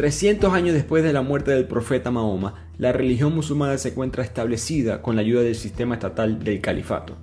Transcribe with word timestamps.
300 0.00 0.54
años 0.54 0.72
después 0.72 1.04
de 1.04 1.12
la 1.12 1.20
muerte 1.20 1.50
del 1.50 1.66
profeta 1.66 2.10
Mahoma, 2.10 2.54
la 2.78 2.90
religión 2.90 3.34
musulmana 3.34 3.76
se 3.76 3.90
encuentra 3.90 4.24
establecida 4.24 5.02
con 5.02 5.14
la 5.14 5.20
ayuda 5.20 5.42
del 5.42 5.54
sistema 5.54 5.96
estatal 5.96 6.42
del 6.42 6.62
califato. 6.62 7.18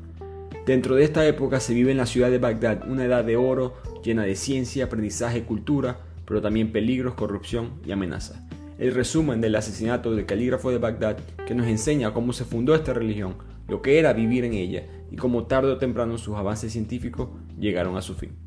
Dentro 0.68 0.94
de 0.94 1.04
esta 1.04 1.26
época 1.26 1.60
se 1.60 1.74
vive 1.74 1.90
en 1.90 1.98
la 1.98 2.05
ciudad 2.05 2.29
de 2.29 2.38
Bagdad 2.38 2.88
una 2.88 3.05
edad 3.05 3.26
de 3.26 3.36
oro 3.36 3.74
llena 4.04 4.26
de 4.26 4.36
ciencia, 4.36 4.86
aprendizaje, 4.86 5.41
cultura, 5.41 6.02
pero 6.27 6.40
también 6.40 6.71
peligros, 6.71 7.16
corrupción 7.16 7.71
y 7.84 7.91
amenazas. 7.91 8.44
El 8.78 8.94
resumen 8.94 9.41
del 9.41 9.55
asesinato 9.55 10.14
del 10.14 10.28
calígrafo 10.28 10.70
de 10.70 10.78
Bagdad 10.78 11.18
que 11.48 11.55
nos 11.55 11.66
enseña 11.66 12.14
cómo 12.14 12.32
se 12.32 12.46
fundó 12.46 12.75
esta 12.75 12.94
religión, 12.94 13.38
lo 13.68 13.82
que 13.82 13.98
era 13.98 14.14
vivir 14.14 14.46
en 14.46 14.54
ella 14.54 14.84
y 15.09 15.16
cómo 15.16 15.48
tarde 15.48 15.71
o 15.71 15.80
temprano 15.80 16.20
sus 16.20 16.36
avances 16.36 16.73
científicos 16.73 17.30
llegaron 17.59 17.98
a 17.98 18.04
su 18.04 18.14
fin. 18.14 18.46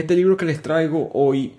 Este 0.00 0.16
libro 0.16 0.38
que 0.38 0.46
les 0.46 0.62
traigo 0.62 1.10
hoy 1.12 1.52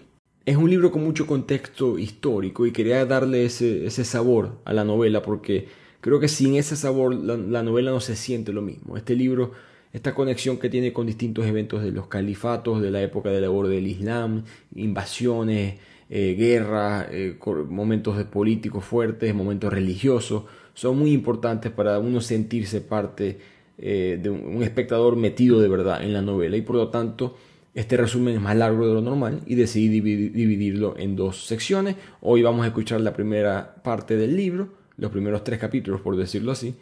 es 0.48 0.58
un 0.58 0.68
libro 0.68 0.90
con 0.90 1.04
mucho 1.04 1.28
contexto 1.28 2.00
histórico 2.00 2.66
y 2.66 2.72
quería 2.72 3.06
darle 3.06 3.46
ese, 3.46 3.88
sabor 4.04 4.58
a 4.66 4.74
la 4.74 4.84
novela 4.84 5.22
porque 5.22 5.68
creo 6.02 6.20
que 6.20 6.28
sin 6.28 6.56
ese 6.56 6.76
sabor 6.76 7.14
la, 7.14 7.62
novela 7.62 7.92
no 7.92 8.00
se 8.00 8.16
siente 8.16 8.52
lo 8.52 8.64
mismo. 8.64 8.98
Este 8.98 9.16
libro, 9.16 9.52
esta 9.94 10.16
conexión 10.16 10.58
que 10.58 10.70
tiene 10.70 10.92
con 10.92 11.06
distintos 11.06 11.46
eventos 11.46 11.84
de 11.84 11.92
los 11.92 12.08
califatos, 12.08 12.82
de 12.82 12.90
la 12.90 13.04
época 13.04 13.30
de 13.30 13.42
la 13.42 13.50
del 13.50 13.86
Islam, 13.86 14.44
invasiones, 14.74 15.76
eh, 16.10 16.34
guerras, 16.36 17.10
eh, 17.12 17.38
momentos 17.70 18.18
de 18.18 18.26
políticos 18.26 18.84
fuertes, 18.84 19.36
momentos 19.36 19.72
religiosos, 19.72 20.46
son 20.74 20.98
muy 20.98 21.12
importantes 21.12 21.72
para 21.72 22.00
uno 22.00 22.22
sentirse 22.22 22.82
parte 22.82 23.38
eh, 23.78 24.20
de 24.20 24.32
un 24.32 24.64
espectador 24.64 25.16
metido 25.16 25.62
de 25.62 25.70
verdad 25.70 26.04
en 26.04 26.12
la 26.12 26.24
novela 26.24 26.58
y 26.58 26.62
por 26.64 26.78
lo 26.78 26.88
tanto 26.90 27.36
este 27.74 27.96
resumen 27.98 28.36
es 28.36 28.42
más 28.42 28.56
largo 28.56 28.88
de 28.88 28.94
lo 28.94 29.02
normal 29.02 29.42
y 29.46 29.56
decidí 29.56 30.02
dividirlo 30.02 30.96
en 30.98 31.16
dos 31.16 31.46
secciones. 31.46 31.96
Hoy 32.22 32.42
vamos 32.42 32.66
a 32.66 32.68
escuchar 32.68 33.02
la 33.02 33.14
primera 33.14 33.76
parte 33.84 34.18
del 34.18 34.36
libro, 34.36 34.70
los 34.98 35.12
primeros 35.12 35.44
tres 35.44 35.60
capítulos 35.60 36.02
por 36.02 36.18
decirlo 36.18 36.52
así, 36.52 36.76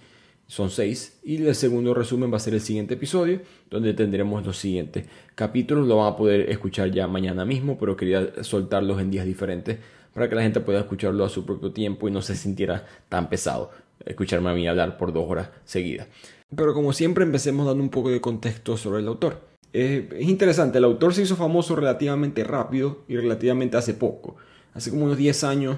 son 0.48 0.72
seis, 0.72 1.20
y 1.24 1.46
el 1.46 1.54
segundo 1.54 1.94
resumen 1.94 2.34
va 2.34 2.38
a 2.38 2.40
ser 2.40 2.56
el 2.56 2.62
siguiente 2.62 2.96
episodio, 2.96 3.42
donde 3.70 3.94
tendremos 3.94 4.44
los 4.44 4.58
siguientes 4.58 5.06
capítulos. 5.36 5.88
Lo 5.88 5.98
van 5.98 6.14
a 6.14 6.18
poder 6.18 6.50
escuchar 6.50 6.90
ya 6.90 7.08
mañana 7.08 7.46
mismo, 7.46 7.78
pero 7.78 7.96
quería 7.96 8.44
soltarlos 8.44 9.00
en 9.00 9.12
días 9.12 9.28
diferentes 9.28 9.78
para 10.12 10.28
que 10.28 10.34
la 10.34 10.42
gente 10.42 10.60
pueda 10.60 10.80
escucharlo 10.80 11.24
a 11.24 11.30
su 11.30 11.46
propio 11.46 11.72
tiempo 11.72 12.08
y 12.08 12.12
no 12.12 12.24
se 12.24 12.36
sintiera 12.36 12.84
tan 13.10 13.30
pesado 13.30 13.70
escucharme 14.04 14.50
a 14.50 14.54
mí 14.54 14.68
hablar 14.68 14.98
por 14.98 15.14
dos 15.14 15.30
horas 15.30 15.50
seguidas. 15.66 16.08
Pero 16.56 16.74
como 16.74 16.94
siempre 16.94 17.24
empecemos 17.24 17.68
dando 17.68 17.84
un 17.84 17.90
poco 17.90 18.10
de 18.10 18.20
contexto 18.20 18.76
sobre 18.76 19.02
el 19.02 19.08
autor 19.08 19.49
es 19.74 20.28
interesante, 20.28 20.78
el 20.80 20.84
autor 20.84 21.14
se 21.14 21.22
hizo 21.22 21.36
famoso 21.36 21.76
relativamente 21.76 22.44
rápido 22.44 23.04
y 23.08 23.16
relativamente 23.18 23.78
hace 23.78 23.94
poco. 23.94 24.38
Hace 24.74 24.90
como 24.90 25.06
unos 25.06 25.18
10 25.18 25.44
años, 25.44 25.78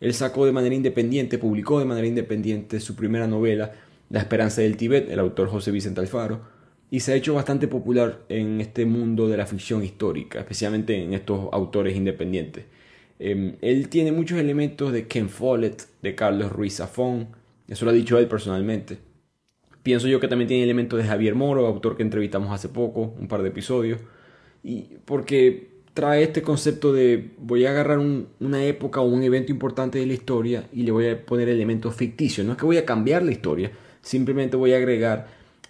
él 0.00 0.14
sacó 0.14 0.46
de 0.46 0.52
manera 0.52 0.74
independiente, 0.74 1.38
publicó 1.38 1.78
de 1.78 1.84
manera 1.84 2.06
independiente 2.06 2.80
su 2.80 2.94
primera 2.94 3.26
novela, 3.26 3.72
La 4.10 4.20
Esperanza 4.20 4.62
del 4.62 4.76
Tíbet, 4.76 5.10
el 5.10 5.18
autor 5.18 5.48
José 5.48 5.70
Vicente 5.70 6.00
Alfaro, 6.00 6.40
y 6.90 7.00
se 7.00 7.12
ha 7.12 7.16
hecho 7.16 7.34
bastante 7.34 7.68
popular 7.68 8.20
en 8.28 8.60
este 8.60 8.86
mundo 8.86 9.28
de 9.28 9.36
la 9.36 9.46
ficción 9.46 9.82
histórica, 9.82 10.38
especialmente 10.38 11.02
en 11.02 11.14
estos 11.14 11.48
autores 11.52 11.96
independientes. 11.96 12.64
Em, 13.18 13.56
él 13.62 13.88
tiene 13.88 14.12
muchos 14.12 14.38
elementos 14.38 14.92
de 14.92 15.06
Ken 15.06 15.28
Follett, 15.28 15.84
de 16.02 16.14
Carlos 16.14 16.52
Ruiz 16.52 16.76
Zafón, 16.76 17.28
eso 17.68 17.84
lo 17.84 17.90
ha 17.90 17.94
dicho 17.94 18.18
él 18.18 18.28
personalmente. 18.28 18.98
Pienso 19.86 20.08
yo 20.08 20.18
que 20.18 20.26
también 20.26 20.48
tiene 20.48 20.64
elementos 20.64 20.98
de 20.98 21.04
Javier 21.04 21.36
Moro, 21.36 21.64
autor 21.64 21.96
que 21.96 22.02
entrevistamos 22.02 22.52
hace 22.52 22.68
poco, 22.68 23.14
un 23.20 23.28
par 23.28 23.42
de 23.42 23.50
episodios, 23.50 24.00
y 24.64 24.96
porque 25.04 25.68
trae 25.94 26.24
este 26.24 26.42
concepto 26.42 26.92
de 26.92 27.30
voy 27.38 27.66
a 27.66 27.70
agarrar 27.70 28.00
una 28.00 28.64
época 28.64 29.00
o 29.00 29.04
un 29.04 29.22
evento 29.22 29.52
importante 29.52 30.00
de 30.00 30.06
la 30.06 30.14
historia 30.14 30.68
y 30.72 30.82
le 30.82 30.90
voy 30.90 31.06
a 31.06 31.24
poner 31.24 31.48
elementos 31.48 31.94
ficticios. 31.94 32.44
No 32.44 32.54
es 32.54 32.58
que 32.58 32.66
voy 32.66 32.78
a 32.78 32.84
cambiar 32.84 33.22
la 33.22 33.30
historia, 33.30 33.70
simplemente 34.02 34.56
voy 34.56 34.72
a 34.72 34.78
agregar 34.78 35.28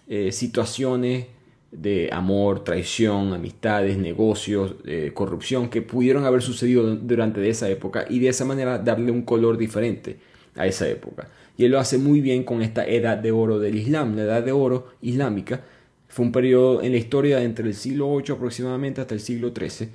eh, 0.09 0.33
situaciones 0.33 1.27
de 1.71 2.09
amor, 2.11 2.65
traición, 2.65 3.35
amistades, 3.35 3.99
negocios, 3.99 4.77
eh, 4.87 5.11
corrupción 5.13 5.69
que 5.69 5.83
pudieron 5.83 6.25
haber 6.25 6.41
sucedido 6.41 6.97
durante 6.97 7.47
esa 7.47 7.69
época 7.69 8.07
y 8.09 8.19
de 8.21 8.29
esa 8.29 8.47
manera 8.47 8.79
darle 8.79 9.11
un 9.11 9.21
color 9.21 9.59
diferente 9.59 10.17
a 10.55 10.67
esa 10.67 10.89
época. 10.89 11.29
Y 11.57 11.65
él 11.65 11.73
lo 11.73 11.79
hace 11.79 11.99
muy 11.99 12.21
bien 12.21 12.45
con 12.45 12.63
esta 12.63 12.87
edad 12.87 13.17
de 13.17 13.33
oro 13.33 13.59
del 13.59 13.77
Islam. 13.77 14.15
La 14.17 14.23
edad 14.23 14.43
de 14.43 14.53
oro 14.53 14.89
islámica 15.01 15.65
fue 16.09 16.27
un 16.27 16.33
periodo 16.33 16.83
en 16.83 16.93
la 16.93 16.99
historia 16.99 17.43
entre 17.43 17.67
el 17.67 17.75
siglo 17.75 18.15
VIII 18.17 18.37
aproximadamente 18.37 19.01
hasta 19.01 19.15
el 19.15 19.21
siglo 19.21 19.53
XIII, 19.55 19.89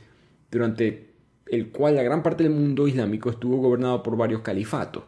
durante 0.49 1.11
el 1.45 1.69
cual 1.69 1.95
la 1.95 2.03
gran 2.03 2.23
parte 2.23 2.43
del 2.43 2.53
mundo 2.53 2.87
islámico 2.87 3.29
estuvo 3.29 3.57
gobernado 3.57 4.01
por 4.01 4.17
varios 4.17 4.41
califatos. 4.41 5.03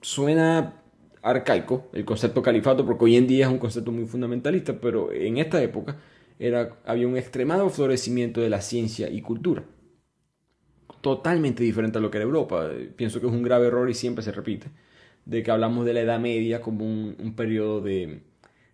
Suena 0.00 0.82
arcaico 1.22 1.88
el 1.92 2.04
concepto 2.04 2.40
califato 2.40 2.86
porque 2.86 3.04
hoy 3.04 3.16
en 3.16 3.26
día 3.26 3.46
es 3.46 3.52
un 3.52 3.58
concepto 3.58 3.90
muy 3.90 4.06
fundamentalista, 4.06 4.80
pero 4.80 5.12
en 5.12 5.38
esta 5.38 5.60
época 5.60 5.96
era, 6.38 6.76
había 6.84 7.08
un 7.08 7.16
extremado 7.16 7.68
florecimiento 7.70 8.40
de 8.40 8.50
la 8.50 8.60
ciencia 8.60 9.10
y 9.10 9.20
cultura. 9.20 9.64
Totalmente 11.00 11.64
diferente 11.64 11.98
a 11.98 12.00
lo 12.00 12.10
que 12.10 12.18
era 12.18 12.24
Europa. 12.24 12.70
Pienso 12.94 13.20
que 13.20 13.26
es 13.26 13.32
un 13.32 13.42
grave 13.42 13.66
error 13.66 13.88
y 13.90 13.94
siempre 13.94 14.22
se 14.22 14.32
repite 14.32 14.68
de 15.26 15.42
que 15.42 15.50
hablamos 15.50 15.84
de 15.84 15.92
la 15.92 16.00
Edad 16.00 16.20
Media 16.20 16.60
como 16.62 16.84
un, 16.84 17.34
periodo 17.36 17.80
de 17.80 18.20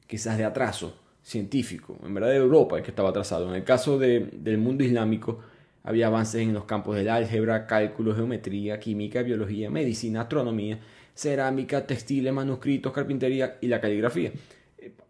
quizás 0.06 0.38
de 0.38 0.44
atraso 0.44 0.96
científico. 1.22 1.96
En 2.04 2.14
verdad 2.14 2.28
de 2.28 2.36
Europa 2.36 2.76
es 2.76 2.84
que 2.84 2.90
estaba 2.90 3.08
atrasado. 3.08 3.48
En 3.48 3.56
el 3.56 3.64
caso 3.64 3.98
del 3.98 4.58
mundo 4.58 4.84
islámico 4.84 5.40
había 5.82 6.06
avances 6.06 6.42
en 6.42 6.52
los 6.52 6.64
campos 6.64 6.94
del 6.94 7.08
álgebra, 7.08 7.66
cálculo, 7.66 8.14
geometría, 8.14 8.78
química, 8.78 9.22
biología, 9.22 9.70
medicina, 9.70 10.22
astronomía, 10.22 10.78
cerámica, 11.14 11.86
textiles, 11.86 12.32
manuscritos, 12.32 12.92
carpintería 12.92 13.56
y 13.60 13.68
la 13.68 13.80
caligrafía. 13.80 14.32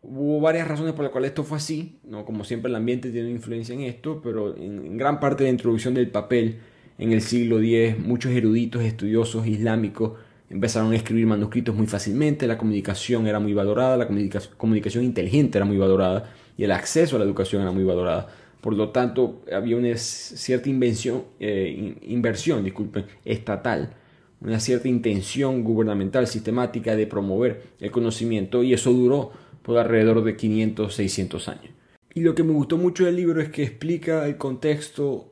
Hubo 0.02 0.40
varias 0.40 0.68
razones 0.68 0.92
por 0.92 1.04
las 1.04 1.12
cuales 1.12 1.30
esto 1.30 1.44
fue 1.44 1.56
así, 1.56 1.98
¿no? 2.04 2.24
como 2.24 2.44
siempre 2.44 2.68
el 2.68 2.76
ambiente 2.76 3.10
tiene 3.10 3.30
influencia 3.30 3.74
en 3.74 3.82
esto, 3.82 4.20
pero 4.22 4.56
en, 4.56 4.86
en 4.86 4.96
gran 4.96 5.18
parte 5.18 5.44
de 5.44 5.48
la 5.48 5.54
introducción 5.54 5.94
del 5.94 6.10
papel 6.10 6.58
en 6.98 7.12
el 7.12 7.22
siglo 7.22 7.58
X, 7.60 7.98
muchos 7.98 8.32
eruditos 8.32 8.82
estudiosos 8.82 9.46
islámicos 9.46 10.12
empezaron 10.52 10.92
a 10.92 10.96
escribir 10.96 11.26
manuscritos 11.26 11.74
muy 11.74 11.86
fácilmente, 11.86 12.46
la 12.46 12.58
comunicación 12.58 13.26
era 13.26 13.40
muy 13.40 13.54
valorada, 13.54 13.96
la 13.96 14.06
comunicación 14.06 15.02
inteligente 15.02 15.58
era 15.58 15.64
muy 15.64 15.78
valorada 15.78 16.30
y 16.58 16.64
el 16.64 16.72
acceso 16.72 17.16
a 17.16 17.18
la 17.18 17.24
educación 17.24 17.62
era 17.62 17.72
muy 17.72 17.84
valorada. 17.84 18.28
Por 18.60 18.74
lo 18.74 18.90
tanto, 18.90 19.42
había 19.52 19.76
una 19.76 19.96
cierta 19.96 20.68
invención, 20.68 21.24
eh, 21.40 21.96
inversión 22.02 22.70
estatal, 23.24 23.94
una 24.40 24.60
cierta 24.60 24.88
intención 24.88 25.64
gubernamental 25.64 26.26
sistemática 26.26 26.94
de 26.94 27.06
promover 27.06 27.62
el 27.80 27.90
conocimiento 27.90 28.62
y 28.62 28.74
eso 28.74 28.92
duró 28.92 29.32
por 29.62 29.78
alrededor 29.78 30.22
de 30.22 30.36
500, 30.36 30.94
600 30.94 31.48
años. 31.48 31.72
Y 32.14 32.20
lo 32.20 32.34
que 32.34 32.42
me 32.42 32.52
gustó 32.52 32.76
mucho 32.76 33.06
del 33.06 33.16
libro 33.16 33.40
es 33.40 33.48
que 33.48 33.62
explica 33.62 34.26
el 34.26 34.36
contexto 34.36 35.31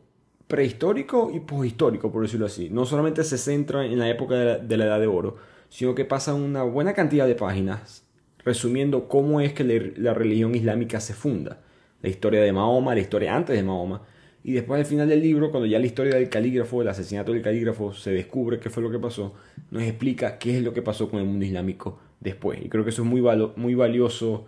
prehistórico 0.51 1.31
y 1.33 1.39
poshistórico, 1.39 2.11
por 2.11 2.23
decirlo 2.23 2.47
así. 2.47 2.69
No 2.71 2.85
solamente 2.85 3.23
se 3.23 3.39
centra 3.39 3.87
en 3.87 3.99
la 4.01 4.11
época 4.11 4.35
de 4.35 4.77
la, 4.77 4.85
Edad 4.85 5.01
de 5.01 5.07
Oro, 5.07 5.37
sino 5.69 5.95
que 5.95 6.05
pasa 6.05 6.35
una 6.35 6.65
buena 6.65 6.93
cantidad 6.93 7.27
de 7.27 7.37
páginas 7.37 8.05
resumiendo 8.45 9.07
cómo 9.07 9.41
es 9.41 9.53
que 9.53 9.95
la 9.97 10.13
religión 10.13 10.55
islámica 10.55 10.99
se 10.99 11.15
funda. 11.15 11.61
La 12.03 12.09
historia 12.09 12.43
de 12.43 12.53
Mahoma, 12.53 12.95
la 12.95 13.01
historia 13.01 13.37
antes 13.37 13.55
de 13.55 13.63
Mahoma. 13.63 14.03
Y 14.43 14.53
después 14.53 14.81
al 14.81 14.87
final 14.87 15.09
del 15.09 15.23
libro, 15.23 15.51
cuando 15.53 15.67
ya 15.67 15.79
la 15.79 15.87
historia 15.87 16.17
del 16.17 16.29
calígrafo, 16.29 16.83
el 16.83 16.89
asesinato 16.89 17.33
del 17.33 17.43
calígrafo, 17.43 17.93
se 17.95 18.11
descubre 18.11 18.59
qué 18.59 18.71
fue 18.71 18.83
lo 18.83 18.91
que 18.91 18.99
pasó, 18.99 19.35
nos 19.71 19.85
explica 19.85 20.39
qué 20.39 20.57
es 20.57 20.65
lo 20.65 20.73
que 20.73 20.83
pasó 20.83 21.09
con 21.09 21.21
el 21.21 21.27
mundo 21.27 21.45
islámico 21.45 22.01
después. 22.19 22.59
Y 22.61 22.69
creo 22.69 22.83
que 22.83 22.91
eso 22.91 23.03
es 23.03 23.09
muy, 23.09 23.23
muy 23.55 23.75
valioso 23.75 24.47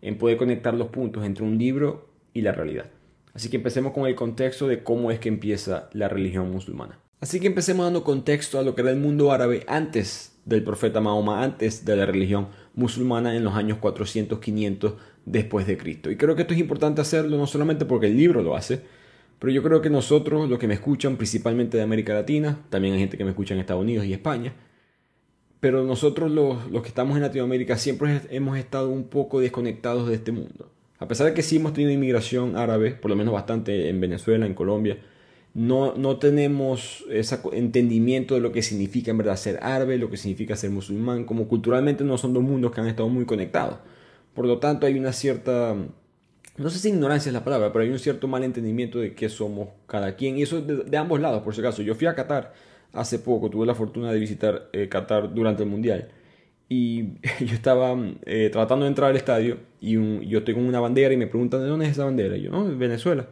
en 0.00 0.16
poder 0.16 0.38
conectar 0.38 0.72
los 0.72 0.88
puntos 0.88 1.26
entre 1.26 1.44
un 1.44 1.58
libro 1.58 2.08
y 2.32 2.40
la 2.40 2.52
realidad. 2.52 2.86
Así 3.34 3.48
que 3.48 3.56
empecemos 3.56 3.92
con 3.92 4.06
el 4.06 4.14
contexto 4.14 4.68
de 4.68 4.82
cómo 4.82 5.10
es 5.10 5.18
que 5.18 5.28
empieza 5.28 5.88
la 5.92 6.08
religión 6.08 6.50
musulmana. 6.50 6.98
Así 7.20 7.40
que 7.40 7.46
empecemos 7.46 7.86
dando 7.86 8.02
contexto 8.04 8.58
a 8.58 8.62
lo 8.62 8.74
que 8.74 8.82
era 8.82 8.90
el 8.90 8.98
mundo 8.98 9.32
árabe 9.32 9.64
antes 9.68 10.38
del 10.44 10.64
profeta 10.64 11.00
Mahoma, 11.00 11.42
antes 11.42 11.84
de 11.84 11.96
la 11.96 12.04
religión 12.04 12.48
musulmana 12.74 13.36
en 13.36 13.44
los 13.44 13.54
años 13.54 13.78
400-500 13.78 14.94
después 15.24 15.66
de 15.66 15.78
Cristo. 15.78 16.10
Y 16.10 16.16
creo 16.16 16.34
que 16.34 16.42
esto 16.42 16.54
es 16.54 16.60
importante 16.60 17.00
hacerlo 17.00 17.36
no 17.38 17.46
solamente 17.46 17.84
porque 17.84 18.06
el 18.06 18.16
libro 18.16 18.42
lo 18.42 18.56
hace, 18.56 18.82
Pero 19.42 19.52
yo 19.52 19.64
creo 19.64 19.80
que 19.82 19.90
nosotros, 19.90 20.48
los 20.48 20.60
que 20.60 20.68
me 20.68 20.74
escuchan 20.74 21.16
principalmente 21.16 21.76
de 21.76 21.82
América 21.82 22.14
Latina, 22.14 22.60
también 22.70 22.94
hay 22.94 23.00
gente 23.00 23.18
que 23.18 23.24
me 23.24 23.30
escucha 23.30 23.54
en 23.54 23.58
Estados 23.60 23.82
Unidos 23.82 24.06
y 24.06 24.12
España, 24.12 24.54
pero 25.58 25.82
nosotros 25.82 26.30
los 26.30 26.82
que 26.82 26.86
estamos 26.86 27.16
en 27.16 27.22
Latinoamérica 27.22 27.76
siempre 27.76 28.20
hemos 28.30 28.56
estado 28.56 28.88
un 28.88 29.02
poco 29.08 29.40
desconectados 29.40 30.06
de 30.06 30.14
este 30.14 30.30
mundo. 30.30 30.70
A 31.02 31.08
pesar 31.08 31.26
de 31.26 31.34
que 31.34 31.42
sí 31.42 31.56
hemos 31.56 31.72
tenido 31.72 31.90
inmigración 31.90 32.56
árabe, 32.56 32.92
por 32.92 33.10
lo 33.10 33.16
menos 33.16 33.34
bastante 33.34 33.88
en 33.88 34.00
Venezuela, 34.00 34.46
en 34.46 34.54
Colombia, 34.54 34.98
no, 35.52 35.96
no 35.96 36.18
tenemos 36.18 37.04
ese 37.10 37.40
entendimiento 37.54 38.36
de 38.36 38.40
lo 38.40 38.52
que 38.52 38.62
significa 38.62 39.10
en 39.10 39.18
verdad 39.18 39.34
ser 39.34 39.58
árabe, 39.62 39.98
lo 39.98 40.10
que 40.10 40.16
significa 40.16 40.54
ser 40.54 40.70
musulmán, 40.70 41.24
como 41.24 41.48
culturalmente 41.48 42.04
no 42.04 42.18
son 42.18 42.32
dos 42.32 42.44
mundos 42.44 42.70
que 42.70 42.80
han 42.80 42.86
estado 42.86 43.08
muy 43.08 43.24
conectados. 43.24 43.78
Por 44.32 44.46
lo 44.46 44.58
tanto, 44.60 44.86
hay 44.86 44.96
una 44.96 45.12
cierta, 45.12 45.74
no 46.56 46.70
sé 46.70 46.78
si 46.78 46.90
ignorancia 46.90 47.30
es 47.30 47.34
la 47.34 47.42
palabra, 47.42 47.72
pero 47.72 47.82
hay 47.82 47.90
un 47.90 47.98
cierto 47.98 48.28
malentendimiento 48.28 49.00
de 49.00 49.12
qué 49.12 49.28
somos 49.28 49.70
cada 49.88 50.14
quien, 50.14 50.38
y 50.38 50.42
eso 50.42 50.60
de, 50.60 50.96
ambos 50.96 51.20
lados, 51.20 51.42
por 51.42 51.52
si 51.52 51.62
acaso. 51.62 51.82
Yo 51.82 51.96
fui 51.96 52.06
a 52.06 52.14
Qatar 52.14 52.54
hace 52.92 53.18
poco, 53.18 53.50
tuve 53.50 53.66
la 53.66 53.74
fortuna 53.74 54.12
de 54.12 54.20
visitar 54.20 54.68
eh, 54.72 54.88
Qatar 54.88 55.34
durante 55.34 55.64
el 55.64 55.68
Mundial 55.68 56.10
y 56.72 57.18
yo 57.44 57.54
estaba 57.54 57.94
eh, 58.24 58.48
tratando 58.50 58.86
de 58.86 58.88
entrar 58.88 59.10
al 59.10 59.16
estadio 59.16 59.58
y 59.80 60.26
yo 60.26 60.42
tengo 60.42 60.60
una 60.60 60.80
bandera 60.80 61.12
y 61.12 61.18
me 61.18 61.26
preguntan 61.26 61.60
de 61.60 61.66
dónde 61.66 61.84
es 61.84 61.92
esa 61.92 62.04
bandera. 62.04 62.36
Y 62.36 62.42
yo, 62.42 62.50
no, 62.50 62.64
Venezuela. 62.76 63.28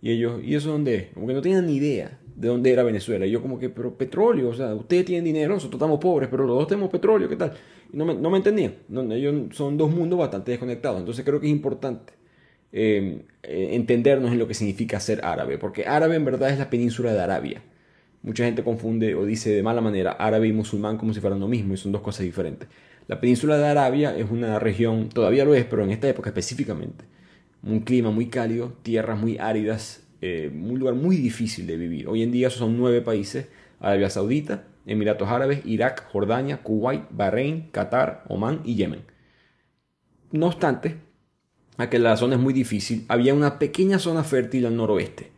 Y 0.00 0.10
ellos, 0.10 0.40
¿y 0.42 0.56
eso 0.56 0.72
dónde 0.72 0.96
es? 0.96 1.06
Como 1.14 1.28
que 1.28 1.34
no 1.34 1.40
tenían 1.40 1.64
ni 1.66 1.76
idea 1.76 2.18
de 2.34 2.48
dónde 2.48 2.72
era 2.72 2.82
Venezuela. 2.82 3.24
Y 3.24 3.30
yo 3.30 3.40
como 3.40 3.58
que, 3.58 3.68
pero 3.68 3.96
petróleo, 3.96 4.48
o 4.48 4.54
sea, 4.54 4.74
ustedes 4.74 5.04
tienen 5.04 5.24
dinero, 5.24 5.54
nosotros 5.54 5.78
estamos 5.78 6.00
pobres, 6.00 6.28
pero 6.28 6.44
los 6.44 6.56
dos 6.56 6.66
tenemos 6.66 6.90
petróleo, 6.90 7.28
¿qué 7.28 7.36
tal? 7.36 7.52
Y 7.92 7.96
no 7.96 8.04
me, 8.04 8.14
no 8.14 8.30
me 8.30 8.38
entendían. 8.38 8.74
ellos 9.12 9.54
son 9.54 9.76
dos 9.76 9.90
mundos 9.92 10.18
bastante 10.18 10.50
desconectados. 10.50 10.98
Entonces 10.98 11.24
creo 11.24 11.38
que 11.38 11.46
es 11.46 11.52
importante 11.52 12.14
eh, 12.72 13.22
eh, 13.44 13.68
entendernos 13.72 14.32
en 14.32 14.38
lo 14.40 14.48
que 14.48 14.54
significa 14.54 14.98
ser 14.98 15.24
árabe, 15.24 15.56
porque 15.56 15.86
árabe 15.86 16.16
en 16.16 16.24
verdad 16.24 16.50
es 16.50 16.58
la 16.58 16.68
península 16.68 17.12
de 17.12 17.20
Arabia. 17.20 17.62
Mucha 18.22 18.44
gente 18.44 18.62
confunde 18.62 19.16
o 19.16 19.24
dice 19.24 19.50
de 19.50 19.62
mala 19.64 19.80
manera 19.80 20.12
árabe 20.12 20.46
y 20.46 20.52
musulmán 20.52 20.96
como 20.96 21.12
si 21.12 21.20
fueran 21.20 21.40
lo 21.40 21.48
mismo 21.48 21.74
y 21.74 21.76
son 21.76 21.90
dos 21.90 22.02
cosas 22.02 22.24
diferentes. 22.24 22.68
La 23.08 23.20
península 23.20 23.58
de 23.58 23.66
Arabia 23.66 24.16
es 24.16 24.30
una 24.30 24.60
región, 24.60 25.08
todavía 25.08 25.44
lo 25.44 25.54
es, 25.54 25.64
pero 25.64 25.82
en 25.82 25.90
esta 25.90 26.08
época 26.08 26.30
específicamente, 26.30 27.04
un 27.64 27.80
clima 27.80 28.12
muy 28.12 28.26
cálido, 28.26 28.74
tierras 28.82 29.18
muy 29.18 29.38
áridas, 29.38 30.04
eh, 30.20 30.52
un 30.54 30.78
lugar 30.78 30.94
muy 30.94 31.16
difícil 31.16 31.66
de 31.66 31.76
vivir. 31.76 32.06
Hoy 32.06 32.22
en 32.22 32.30
día 32.30 32.48
son 32.48 32.78
nueve 32.78 33.00
países, 33.00 33.48
Arabia 33.80 34.08
Saudita, 34.08 34.68
Emiratos 34.86 35.28
Árabes, 35.28 35.66
Irak, 35.66 36.08
Jordania, 36.12 36.58
Kuwait, 36.58 37.02
Bahrein, 37.10 37.70
Qatar, 37.72 38.22
Omán 38.28 38.60
y 38.64 38.76
Yemen. 38.76 39.02
No 40.30 40.46
obstante, 40.46 40.94
a 41.76 41.90
que 41.90 41.98
la 41.98 42.16
zona 42.16 42.36
es 42.36 42.40
muy 42.40 42.54
difícil, 42.54 43.04
había 43.08 43.34
una 43.34 43.58
pequeña 43.58 43.98
zona 43.98 44.22
fértil 44.22 44.66
al 44.66 44.76
noroeste 44.76 45.31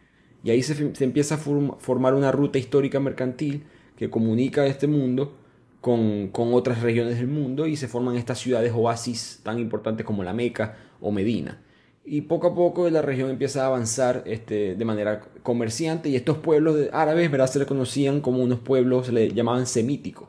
y 0.45 0.51
ahí 0.51 0.63
se, 0.63 0.93
empieza 1.01 1.37
a 1.37 1.39
formar 1.39 2.13
una 2.15 2.31
ruta 2.31 2.59
histórica 2.59 3.01
mercantil 3.01 3.65
que 3.97 4.11
comunica 4.11 4.67
este 4.67 4.87
mundo 4.87 5.35
con, 5.81 6.31
otras 6.35 6.83
regiones 6.83 7.17
del 7.17 7.29
mundo 7.29 7.67
y 7.67 7.77
se 7.77 7.89
forman 7.89 8.17
estas 8.17 8.41
ciudades 8.41 8.71
oasis 8.75 9.41
tan 9.43 9.59
importantes 9.59 10.05
como 10.05 10.23
la 10.23 10.35
Meca 10.35 10.77
o 11.01 11.11
Medina. 11.11 11.63
Y 12.05 12.23
poco 12.23 12.49
a 12.49 12.55
poco 12.55 12.91
la 12.91 13.01
región 13.01 13.31
empieza 13.31 13.63
a 13.63 13.69
avanzar 13.69 14.23
este, 14.27 14.75
de 14.77 14.85
manera 14.85 15.23
comerciante 15.43 16.11
y 16.11 16.17
estos 16.17 16.37
pueblos 16.37 16.89
árabes 16.93 17.31
¿verdad? 17.31 17.47
se 17.47 17.59
les 17.59 17.67
conocían 17.67 18.21
como 18.21 18.43
unos 18.43 18.61
pueblos, 18.61 19.07
se 19.07 19.13
les 19.13 19.33
llamaban 19.33 19.67
semíticos, 19.67 20.29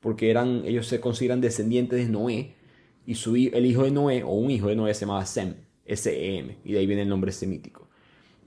porque 0.00 0.30
eran, 0.30 0.62
ellos 0.66 0.86
se 0.86 1.00
consideran 1.00 1.40
descendientes 1.40 1.98
de 1.98 2.12
Noé 2.12 2.54
y 3.06 3.14
su, 3.14 3.34
el 3.34 3.64
hijo 3.64 3.84
de 3.84 3.90
Noé 3.90 4.22
o 4.24 4.32
un 4.34 4.50
hijo 4.50 4.68
de 4.68 4.76
Noé 4.76 4.92
se 4.92 5.06
llamaba 5.06 5.24
Sem, 5.24 5.54
S-E-M, 5.86 6.58
y 6.64 6.72
de 6.72 6.78
ahí 6.78 6.86
viene 6.86 7.02
el 7.02 7.08
nombre 7.08 7.32
semítico 7.32 7.83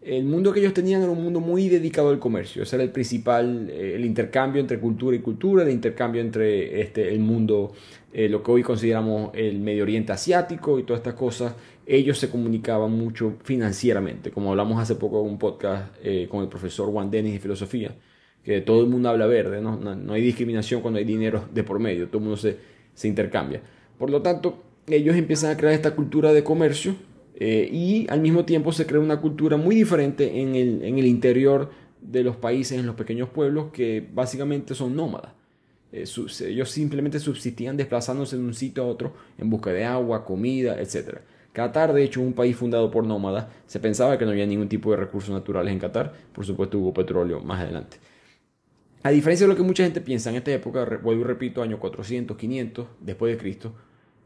el 0.07 0.24
mundo 0.24 0.54
que 0.54 0.62
ellos 0.62 0.74
tenían 0.74 1.01
era 1.01 1.12
un 1.12 1.21
mundo 1.21 1.42
muy 1.42 1.68
dedicado 1.68 2.09
al 2.09 2.19
comercio. 2.19 2.63
Ese 2.63 2.77
era 2.77 2.83
el 2.83 2.92
principal, 2.92 3.69
eh, 3.69 3.94
el 3.95 4.06
intercambio 4.06 4.62
entre 4.62 4.80
cultura 4.80 5.18
y 5.18 5.19
cultura, 5.19 5.63
el 5.63 5.69
intercambio 5.69 6.21
entre 6.21 6.81
este, 6.81 7.09
el 7.09 7.19
mundo, 7.19 7.74
eh, 8.13 8.30
lo 8.30 8.42
que 8.42 8.51
hoy 8.51 8.63
consideramos 8.63 9.31
el 9.33 9.59
Medio 9.59 9.83
Oriente 9.83 10.13
asiático 10.13 10.80
y 10.80 10.83
todas 10.83 11.01
estas 11.01 11.15
cosas. 11.15 11.56
Ellos 11.86 12.18
se 12.18 12.30
comunicaban 12.30 12.92
mucho 12.92 13.36
financieramente, 13.44 14.31
como 14.31 14.51
hablamos 14.51 14.81
hace 14.81 14.95
poco 14.95 15.21
en 15.21 15.30
un 15.30 15.38
podcast 15.38 15.94
eh, 16.01 16.27
con 16.30 16.42
el 16.42 16.48
profesor 16.48 16.89
Juan 16.89 17.12
Dennis 17.12 17.33
de 17.33 17.39
filosofía, 17.39 17.94
que 18.44 18.62
todo 18.62 18.81
el 18.81 18.88
mundo 18.88 19.09
habla 19.09 19.25
verde, 19.27 19.62
¿no? 19.62 19.75
No, 19.75 20.13
hay 20.13 20.21
discriminación 20.21 20.81
cuando 20.81 21.00
hay 21.00 21.06
dinero 21.06 21.45
de 21.54 21.63
por 21.63 21.80
medio, 21.80 22.07
todo 22.07 22.19
el 22.19 22.24
mundo 22.24 22.38
se, 22.38 22.57
se 22.94 23.09
intercambia. 23.09 23.62
Por 23.98 24.09
lo 24.09 24.21
tanto, 24.21 24.63
ellos 24.88 25.18
empiezan 25.18 25.51
a 25.51 25.57
crear 25.57 25.74
esta 25.74 25.95
cultura 25.95 26.31
de 26.31 26.45
comercio 26.45 26.95
eh, 27.39 27.69
y 27.72 28.07
al 28.10 28.19
mismo 28.19 28.45
tiempo 28.45 28.72
se 28.72 28.88
crea 28.88 29.00
una 29.00 29.22
cultura 29.22 29.57
muy 29.57 29.75
diferente 29.75 30.42
en 30.42 30.56
el, 30.56 31.06
interior 31.06 31.69
de 32.01 32.24
los 32.24 32.36
países, 32.36 32.80
en 32.80 32.88
los 32.88 32.95
pequeños 32.95 33.30
pueblos, 33.30 33.68
que 33.72 34.07
básicamente 34.12 34.74
son 34.74 34.95
nómadas. 34.95 35.34
Eh, 35.92 36.06
ellos 36.48 36.72
simplemente 36.72 37.19
subsistían 37.19 37.78
desplazándose 37.78 38.38
de 38.38 38.44
un 38.44 38.56
sitio 38.56 38.84
a 38.84 38.88
otro 38.88 39.13
en 39.38 39.51
busca 39.51 39.72
de 39.72 39.86
agua, 39.86 40.25
comida, 40.25 40.81
etc. 40.81 41.19
Qatar, 41.54 41.94
de 41.94 42.04
hecho, 42.04 42.22
un 42.22 42.34
país 42.34 42.56
fundado 42.56 42.89
por 42.89 43.06
nómadas. 43.06 43.45
Se 43.68 43.80
pensaba 43.80 44.18
que 44.18 44.25
no 44.25 44.31
había 44.31 44.48
ningún 44.48 44.68
tipo 44.68 44.90
de 44.90 44.98
recursos 44.98 45.30
naturales 45.30 45.72
en 45.72 45.80
Qatar. 45.80 46.13
Por 46.33 46.44
supuesto, 46.44 46.80
hubo 46.80 46.92
petróleo 46.92 47.40
más 47.42 47.62
adelante. 47.62 47.98
A 49.04 49.12
diferencia 49.12 49.45
de 49.45 49.54
lo 49.54 49.56
que 49.56 49.63
mucha 49.63 49.83
gente 49.83 50.01
piensa 50.01 50.31
en 50.31 50.38
esta 50.38 50.51
época, 50.51 50.83
vuelvo 51.04 51.22
y 51.22 51.25
repito, 51.25 51.62
año 51.62 51.80
400, 51.80 52.36
500 52.36 52.88
después 53.00 53.31
de 53.31 53.38
Cristo, 53.38 53.75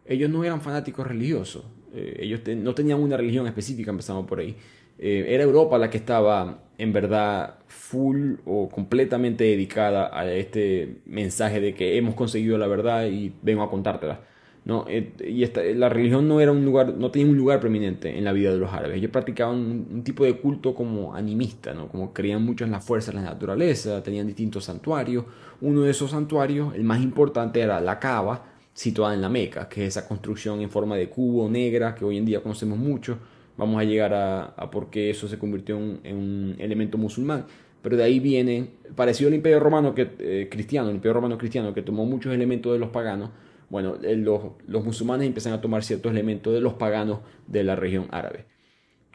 ellos 0.06 0.30
no 0.30 0.46
eran 0.46 0.62
fanáticos 0.62 1.06
religiosos. 1.06 1.66
Eh, 1.94 2.18
ellos 2.22 2.42
no 2.58 2.74
tenían 2.74 3.00
una 3.00 3.18
religión 3.18 3.48
específica, 3.48 3.92
empezamos 3.92 4.26
por 4.26 4.40
ahí. 4.40 4.56
Eh, 4.98 5.26
era 5.30 5.44
Europa 5.44 5.78
la 5.78 5.90
que 5.90 5.98
estaba 5.98 6.60
en 6.78 6.94
verdad 6.94 7.56
full 7.68 8.36
o 8.46 8.70
completamente 8.70 9.44
dedicada 9.44 10.12
a 10.18 10.32
este 10.32 10.98
mensaje 11.06 11.60
de 11.60 11.74
que 11.74 11.98
hemos 11.98 12.16
conseguido 12.16 12.58
la 12.58 12.68
verdad 12.68 13.08
y 13.08 13.34
vengo 13.42 13.64
a 13.64 13.70
contártela. 13.70 14.22
¿no? 14.64 14.86
Eh, 14.88 15.14
y 15.28 15.44
esta, 15.44 15.64
la 15.64 15.90
religión 15.90 16.28
no, 16.28 16.40
era 16.40 16.52
un 16.52 16.64
lugar, 16.64 16.94
no 16.96 17.10
tenía 17.10 17.28
un 17.28 17.38
lugar 17.38 17.60
preeminente 17.60 18.16
en 18.16 18.24
la 18.24 18.32
vida 18.32 18.52
de 18.52 18.60
los 18.60 18.72
árabes. 18.72 18.98
Ellos 18.98 19.12
practicaban 19.12 19.58
un, 19.58 20.04
tipo 20.04 20.24
de 20.24 20.38
culto 20.38 20.76
como 20.76 21.16
animista, 21.16 21.74
¿no? 21.74 21.88
como 21.88 22.14
creían 22.14 22.44
mucho 22.44 22.64
en 22.64 22.72
la 22.72 22.80
fuerza 22.80 23.12
de 23.12 23.18
la 23.18 23.24
naturaleza, 23.24 24.04
tenían 24.04 24.28
distintos 24.28 24.66
santuarios. 24.66 25.26
Uno 25.62 25.82
de 25.82 25.92
esos 25.92 26.12
santuarios, 26.12 26.76
el 26.76 26.84
más 26.84 27.02
importante, 27.02 27.60
era 27.60 27.82
la 27.82 28.00
Kaaba, 28.00 28.51
situada 28.74 29.14
en 29.14 29.22
la 29.22 29.30
Meca, 29.30 29.68
que 29.68 29.86
es 29.86 29.98
esa 29.98 30.08
construcción 30.08 30.62
en 30.62 30.70
forma 30.70 30.96
de 30.96 31.10
cubo 31.10 31.50
negra 31.50 31.96
que 31.96 32.06
hoy 32.06 32.18
en 32.18 32.26
día 32.26 32.42
conocemos 32.42 32.78
mucho. 32.78 33.18
Vamos 33.58 33.80
a 33.80 33.84
llegar 33.84 34.14
a, 34.14 34.72
por 34.72 34.90
qué 34.90 35.10
eso 35.10 35.28
se 35.28 35.38
convirtió 35.38 35.78
en, 35.78 36.16
un 36.16 36.56
elemento 36.60 36.98
musulmán. 36.98 37.46
Pero 37.82 37.98
de 37.98 38.04
ahí 38.04 38.20
viene, 38.20 38.70
parecido 38.96 39.28
al 39.28 39.34
imperio 39.34 39.60
romano 39.60 39.94
que, 39.96 40.12
eh, 40.20 40.48
cristiano, 40.50 40.90
el 40.90 40.96
imperio 40.96 41.14
romano 41.14 41.38
cristiano 41.38 41.74
que 41.74 41.82
tomó 41.82 42.06
muchos 42.06 42.34
elementos 42.34 42.72
de 42.74 42.80
los 42.80 42.90
paganos. 42.90 43.32
Bueno, 43.70 43.98
los 44.02 44.86
musulmanes 44.86 45.28
empiezan 45.28 45.54
a 45.54 45.62
tomar 45.62 45.84
ciertos 45.84 46.12
elementos 46.12 46.54
de 46.54 46.62
los 46.62 46.74
paganos 46.74 47.20
de 47.48 47.64
la 47.64 47.76
región 47.76 48.08
árabe. 48.12 48.46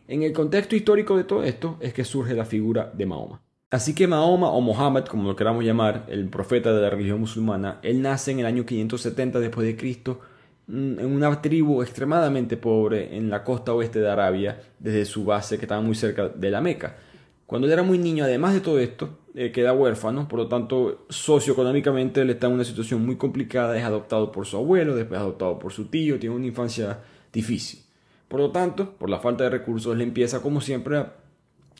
En 0.08 0.22
el 0.22 0.32
contexto 0.32 0.76
histórico 0.76 1.16
de 1.16 1.24
todo 1.24 1.44
esto 1.44 1.76
es 1.80 1.92
que 1.92 2.04
surge 2.04 2.34
la 2.34 2.44
figura 2.44 2.90
de 2.94 3.06
Mahoma. 3.06 3.45
Así 3.68 3.96
que 3.96 4.06
Mahoma 4.06 4.50
o 4.50 4.60
Mohammed, 4.60 5.06
como 5.06 5.28
lo 5.28 5.34
queramos 5.34 5.64
llamar, 5.64 6.06
el 6.08 6.28
profeta 6.28 6.72
de 6.72 6.80
la 6.80 6.88
religión 6.88 7.18
musulmana, 7.18 7.80
él 7.82 8.00
nace 8.00 8.30
en 8.30 8.38
el 8.38 8.46
año 8.46 8.64
570 8.64 9.40
después 9.40 9.66
de 9.66 9.76
Cristo 9.76 10.20
mm, 10.68 11.00
en 11.00 11.06
una 11.06 11.42
tribu 11.42 11.82
extremadamente 11.82 12.56
pobre 12.56 13.16
en 13.16 13.28
la 13.28 13.42
costa 13.42 13.74
oeste 13.74 13.98
de 13.98 14.08
Arabia, 14.08 14.60
desde 14.78 15.04
su 15.04 15.24
base 15.24 15.58
que 15.58 15.64
estaba 15.64 15.80
muy 15.80 15.96
cerca 15.96 16.28
de 16.28 16.50
la 16.50 16.60
Meca. 16.60 16.96
Cuando 17.44 17.66
él 17.66 17.72
era 17.72 17.82
muy 17.82 17.98
niño, 17.98 18.22
además 18.22 18.54
de 18.54 18.60
todo 18.60 18.78
esto, 18.78 19.18
eh, 19.34 19.50
queda 19.50 19.72
huérfano, 19.72 20.28
por 20.28 20.38
lo 20.38 20.46
tanto, 20.46 21.04
socioeconómicamente 21.08 22.20
él 22.20 22.30
está 22.30 22.46
en 22.46 22.52
una 22.52 22.64
situación 22.64 23.04
muy 23.04 23.16
complicada, 23.16 23.76
es 23.76 23.84
adoptado 23.84 24.30
por 24.30 24.46
su 24.46 24.58
abuelo, 24.58 24.94
después 24.94 25.18
adoptado 25.18 25.58
por 25.58 25.72
su 25.72 25.86
tío, 25.86 26.20
tiene 26.20 26.36
una 26.36 26.46
infancia 26.46 27.00
difícil. 27.32 27.80
Por 28.28 28.38
lo 28.38 28.52
tanto, 28.52 28.92
por 28.92 29.10
la 29.10 29.18
falta 29.18 29.42
de 29.42 29.50
recursos, 29.50 29.92
él 29.92 30.02
empieza 30.02 30.40
como 30.40 30.60
siempre 30.60 30.98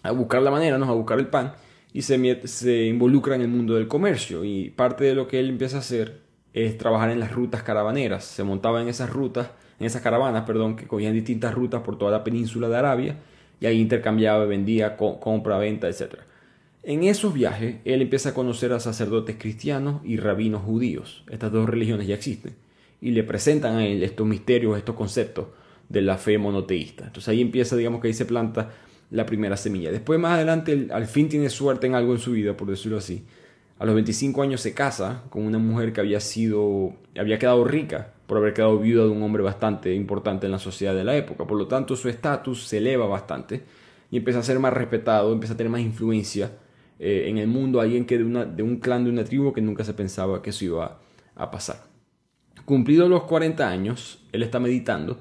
a, 0.03 0.11
buscar 0.11 0.43
la 0.43 0.51
manera, 0.51 0.79
¿no? 0.79 0.87
a 0.87 0.95
buscar 0.95 1.19
el 1.19 1.29
pan, 1.29 1.55
y 1.97 2.03
se, 2.03 2.47
se 2.47 2.85
involucra 2.85 3.37
en 3.37 3.41
el 3.41 3.49
mundo 3.49 3.75
del 3.75 3.89
comercio. 3.89 4.45
Y 4.45 4.69
parte 4.69 5.05
de 5.05 5.15
lo 5.15 5.27
que 5.27 5.41
él 5.41 5.49
empieza 5.49 5.79
a 5.79 5.81
hacer 5.81 6.21
es 6.53 6.77
trabajar 6.77 7.09
en 7.09 7.19
las 7.21 7.33
rutas 7.33 7.63
caravaneras. 7.63 8.23
Se 8.23 8.45
montaba 8.45 8.83
en 8.83 8.89
esas 8.89 9.09
rutas, 9.09 9.49
en 9.81 9.87
esas 9.87 10.03
caravanas, 10.03 10.45
perdón, 10.45 10.77
que 10.77 10.87
cogían 10.87 11.15
distintas 11.15 11.55
rutas 11.55 11.81
por 11.81 11.97
toda 11.97 12.11
la 12.11 12.23
península 12.23 12.69
de 12.69 12.77
Arabia 12.77 13.17
y 13.63 13.65
ahí 13.65 13.81
intercambiaba, 13.81 14.45
vendía, 14.45 14.99
compra, 14.99 15.57
venta, 15.57 15.89
etc. 15.89 16.17
En 16.83 17.03
esos 17.03 17.33
viajes, 17.33 17.77
él 17.87 18.03
empieza 18.03 18.29
a 18.29 18.35
conocer 18.35 18.75
a 18.75 18.81
sacerdotes 18.81 19.37
cristianos 19.39 20.03
y 20.05 20.19
rabinos 20.19 20.65
judíos. 20.65 21.25
Estas 21.31 21.51
dos 21.51 21.67
religiones 21.67 22.07
ya 22.07 22.17
existen. 22.17 22.57
Y 23.01 23.13
le 23.13 23.25
presentan 23.25 23.77
a 23.77 23.87
él 23.87 24.03
estos 24.03 24.27
misterios, 24.27 24.77
estos 24.77 24.97
conceptos 24.97 25.47
de 25.89 26.03
la 26.03 26.19
fe 26.19 26.37
monoteísta. 26.37 27.07
Entonces 27.07 27.31
ahí 27.31 27.41
empieza, 27.41 27.75
digamos 27.75 28.03
que 28.03 28.09
ahí 28.09 28.15
se 28.15 28.27
planta 28.27 28.75
la 29.11 29.27
primera 29.27 29.57
semilla. 29.57 29.91
Después 29.91 30.19
más 30.19 30.33
adelante 30.33 30.89
al 30.93 31.07
fin 31.07 31.29
tiene 31.29 31.49
suerte 31.49 31.87
en 31.87 31.95
algo 31.95 32.13
en 32.13 32.19
su 32.19 32.33
vida, 32.33 32.57
por 32.57 32.69
decirlo 32.69 32.99
así. 32.99 33.25
A 33.79 33.85
los 33.85 33.95
25 33.95 34.43
años 34.43 34.61
se 34.61 34.73
casa 34.73 35.25
con 35.29 35.45
una 35.45 35.59
mujer 35.59 35.93
que 35.93 36.01
había 36.01 36.21
sido, 36.21 36.95
había 37.19 37.39
quedado 37.39 37.65
rica 37.65 38.15
por 38.27 38.39
haber 38.39 38.55
quedado 38.55 38.79
viuda 38.79 39.05
de 39.05 39.11
un 39.11 39.23
hombre 39.23 39.43
bastante 39.43 39.95
importante 39.95 40.47
en 40.47 40.53
la 40.53 40.59
sociedad 40.59 40.95
de 40.95 41.05
la 41.05 41.17
época. 41.17 41.47
Por 41.47 41.59
lo 41.59 41.67
tanto, 41.69 41.95
su 41.95 42.09
estatus 42.09 42.67
se 42.67 42.79
eleva 42.79 43.07
bastante. 43.07 43.63
y 44.11 44.17
empieza 44.17 44.41
a 44.41 44.43
ser 44.43 44.59
más 44.61 44.73
respetado, 44.73 45.33
empieza 45.33 45.55
a 45.55 45.57
tener 45.57 45.71
más 45.71 45.81
influencia 45.81 46.53
eh, 46.99 47.25
en 47.29 47.39
el 47.39 47.49
mundo, 47.49 47.81
alguien 47.81 48.07
que 48.07 48.19
de, 48.19 48.25
una, 48.25 48.45
de 48.45 48.63
un 48.63 48.77
clan, 48.77 49.05
de 49.05 49.11
una 49.11 49.25
tribu 49.25 49.53
que 49.53 49.61
nunca 49.61 49.85
se 49.85 49.95
pensaba 49.95 50.43
que 50.43 50.51
eso 50.51 50.65
iba 50.65 51.01
a 51.35 51.51
pasar. 51.51 51.85
Cumplidos 52.65 53.11
los 53.11 53.25
40 53.25 53.69
años, 53.69 54.25
él 54.33 54.43
está 54.43 54.59
meditando 54.59 55.21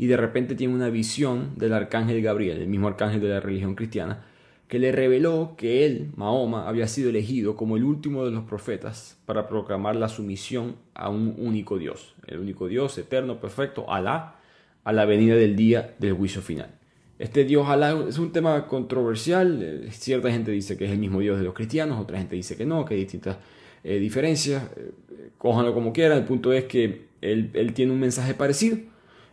y 0.00 0.06
de 0.06 0.16
repente 0.16 0.54
tiene 0.54 0.72
una 0.72 0.88
visión 0.88 1.50
del 1.56 1.74
arcángel 1.74 2.22
Gabriel, 2.22 2.56
el 2.62 2.68
mismo 2.68 2.88
arcángel 2.88 3.20
de 3.20 3.28
la 3.28 3.38
religión 3.38 3.74
cristiana, 3.74 4.24
que 4.66 4.78
le 4.78 4.92
reveló 4.92 5.56
que 5.58 5.84
él, 5.84 6.10
Mahoma, 6.16 6.66
había 6.66 6.88
sido 6.88 7.10
elegido 7.10 7.54
como 7.54 7.76
el 7.76 7.84
último 7.84 8.24
de 8.24 8.30
los 8.30 8.44
profetas 8.44 9.18
para 9.26 9.46
proclamar 9.46 9.96
la 9.96 10.08
sumisión 10.08 10.76
a 10.94 11.10
un 11.10 11.34
único 11.36 11.78
Dios, 11.78 12.14
el 12.26 12.38
único 12.38 12.66
Dios 12.66 12.96
eterno, 12.96 13.40
perfecto, 13.40 13.92
Alá, 13.92 14.36
a 14.84 14.92
la 14.94 15.04
venida 15.04 15.34
del 15.34 15.54
día 15.54 15.94
del 15.98 16.14
juicio 16.14 16.40
final. 16.40 16.70
Este 17.18 17.44
Dios 17.44 17.68
Alá 17.68 17.94
es 18.08 18.16
un 18.16 18.32
tema 18.32 18.68
controversial, 18.68 19.60
eh, 19.62 19.88
cierta 19.90 20.30
gente 20.30 20.50
dice 20.50 20.78
que 20.78 20.86
es 20.86 20.92
el 20.92 20.98
mismo 20.98 21.20
Dios 21.20 21.36
de 21.36 21.44
los 21.44 21.52
cristianos, 21.52 22.00
otra 22.00 22.16
gente 22.16 22.36
dice 22.36 22.56
que 22.56 22.64
no, 22.64 22.86
que 22.86 22.94
hay 22.94 23.00
distintas 23.00 23.36
eh, 23.84 23.98
diferencias, 23.98 24.62
eh, 24.78 24.92
cójanlo 25.36 25.74
como 25.74 25.92
quieran, 25.92 26.16
el 26.16 26.24
punto 26.24 26.54
es 26.54 26.64
que 26.64 27.10
él, 27.20 27.50
él 27.52 27.74
tiene 27.74 27.92
un 27.92 28.00
mensaje 28.00 28.32
parecido, 28.32 28.78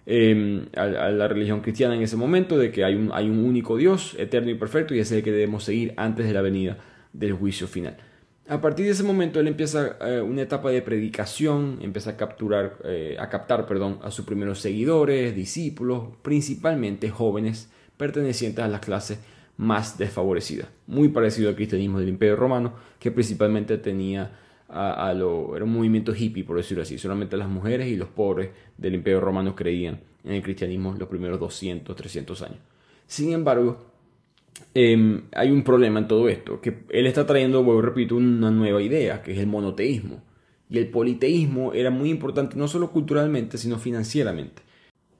Em, 0.09 0.67
a, 0.77 0.85
la 0.87 1.27
religión 1.27 1.59
cristiana 1.59 1.93
en 1.93 2.01
ese 2.01 2.15
momento 2.15 2.57
de 2.57 2.71
que 2.71 2.85
hay 2.85 2.95
un, 2.95 3.11
hay 3.13 3.29
un 3.29 3.43
único 3.43 3.75
Dios 3.75 4.15
eterno 4.17 4.49
y 4.49 4.55
perfecto 4.55 4.95
y 4.95 4.99
ese 4.99 5.15
es 5.15 5.17
el 5.17 5.23
que 5.25 5.33
debemos 5.33 5.65
seguir 5.65 5.93
antes 5.97 6.25
de 6.25 6.33
la 6.33 6.41
venida 6.41 6.77
del 7.11 7.33
juicio 7.33 7.67
final. 7.67 7.97
A 8.47 8.61
partir 8.61 8.85
de 8.85 8.93
ese 8.93 9.03
momento 9.03 9.41
él 9.41 9.49
empieza 9.49 9.97
eh, 9.99 10.21
una 10.21 10.43
etapa 10.43 10.71
de 10.71 10.81
predicación, 10.81 11.79
empieza 11.81 12.11
a 12.11 12.15
capturar, 12.15 12.77
eh, 12.85 13.17
a 13.19 13.27
captar, 13.27 13.65
perdón, 13.65 13.99
a 14.01 14.09
sus 14.09 14.23
primeros 14.23 14.61
seguidores, 14.61 15.35
discípulos, 15.35 16.03
principalmente 16.21 17.09
jóvenes 17.09 17.69
pertenecientes 17.97 18.63
a 18.63 18.69
las 18.69 18.79
clases 18.79 19.19
más 19.57 19.97
desfavorecidas, 19.97 20.69
muy 20.85 21.09
parecido 21.09 21.49
al 21.49 21.55
cristianismo 21.55 21.99
del 21.99 22.07
Imperio 22.07 22.37
Romano, 22.37 22.75
que 22.97 23.11
principalmente 23.11 23.77
tenía 23.77 24.31
a, 24.69 25.13
lo, 25.13 25.55
era 25.55 25.63
un 25.63 25.73
movimiento 25.73 26.13
hippie, 26.13 26.43
por 26.43 26.57
decirlo 26.57 26.83
así. 26.83 26.97
Solamente 26.97 27.37
las 27.37 27.49
mujeres 27.49 27.87
y 27.87 27.95
los 27.95 28.09
pobres 28.09 28.49
del 28.77 28.95
Imperio 28.95 29.21
Romano 29.21 29.55
creían 29.55 29.99
en 30.23 30.33
el 30.33 30.43
cristianismo 30.43 30.95
los 30.97 31.07
primeros 31.07 31.39
200, 31.39 31.95
300 31.95 32.41
años. 32.41 32.59
Sin 33.05 33.31
embargo, 33.31 33.85
em, 34.73 35.23
hay 35.31 35.51
un 35.51 35.63
problema 35.63 35.99
en 35.99 36.07
todo 36.07 36.27
esto, 36.27 36.59
que 36.59 36.79
él 36.89 37.07
está 37.07 37.25
trayendo, 37.25 37.63
vuelvo 37.63 37.81
repito, 37.81 38.15
una 38.15 38.51
nueva 38.51 38.81
idea, 38.81 39.21
que 39.21 39.31
es 39.31 39.39
el 39.39 39.47
monoteísmo. 39.47 40.21
Y 40.69 40.77
el 40.77 40.89
politeísmo 40.89 41.71
era 41.73 41.89
muy 41.89 42.09
importante 42.09 42.57
no 42.57 42.67
solo 42.67 42.91
culturalmente, 42.91 43.57
sino 43.57 43.79
financieramente. 43.79 44.63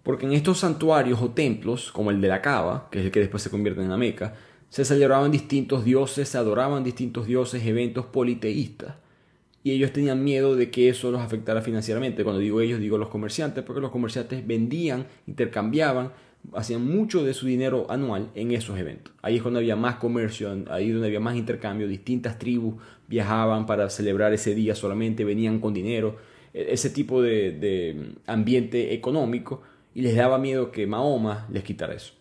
Porque 0.04 0.26
en 0.26 0.34
estos 0.34 0.60
santuarios 0.60 1.22
o 1.22 1.32
templos, 1.32 1.92
como 1.92 2.12
el 2.12 2.20
de 2.20 2.28
la 2.28 2.42
Cava, 2.42 2.90
que 2.92 3.00
es 3.00 3.06
el 3.06 3.12
que 3.12 3.22
después 3.22 3.44
se 3.44 3.50
convierte 3.50 3.82
en 3.82 3.90
la 3.90 3.98
Meca, 3.98 4.36
se 4.70 4.84
celebraban 4.84 5.32
distintos 5.32 5.86
dioses, 5.86 6.28
se 6.28 6.38
adoraban 6.38 6.84
distintos 6.84 7.28
dioses, 7.28 7.66
eventos 7.66 8.06
politeístas 8.06 8.96
y 9.68 9.72
ellos 9.72 9.92
tenían 9.92 10.24
miedo 10.24 10.56
de 10.56 10.72
que 10.72 10.88
eso 10.88 11.12
los 11.12 11.20
afectara 11.20 11.62
financieramente. 11.62 12.24
Cuando 12.24 12.40
digo 12.40 12.62
ellos, 12.62 12.80
digo 12.80 12.98
los 12.98 13.10
comerciantes, 13.10 13.66
porque 13.66 13.82
los 13.82 13.92
comerciantes 13.92 14.48
vendían, 14.48 15.08
intercambiaban, 15.28 16.14
hacían 16.54 16.86
mucho 16.86 17.26
de 17.26 17.34
su 17.34 17.48
dinero 17.48 17.86
anual 17.90 18.30
en 18.34 18.54
esos 18.54 18.80
eventos. 18.80 19.14
Ahí 19.22 19.36
es 19.36 19.42
cuando 19.42 19.60
había 19.60 19.76
más 19.76 19.98
comercio, 19.98 20.58
ahí 20.70 20.88
es 20.88 20.94
donde 20.94 21.08
había 21.08 21.20
más 21.20 21.36
intercambio, 21.36 21.86
distintas 21.86 22.40
tribus 22.40 22.76
viajaban 23.10 23.66
para 23.66 23.90
celebrar 23.90 24.32
ese 24.32 24.56
día 24.56 24.74
solamente, 24.74 25.26
venían 25.26 25.60
con 25.60 25.74
dinero, 25.74 26.16
e-, 26.54 26.68
ese 26.72 26.90
tipo 26.90 27.22
de, 27.22 27.52
de 27.52 28.14
ambiente 28.26 28.94
económico, 28.94 29.64
y 29.94 30.02
les 30.02 30.16
daba 30.16 30.38
miedo 30.38 30.72
que 30.72 30.88
Mahoma 30.88 31.46
les 31.52 31.66
quitara 31.66 31.94
eso. 31.94 32.14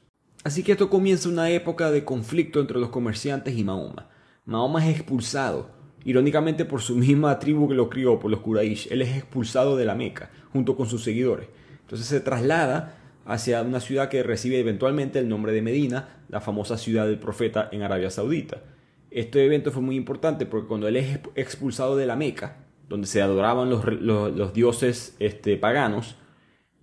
Así 0.42 0.64
que 0.64 0.72
esto 0.72 0.90
comienza 0.90 1.28
una 1.28 1.48
época 1.48 1.92
de 1.92 2.04
conflicto 2.04 2.58
entre 2.58 2.80
los 2.80 2.88
comerciantes 2.88 3.56
y 3.56 3.62
Mahoma. 3.62 4.10
Mahoma 4.46 4.84
es 4.84 4.96
expulsado 4.96 5.75
irónicamente 6.06 6.64
por 6.64 6.80
su 6.80 6.96
misma 6.96 7.38
tribu 7.38 7.68
que 7.68 7.74
lo 7.74 7.90
crió, 7.90 8.18
por 8.18 8.30
los 8.30 8.40
Quraysh. 8.40 8.90
Él 8.90 9.02
es 9.02 9.14
expulsado 9.14 9.76
de 9.76 9.84
la 9.84 9.94
Meca 9.94 10.30
junto 10.52 10.74
con 10.74 10.86
sus 10.88 11.04
seguidores. 11.04 11.48
Entonces 11.82 12.06
se 12.06 12.20
traslada 12.20 12.96
hacia 13.26 13.60
una 13.62 13.80
ciudad 13.80 14.08
que 14.08 14.22
recibe 14.22 14.58
eventualmente 14.58 15.18
el 15.18 15.28
nombre 15.28 15.52
de 15.52 15.60
Medina, 15.60 16.20
la 16.28 16.40
famosa 16.40 16.78
ciudad 16.78 17.06
del 17.06 17.18
profeta 17.18 17.68
en 17.72 17.82
Arabia 17.82 18.08
Saudita. 18.08 18.62
Este 19.10 19.44
evento 19.44 19.72
fue 19.72 19.82
muy 19.82 19.96
importante 19.96 20.46
porque 20.46 20.68
cuando 20.68 20.88
él 20.88 20.96
es 20.96 21.18
expulsado 21.34 21.96
de 21.96 22.06
la 22.06 22.16
Meca, 22.16 22.58
donde 22.88 23.08
se 23.08 23.20
adoraban 23.20 23.68
los, 23.68 24.54
dioses 24.54 25.16
este, 25.18 25.56
paganos, 25.56 26.16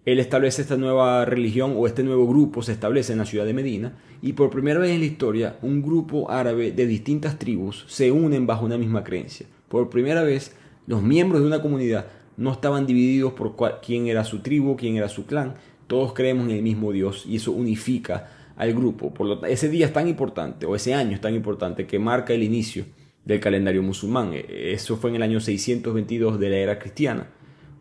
él 0.05 0.19
establece 0.19 0.61
esta 0.61 0.75
nueva 0.75 1.23
religión 1.23 1.75
o 1.77 1.87
este 1.87 2.03
nuevo 2.03 2.27
grupo 2.27 2.61
se 2.61 2.73
establece 2.73 3.13
en 3.13 3.19
la 3.19 3.25
ciudad 3.25 3.45
de 3.45 3.53
Medina 3.53 3.93
y 4.21 4.33
por 4.33 4.49
primera 4.49 4.79
vez 4.79 4.91
en 4.91 4.99
la 4.99 5.05
historia 5.05 5.57
un 5.61 5.81
grupo 5.81 6.29
árabe 6.29 6.71
de 6.71 6.85
distintas 6.85 7.39
tribus 7.39 7.85
se 7.87 8.11
unen 8.11 8.45
bajo 8.45 8.65
una 8.65 8.77
misma 8.77 9.03
creencia. 9.03 9.45
Por 9.69 9.89
primera 9.89 10.23
vez 10.23 10.55
los 10.87 11.01
miembros 11.01 11.41
de 11.41 11.47
una 11.47 11.61
comunidad 11.61 12.07
no 12.35 12.51
estaban 12.51 12.85
divididos 12.85 13.33
por 13.33 13.55
quién 13.81 14.07
era 14.07 14.25
su 14.25 14.39
tribu, 14.39 14.75
quién 14.75 14.97
era 14.97 15.07
su 15.07 15.25
clan, 15.25 15.55
todos 15.87 16.13
creemos 16.13 16.49
en 16.49 16.57
el 16.57 16.63
mismo 16.63 16.91
Dios 16.91 17.25
y 17.25 17.37
eso 17.37 17.53
unifica 17.53 18.29
al 18.57 18.73
grupo. 18.73 19.13
Por 19.13 19.27
lo, 19.27 19.45
ese 19.45 19.69
día 19.69 19.85
es 19.85 19.93
tan 19.93 20.09
importante 20.09 20.65
o 20.65 20.75
ese 20.75 20.93
año 20.93 21.15
es 21.15 21.21
tan 21.21 21.33
importante 21.33 21.87
que 21.87 21.97
marca 21.97 22.33
el 22.33 22.43
inicio 22.43 22.85
del 23.23 23.39
calendario 23.39 23.81
musulmán. 23.81 24.33
E, 24.33 24.73
eso 24.73 24.97
fue 24.97 25.11
en 25.11 25.15
el 25.15 25.23
año 25.23 25.39
622 25.39 26.39
de 26.39 26.49
la 26.49 26.57
era 26.57 26.79
cristiana 26.79 27.27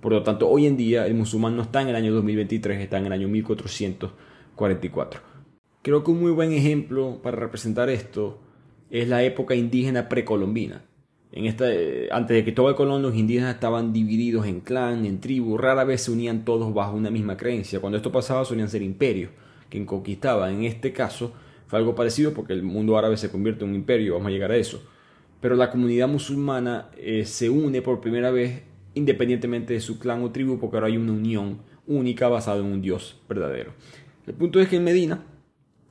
por 0.03 0.13
lo 0.13 0.23
tanto, 0.25 0.49
hoy 0.49 0.67
en 0.67 0.77
día 0.77 1.07
el 1.07 1.15
musulmán 1.15 1.55
no 1.57 1.63
está 1.63 1.81
en 1.81 1.89
el 1.89 1.95
año 1.95 2.13
2023, 2.13 2.81
está 2.81 2.99
en 2.99 3.07
el 3.07 3.13
año 3.13 3.29
1444. 3.29 5.21
Creo 5.81 6.03
que 6.03 6.11
un 6.11 6.21
muy 6.21 6.33
buen 6.33 6.53
ejemplo 6.53 7.21
para 7.23 7.37
representar 7.37 7.89
esto 7.89 8.41
es 8.91 9.09
la 9.09 9.23
época 9.23 9.55
indígena 9.55 10.09
precolombina. 10.09 10.83
En 11.31 11.47
esta, 11.47 11.73
eh, 11.73 12.09
antes 12.11 12.37
de 12.37 12.45
que 12.45 12.51
todo 12.51 12.69
el 12.69 12.75
Colón, 12.75 13.01
los 13.01 13.15
indígenas 13.15 13.55
estaban 13.55 13.93
divididos 13.93 14.45
en 14.47 14.61
clan, 14.61 15.07
en 15.07 15.21
tribu, 15.21 15.57
rara 15.57 15.85
vez 15.85 16.03
se 16.03 16.11
unían 16.11 16.45
todos 16.45 16.75
bajo 16.75 16.97
una 16.97 17.13
misma 17.13 17.37
creencia. 17.37 17.79
Cuando 17.79 17.97
esto 17.97 18.11
pasaba 18.11 18.45
solían 18.45 18.69
ser 18.69 18.83
imperios 18.83 19.31
quien 19.71 19.87
conquistaba. 19.87 20.51
En 20.51 20.65
este 20.65 20.93
caso 20.93 21.33
fue 21.69 21.79
algo 21.79 21.95
parecido 21.95 22.35
porque 22.35 22.55
el 22.55 22.65
mundo 22.65 22.99
árabe 22.99 23.17
se 23.17 23.31
convierte 23.31 23.63
en 23.63 23.71
un 23.71 23.77
imperio, 23.77 24.15
vamos 24.15 24.29
a 24.29 24.33
llegar 24.33 24.51
a 24.51 24.57
eso. 24.57 24.83
Pero 25.41 25.55
la 25.55 25.71
comunidad 25.71 26.09
musulmana 26.09 26.91
eh, 26.97 27.25
se 27.25 27.49
une 27.49 27.83
por 27.83 28.01
primera 28.01 28.33
vez 28.33 28.65
independientemente 28.95 29.75
de 29.75 29.81
su 29.81 29.99
clan 29.99 30.23
o 30.23 30.31
tribu, 30.31 30.59
porque 30.59 30.77
ahora 30.77 30.89
hay 30.89 30.97
una 30.97 31.13
unión 31.13 31.59
única 31.87 32.29
basada 32.29 32.59
en 32.59 32.67
un 32.67 32.83
Dios 32.83 33.21
verdadero. 33.29 33.73
El 34.27 34.35
punto 34.35 34.61
es 34.61 34.69
que 34.69 34.77
en 34.77 34.85
Medina 34.85 35.25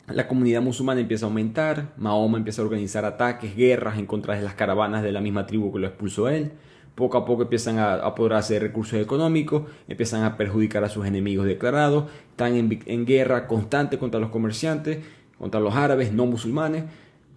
la 0.08 0.28
comunidad 0.28 0.62
musulmana 0.62 1.02
empieza 1.02 1.26
a 1.26 1.30
aumentar, 1.30 1.94
Mahoma 1.98 2.38
empieza 2.38 2.62
a 2.62 2.66
organizar 2.66 3.06
ataques, 3.06 3.56
guerras 3.56 3.98
en 3.98 4.06
contra 4.06 4.36
de 4.36 4.42
las 4.42 4.56
caravanas 4.56 5.04
de 5.04 5.12
la 5.12 5.22
misma 5.22 5.46
tribu 5.46 5.72
que 5.72 5.80
lo 5.80 5.88
expulsó 5.88 6.26
a 6.26 6.36
él. 6.36 6.52
Poco 6.96 7.18
a 7.18 7.26
poco 7.26 7.44
empiezan 7.44 7.80
a 7.80 7.94
apoderarse 7.96 8.56
de 8.56 8.60
recursos 8.60 9.00
económicos, 9.00 9.64
empiezan 9.88 10.24
a 10.24 10.36
perjudicar 10.36 10.84
a 10.84 10.90
sus 10.90 11.06
enemigos 11.06 11.46
declarados, 11.46 12.06
están 12.30 12.56
en, 12.56 12.80
en 12.86 13.06
guerra 13.06 13.48
constante 13.48 13.98
contra 13.98 14.20
los 14.20 14.30
comerciantes, 14.30 15.00
contra 15.38 15.62
los 15.62 15.74
árabes 15.76 16.12
no 16.12 16.26
musulmanes. 16.26 16.84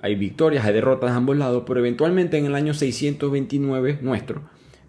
Hay 0.00 0.16
victorias, 0.16 0.64
hay 0.64 0.74
derrotas 0.74 1.10
de 1.10 1.16
ambos 1.16 1.36
lados, 1.36 1.62
pero 1.66 1.80
eventualmente 1.80 2.36
en 2.36 2.46
el 2.46 2.54
año 2.54 2.74
629 2.74 4.00
nuestro, 4.02 4.42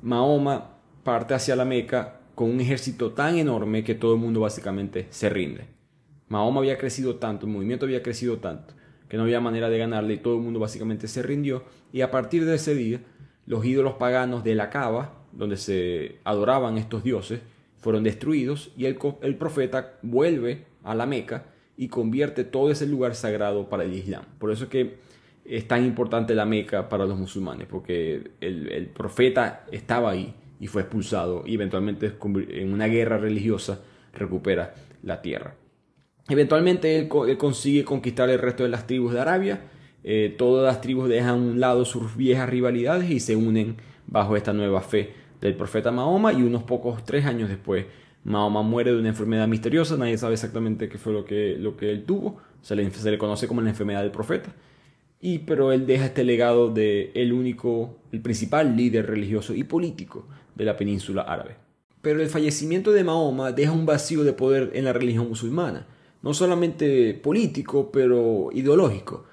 Mahoma 0.06 0.78
parte 1.04 1.34
hacia 1.34 1.56
la 1.56 1.66
Meca 1.66 2.20
con 2.36 2.52
un 2.52 2.62
ejército 2.62 3.14
tan 3.14 3.40
enorme 3.40 3.84
que 3.84 3.96
todo 3.96 4.14
el 4.14 4.20
mundo 4.20 4.40
básicamente 4.42 5.08
se 5.10 5.30
rinde. 5.30 5.66
Mahoma 6.28 6.60
había 6.60 6.78
crecido 6.78 7.16
tanto, 7.16 7.48
el 7.48 7.52
movimiento 7.52 7.88
había 7.88 8.04
crecido 8.04 8.38
tanto, 8.38 8.76
que 9.10 9.18
no 9.18 9.24
había 9.24 9.42
manera 9.42 9.68
de 9.68 9.80
ganarle 9.80 10.14
y 10.14 10.18
todo 10.18 10.36
el 10.36 10.42
mundo 10.42 10.60
básicamente 10.60 11.08
se 11.08 11.24
rindió. 11.24 11.64
Y 11.92 12.02
a 12.02 12.12
partir 12.12 12.46
de 12.46 12.54
ese 12.54 12.76
día, 12.76 13.02
los 13.48 13.66
ídolos 13.66 13.96
paganos 13.96 14.44
de 14.44 14.54
la 14.54 14.70
Cava, 14.70 15.24
donde 15.32 15.58
se 15.58 16.20
adoraban 16.24 16.78
estos 16.78 17.04
dioses, 17.04 17.40
fueron 17.80 18.04
destruidos 18.04 18.74
y 18.78 18.86
el, 18.86 18.98
profeta 19.40 19.98
vuelve 20.04 20.66
a 20.84 20.94
la 20.94 21.08
Meca 21.08 21.46
y 21.78 21.88
convierte 21.88 22.44
todo 22.44 22.70
ese 22.70 22.86
lugar 22.86 23.16
sagrado 23.16 23.70
para 23.70 23.84
el 23.84 23.94
Islam. 23.96 24.26
Por 24.38 24.52
eso 24.52 24.66
es 24.66 24.70
que 24.70 25.00
es 25.46 25.68
tan 25.68 25.86
importante 25.86 26.34
la 26.34 26.46
Meca 26.46 26.90
para 26.90 27.06
los 27.06 27.18
musulmanes, 27.18 27.68
porque 27.68 28.32
el, 28.42 28.88
profeta 28.88 29.66
estaba 29.72 30.12
ahí 30.12 30.34
y 30.60 30.68
fue 30.68 30.82
expulsado 30.82 31.44
y 31.46 31.54
eventualmente 31.54 32.14
en 32.50 32.74
una 32.74 32.88
guerra 32.88 33.18
religiosa 33.18 33.82
recupera 34.14 34.74
la 35.04 35.22
tierra. 35.22 35.56
Eventualmente 36.28 36.98
él, 36.98 37.08
consigue 37.38 37.84
conquistar 37.84 38.30
el 38.30 38.40
resto 38.40 38.64
de 38.64 38.70
las 38.70 38.88
tribus 38.88 39.14
de 39.14 39.22
Arabia, 39.22 39.62
eh, 40.04 40.34
todas 40.36 40.66
las 40.66 40.82
tribus 40.82 41.10
dejan 41.10 41.30
a 41.30 41.34
un 41.36 41.60
lado 41.60 41.86
sus 41.86 42.16
viejas 42.16 42.50
rivalidades 42.50 43.10
y 43.10 43.20
se 43.20 43.36
unen 43.36 43.78
bajo 44.08 44.36
esta 44.36 44.54
nueva 44.54 44.82
fe 44.82 45.14
del 45.42 45.56
profeta 45.56 45.92
Mahoma 45.92 46.34
y 46.34 46.42
unos 46.42 46.64
pocos 46.64 47.04
tres 47.04 47.26
años 47.26 47.50
después 47.50 47.86
Mahoma 48.24 48.64
muere 48.64 48.92
de 48.92 49.00
una 49.00 49.10
enfermedad 49.10 49.48
misteriosa, 49.48 49.98
nadie 49.98 50.18
sabe 50.18 50.34
exactamente 50.34 50.90
qué 50.90 50.98
fue 50.98 51.14
lo 51.14 51.26
que, 51.26 51.58
lo 51.60 51.78
que 51.78 51.92
él 51.92 52.06
tuvo, 52.06 52.38
se 52.62 52.76
le, 52.76 52.90
se 52.90 53.12
le 53.12 53.20
conoce 53.20 53.48
como 53.48 53.62
la 53.62 53.70
enfermedad 53.70 54.02
del 54.02 54.12
profeta 54.12 54.52
y 55.26 55.40
pero 55.40 55.72
él 55.72 55.88
deja 55.88 56.06
este 56.06 56.24
legado 56.24 56.70
de 56.70 57.10
el 57.16 57.34
único, 57.34 57.98
el 58.12 58.22
principal 58.22 58.78
líder 58.78 59.08
religioso 59.08 59.56
y 59.56 59.64
político 59.64 60.28
de 60.54 60.66
la 60.66 60.78
península 60.78 61.24
árabe. 61.24 61.56
Pero 62.04 62.22
el 62.22 62.30
fallecimiento 62.30 62.92
de 62.92 63.04
Mahoma 63.04 63.52
deja 63.52 63.72
un 63.72 63.88
vacío 63.88 64.24
de 64.24 64.34
poder 64.34 64.70
en 64.76 64.86
la 64.86 64.94
religión 64.94 65.28
musulmana. 65.28 65.88
no 66.22 66.36
solamente 66.36 67.16
político, 67.16 67.92
pero 67.92 68.50
ideológico. 68.54 69.26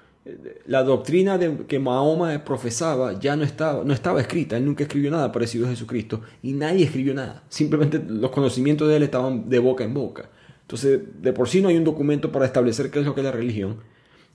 La 0.65 0.81
doctrina 0.81 1.37
de, 1.37 1.65
que 1.67 1.77
Mahoma 1.77 2.43
profesaba 2.43 3.19
ya 3.19 3.35
no 3.35 3.43
estaba, 3.43 3.83
no 3.83 3.93
estaba 3.93 4.19
escrita, 4.19 4.57
él 4.57 4.65
nunca 4.65 4.85
escribió 4.85 5.11
nada 5.11 5.31
parecido 5.31 5.67
a 5.67 5.69
Jesucristo 5.69 6.21
y 6.41 6.53
nadie 6.53 6.85
escribió 6.85 7.13
nada, 7.13 7.43
simplemente 7.49 8.01
los 8.07 8.31
conocimientos 8.31 8.89
de 8.89 8.95
él 8.95 9.03
estaban 9.03 9.47
de 9.47 9.59
boca 9.59 9.83
en 9.83 9.93
boca. 9.93 10.31
Entonces, 10.61 11.01
de 11.21 11.33
por 11.33 11.49
sí 11.49 11.61
no 11.61 11.67
hay 11.67 11.77
un 11.77 11.83
documento 11.83 12.31
para 12.31 12.45
establecer 12.45 12.89
qué 12.89 12.99
es 12.99 13.05
lo 13.05 13.13
que 13.13 13.21
es 13.21 13.25
la 13.25 13.31
religión. 13.31 13.92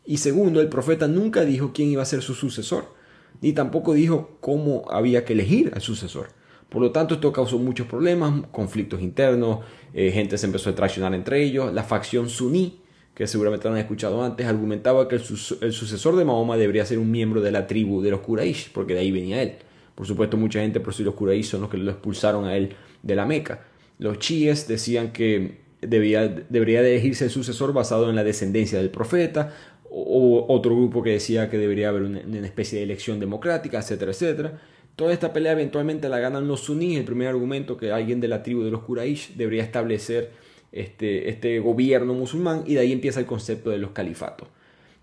Y 0.09 0.17
segundo, 0.17 0.63
el 0.63 0.71
profeta 0.71 1.07
nunca 1.07 1.45
dijo 1.45 1.73
quién 1.75 1.91
iba 1.91 2.01
a 2.01 2.07
ser 2.07 2.23
su 2.23 2.33
sucesor, 2.33 2.95
ni 3.43 3.53
tampoco 3.53 3.93
dijo 3.93 4.39
cómo 4.41 4.85
había 4.91 5.27
que 5.27 5.35
elegir 5.35 5.71
al 5.75 5.83
sucesor. 5.83 6.29
Por 6.71 6.81
lo 6.81 6.93
tanto, 6.93 7.17
esto 7.17 7.31
causó 7.31 7.59
muchos 7.59 7.87
problemas, 7.87 8.47
conflictos 8.51 9.03
internos, 9.03 9.59
eh, 9.93 10.11
gente 10.11 10.39
se 10.39 10.47
empezó 10.47 10.71
a 10.71 10.75
traicionar 10.75 11.13
entre 11.13 11.43
ellos. 11.43 11.75
La 11.75 11.83
facción 11.83 12.31
suní, 12.31 12.81
que 13.15 13.27
seguramente 13.27 13.69
han 13.69 13.77
escuchado 13.77 14.25
antes, 14.25 14.47
argumentaba 14.47 15.09
que 15.09 15.17
el, 15.17 15.21
sucesor 15.21 16.17
de 16.17 16.25
Mahoma 16.25 16.57
debería 16.57 16.87
ser 16.87 16.99
un 16.99 17.11
miembro 17.11 17.43
de 17.43 17.51
la 17.51 17.67
tribu 17.67 18.01
de 18.01 18.11
los 18.11 18.21
Quraysh, 18.21 18.73
porque 18.73 18.95
de 18.95 19.01
ahí 19.01 19.13
venía 19.13 19.43
él. 19.43 19.57
Por 19.95 20.07
supuesto, 20.07 20.39
mucha 20.39 20.61
gente, 20.61 20.81
por 20.81 20.95
si 20.95 21.05
los 21.05 21.17
Quraysh 21.17 21.45
son 21.45 21.61
los 21.61 21.69
que 21.69 21.77
lo 21.77 21.91
expulsaron 21.91 22.47
a 22.47 22.57
él 22.57 22.71
de 23.03 23.15
la 23.15 23.27
Meca. 23.27 23.67
Los 23.99 24.21
chiíes 24.21 24.69
decían 24.69 25.13
que 25.13 25.69
debía, 25.81 26.29
debería 26.49 26.81
elegirse 26.81 27.25
el 27.25 27.31
sucesor 27.31 27.73
basado 27.73 28.09
en 28.09 28.17
la 28.17 28.25
descendencia 28.25 28.79
del 28.79 28.91
profeta, 28.91 29.55
otro 29.91 30.77
grupo 30.77 31.03
que 31.03 31.11
decía 31.11 31.49
que 31.49 31.59
debería 31.59 31.89
haber 31.89 32.03
una, 32.03 32.47
especie 32.47 32.79
de 32.79 32.85
elección 32.85 33.21
democrática, 33.21 33.79
etcétera, 33.79 34.13
etcétera. 34.13 34.61
Toda 34.97 35.13
esta 35.13 35.33
pelea 35.33 35.53
eventualmente 35.53 36.09
la 36.09 36.19
ganan 36.19 36.49
los 36.49 36.61
suníes. 36.61 36.99
El 36.99 37.05
primer 37.05 37.29
argumento 37.29 37.77
que 37.77 37.93
alguien 37.93 38.21
de 38.21 38.29
la 38.29 38.43
tribu 38.43 38.63
de 38.63 38.71
los 38.71 38.83
Quraysh 38.83 39.35
debería 39.37 39.63
establecer 39.63 40.33
este, 40.73 41.29
este 41.31 41.61
gobierno 41.61 42.15
musulmán 42.15 42.65
y 42.67 42.75
de 42.75 42.81
ahí 42.81 42.93
empieza 42.93 43.21
el 43.21 43.27
concepto 43.27 43.71
de 43.71 43.79
los 43.79 43.93
califatos. 43.93 44.49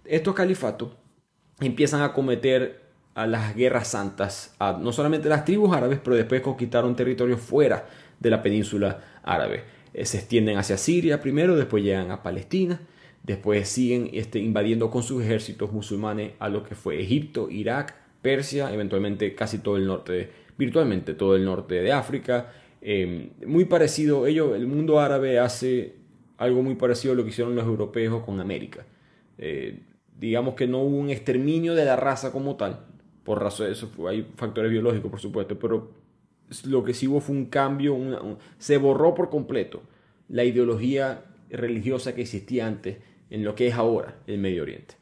Estos 0.03 0.35
califatos 0.35 0.89
empiezan 1.59 2.01
a 2.01 2.13
cometer 2.13 2.85
a 3.15 3.25
las 3.27 3.55
guerras 3.55 3.87
santas, 3.87 4.53
no 4.81 4.91
solamente 4.91 5.29
las 5.29 5.45
tribus 5.45 5.75
árabes, 5.75 5.99
pero 6.03 6.17
después 6.17 6.41
conquistaron 6.41 6.95
territorios 6.95 7.39
fuera 7.39 7.87
de 8.19 8.29
la 8.29 8.43
península 8.43 8.99
árabe. 9.23 9.63
Eh, 9.93 10.05
se 10.05 10.17
extienden 10.17 10.57
hacia 10.57 10.77
Siria 10.77 11.21
primero, 11.21 11.55
después 11.55 11.81
llegan 11.81 12.11
a 12.11 12.21
Palestina, 12.21 12.81
después 13.25 13.67
siguen 13.67 14.09
este, 14.13 14.39
invadiendo 14.39 14.91
con 14.91 15.01
sus 15.01 15.23
ejércitos 15.23 15.71
musulmanes 15.71 16.33
a 16.39 16.49
lo 16.49 16.63
que 16.63 16.75
fue 16.75 17.01
Egipto, 17.01 17.49
Irak, 17.49 17.95
Persia, 18.21 18.71
eventualmente 18.71 19.33
casi 19.33 19.59
todo 19.59 19.77
el 19.77 19.87
norte, 19.87 20.29
virtualmente 20.57 21.13
todo 21.15 21.35
el 21.35 21.43
norte 21.43 21.75
de 21.75 21.91
África. 21.91 22.51
Em, 22.81 23.31
muy 23.45 23.65
parecido, 23.65 24.27
ello, 24.27 24.55
el 24.55 24.67
mundo 24.67 24.99
árabe 24.99 25.39
hace 25.39 25.95
algo 26.37 26.61
muy 26.61 26.75
parecido 26.75 27.13
a 27.13 27.17
lo 27.17 27.23
que 27.23 27.29
hicieron 27.29 27.55
los 27.55 27.65
europeos 27.65 28.23
con 28.23 28.39
América. 28.39 28.85
Eh, 29.37 29.79
digamos 30.19 30.53
que 30.53 30.67
no 30.67 30.81
hubo 30.81 30.97
un 30.97 31.09
exterminio 31.09 31.73
de 31.73 31.85
la 31.85 31.95
raza 31.95 32.31
como 32.31 32.55
tal, 32.55 32.85
por 33.23 33.43
eso, 33.43 33.89
hay 34.07 34.27
factores 34.35 34.69
biológicos 34.69 35.09
por 35.09 35.19
supuesto, 35.19 35.57
pero 35.57 35.91
lo 36.67 36.83
que 36.83 36.93
sí 36.93 37.07
hubo 37.07 37.19
fue 37.19 37.35
un 37.35 37.45
cambio, 37.45 37.97
se 38.59 38.77
borró 38.77 39.15
por 39.15 39.31
completo 39.31 39.81
la 40.29 40.43
ideología 40.43 41.25
religiosa 41.49 42.13
que 42.13 42.21
existía 42.21 42.67
antes 42.67 42.97
en 43.35 43.43
lo 43.43 43.53
que 43.53 43.67
es 43.67 43.75
ahora 43.75 44.15
el 44.27 44.37
Medio 44.37 44.63
Oriente. 44.63 44.95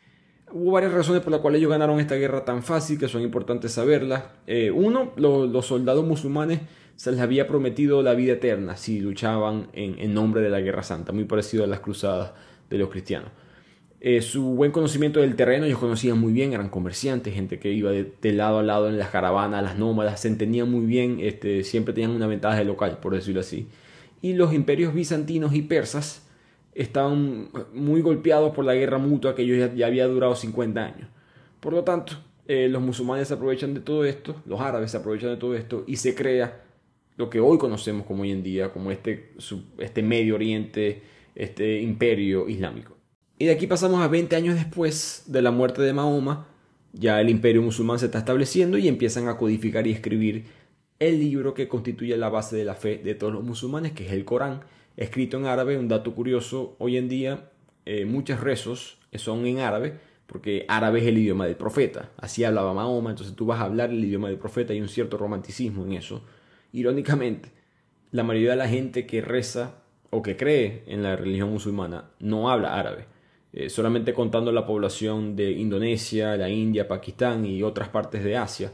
Hubo 0.52 0.72
varias 0.72 0.92
razones 0.92 1.22
por 1.22 1.32
las 1.32 1.40
cuales 1.40 1.60
ellos 1.60 1.70
ganaron 1.70 2.00
esta 2.00 2.16
guerra 2.16 2.44
tan 2.44 2.64
fácil 2.64 2.98
que 2.98 3.08
son 3.08 3.22
importantes 3.22 3.74
saberlas. 3.74 4.24
Eh, 4.48 4.72
uno, 4.72 5.14
los 5.18 5.66
soldados 5.66 6.04
musulmanes 6.04 6.62
se 6.96 7.12
les 7.12 7.22
había 7.22 7.48
prometido 7.48 8.02
la 8.02 8.16
vida 8.16 8.34
eterna 8.34 8.76
si 8.76 9.00
luchaban 9.00 9.68
en, 9.74 10.14
nombre 10.16 10.42
de 10.42 10.50
la 10.50 10.62
Guerra 10.62 10.82
Santa, 10.82 11.12
muy 11.12 11.26
parecido 11.26 11.64
a 11.64 11.68
las 11.68 11.80
cruzadas 11.80 12.32
de 12.72 12.78
los 12.80 12.90
cristianos. 12.90 13.30
Eh, 14.02 14.22
su 14.22 14.44
buen 14.56 14.72
conocimiento 14.72 15.20
del 15.20 15.36
terreno, 15.36 15.66
ellos 15.66 15.80
conocían 15.80 16.20
muy 16.20 16.34
bien, 16.34 16.54
eran 16.54 16.70
comerciantes, 16.70 17.36
gente 17.36 17.60
que 17.60 17.72
iba 17.72 17.92
de, 17.92 18.34
lado 18.34 18.60
a 18.60 18.64
lado 18.64 18.90
en 18.90 18.98
las 18.98 19.10
caravanas, 19.10 19.64
las 19.64 19.78
nómadas, 19.78 20.22
se 20.22 20.28
entendían 20.28 20.72
muy 20.72 20.86
bien, 20.88 21.20
este, 21.22 21.64
siempre 21.64 21.94
tenían 21.94 22.12
una 22.12 22.28
ventaja 22.28 22.58
de 22.58 22.66
local, 22.66 22.98
por 23.00 23.14
decirlo 23.14 23.42
así. 23.42 23.68
Y 24.24 24.34
los 24.34 24.54
imperios 24.54 24.94
bizantinos 24.94 25.54
y 25.54 25.62
persas 25.62 26.24
estaban 26.76 27.50
muy 27.74 28.02
golpeados 28.02 28.54
por 28.54 28.66
la 28.66 28.74
guerra 28.74 28.98
mutua 28.98 29.36
que 29.36 29.44
ellos 29.44 29.72
ya, 29.76 29.88
había 29.88 30.08
durado 30.08 30.36
50 30.36 30.84
años. 30.84 31.08
Por 31.60 31.74
lo 31.74 31.84
tanto, 31.84 32.14
eh, 32.48 32.68
los 32.70 32.82
musulmanes 32.82 33.28
se 33.28 33.36
aprovechan 33.36 33.74
de 33.74 33.80
todo 33.80 34.06
esto, 34.06 34.36
los 34.46 34.60
árabes 34.60 34.92
se 34.92 34.98
aprovechan 34.98 35.30
de 35.30 35.38
todo 35.38 35.56
esto 35.56 35.84
y 35.88 35.96
se 35.98 36.16
crea 36.16 36.64
lo 37.16 37.30
que 37.30 37.40
hoy 37.40 37.58
conocemos 37.58 38.06
como 38.06 38.24
hoy 38.24 38.32
en 38.32 38.44
día, 38.44 38.72
como 38.72 38.92
este, 38.92 39.34
este 39.78 40.02
Medio 40.02 40.36
Oriente, 40.36 41.04
este 41.36 41.80
imperio 41.82 42.50
islámico. 42.50 42.98
Y 43.38 43.46
de 43.46 43.52
aquí 43.52 43.68
pasamos 43.68 44.02
a 44.02 44.08
20 44.08 44.36
años 44.36 44.56
después 44.56 45.24
de 45.28 45.42
la 45.42 45.52
muerte 45.52 45.82
de 45.82 45.94
Mahoma, 45.94 46.48
ya 46.94 47.20
el 47.20 47.30
imperio 47.30 47.62
musulmán 47.62 48.00
se 48.00 48.06
está 48.06 48.20
estableciendo 48.20 48.78
y 48.78 48.88
empiezan 48.88 49.28
a 49.28 49.38
codificar 49.38 49.88
y 49.88 49.92
escribir 49.92 50.46
el 51.00 51.20
libro 51.20 51.54
que 51.54 51.68
constituye 51.68 52.16
la 52.18 52.30
base 52.30 52.56
de 52.56 52.66
la 52.66 52.76
fe 52.76 52.98
de 52.98 53.16
todos 53.16 53.34
los 53.34 53.44
musulmanes, 53.44 53.94
que 53.94 54.06
es 54.06 54.14
el 54.14 54.26
Corán, 54.26 54.62
escrito 54.98 55.38
en 55.38 55.46
árabe. 55.46 55.78
Un 55.78 55.88
dato 55.88 56.14
curioso, 56.14 56.76
hoy 56.80 56.98
en 56.98 57.10
día 57.10 57.50
eh, 57.86 58.06
muchos 58.06 58.40
rezos 58.40 59.00
son 59.16 59.46
en 59.46 59.60
árabe, 59.60 60.00
porque 60.26 60.66
árabe 60.68 61.00
es 61.00 61.08
el 61.08 61.18
idioma 61.18 61.46
del 61.46 61.56
profeta. 61.56 62.12
Así 62.18 62.44
hablaba 62.44 62.74
Mahoma, 62.74 63.12
entonces 63.12 63.36
tú 63.36 63.46
vas 63.46 63.60
a 63.60 63.66
hablar 63.66 63.90
el 63.90 64.04
idioma 64.04 64.30
del 64.30 64.38
profeta 64.38 64.74
y 64.74 64.82
un 64.82 64.90
cierto 64.90 65.18
romanticismo 65.18 65.86
en 65.86 65.94
eso. 65.94 66.24
Irónicamente, 66.72 67.52
la 68.12 68.24
mayoría 68.24 68.52
de 68.52 68.58
la 68.58 68.68
gente 68.68 69.06
que 69.06 69.22
reza 69.22 69.76
o 70.10 70.22
que 70.22 70.38
cree 70.38 70.84
en 70.88 71.04
la 71.04 71.16
religión 71.16 71.52
musulmana 71.52 72.12
no 72.20 72.50
habla 72.50 72.80
árabe. 72.80 73.06
Eh, 73.52 73.70
solamente 73.70 74.14
contando 74.14 74.52
la 74.52 74.66
población 74.66 75.36
de 75.36 75.52
Indonesia, 75.52 76.36
la 76.38 76.50
India, 76.50 76.88
Pakistán 76.88 77.46
y 77.46 77.62
otras 77.62 77.90
partes 77.90 78.24
de 78.24 78.38
Asia, 78.38 78.72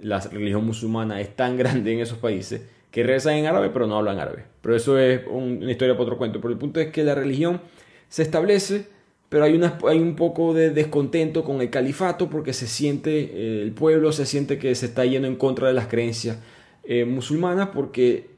la 0.00 0.20
religión 0.20 0.64
musulmana 0.64 1.20
es 1.20 1.36
tan 1.36 1.56
grande 1.58 1.92
en 1.92 2.00
esos 2.00 2.18
países 2.18 2.62
que 2.96 3.02
rezan 3.02 3.34
en 3.34 3.44
árabe 3.44 3.68
pero 3.68 3.86
no 3.86 3.98
hablan 3.98 4.18
árabe. 4.18 4.44
Pero 4.62 4.74
eso 4.74 4.98
es 4.98 5.20
una 5.28 5.70
historia 5.70 5.92
para 5.92 6.04
otro 6.04 6.16
cuento. 6.16 6.40
Pero 6.40 6.54
el 6.54 6.58
punto 6.58 6.80
es 6.80 6.86
que 6.86 7.04
la 7.04 7.14
religión 7.14 7.60
se 8.08 8.22
establece, 8.22 8.86
pero 9.28 9.44
hay, 9.44 9.52
un 9.98 10.16
poco 10.16 10.54
de 10.54 10.70
descontento 10.70 11.44
con 11.44 11.60
el 11.60 11.68
califato 11.68 12.30
porque 12.30 12.54
se 12.54 12.66
siente, 12.66 13.10
eh, 13.20 13.60
el 13.60 13.72
pueblo 13.72 14.12
se 14.12 14.24
siente 14.24 14.58
que 14.58 14.74
se 14.74 14.86
está 14.86 15.04
yendo 15.04 15.28
en 15.28 15.36
contra 15.36 15.68
de 15.68 15.74
las 15.74 15.88
creencias 15.88 16.38
eh, 16.84 17.04
musulmanas 17.04 17.68
porque 17.74 18.30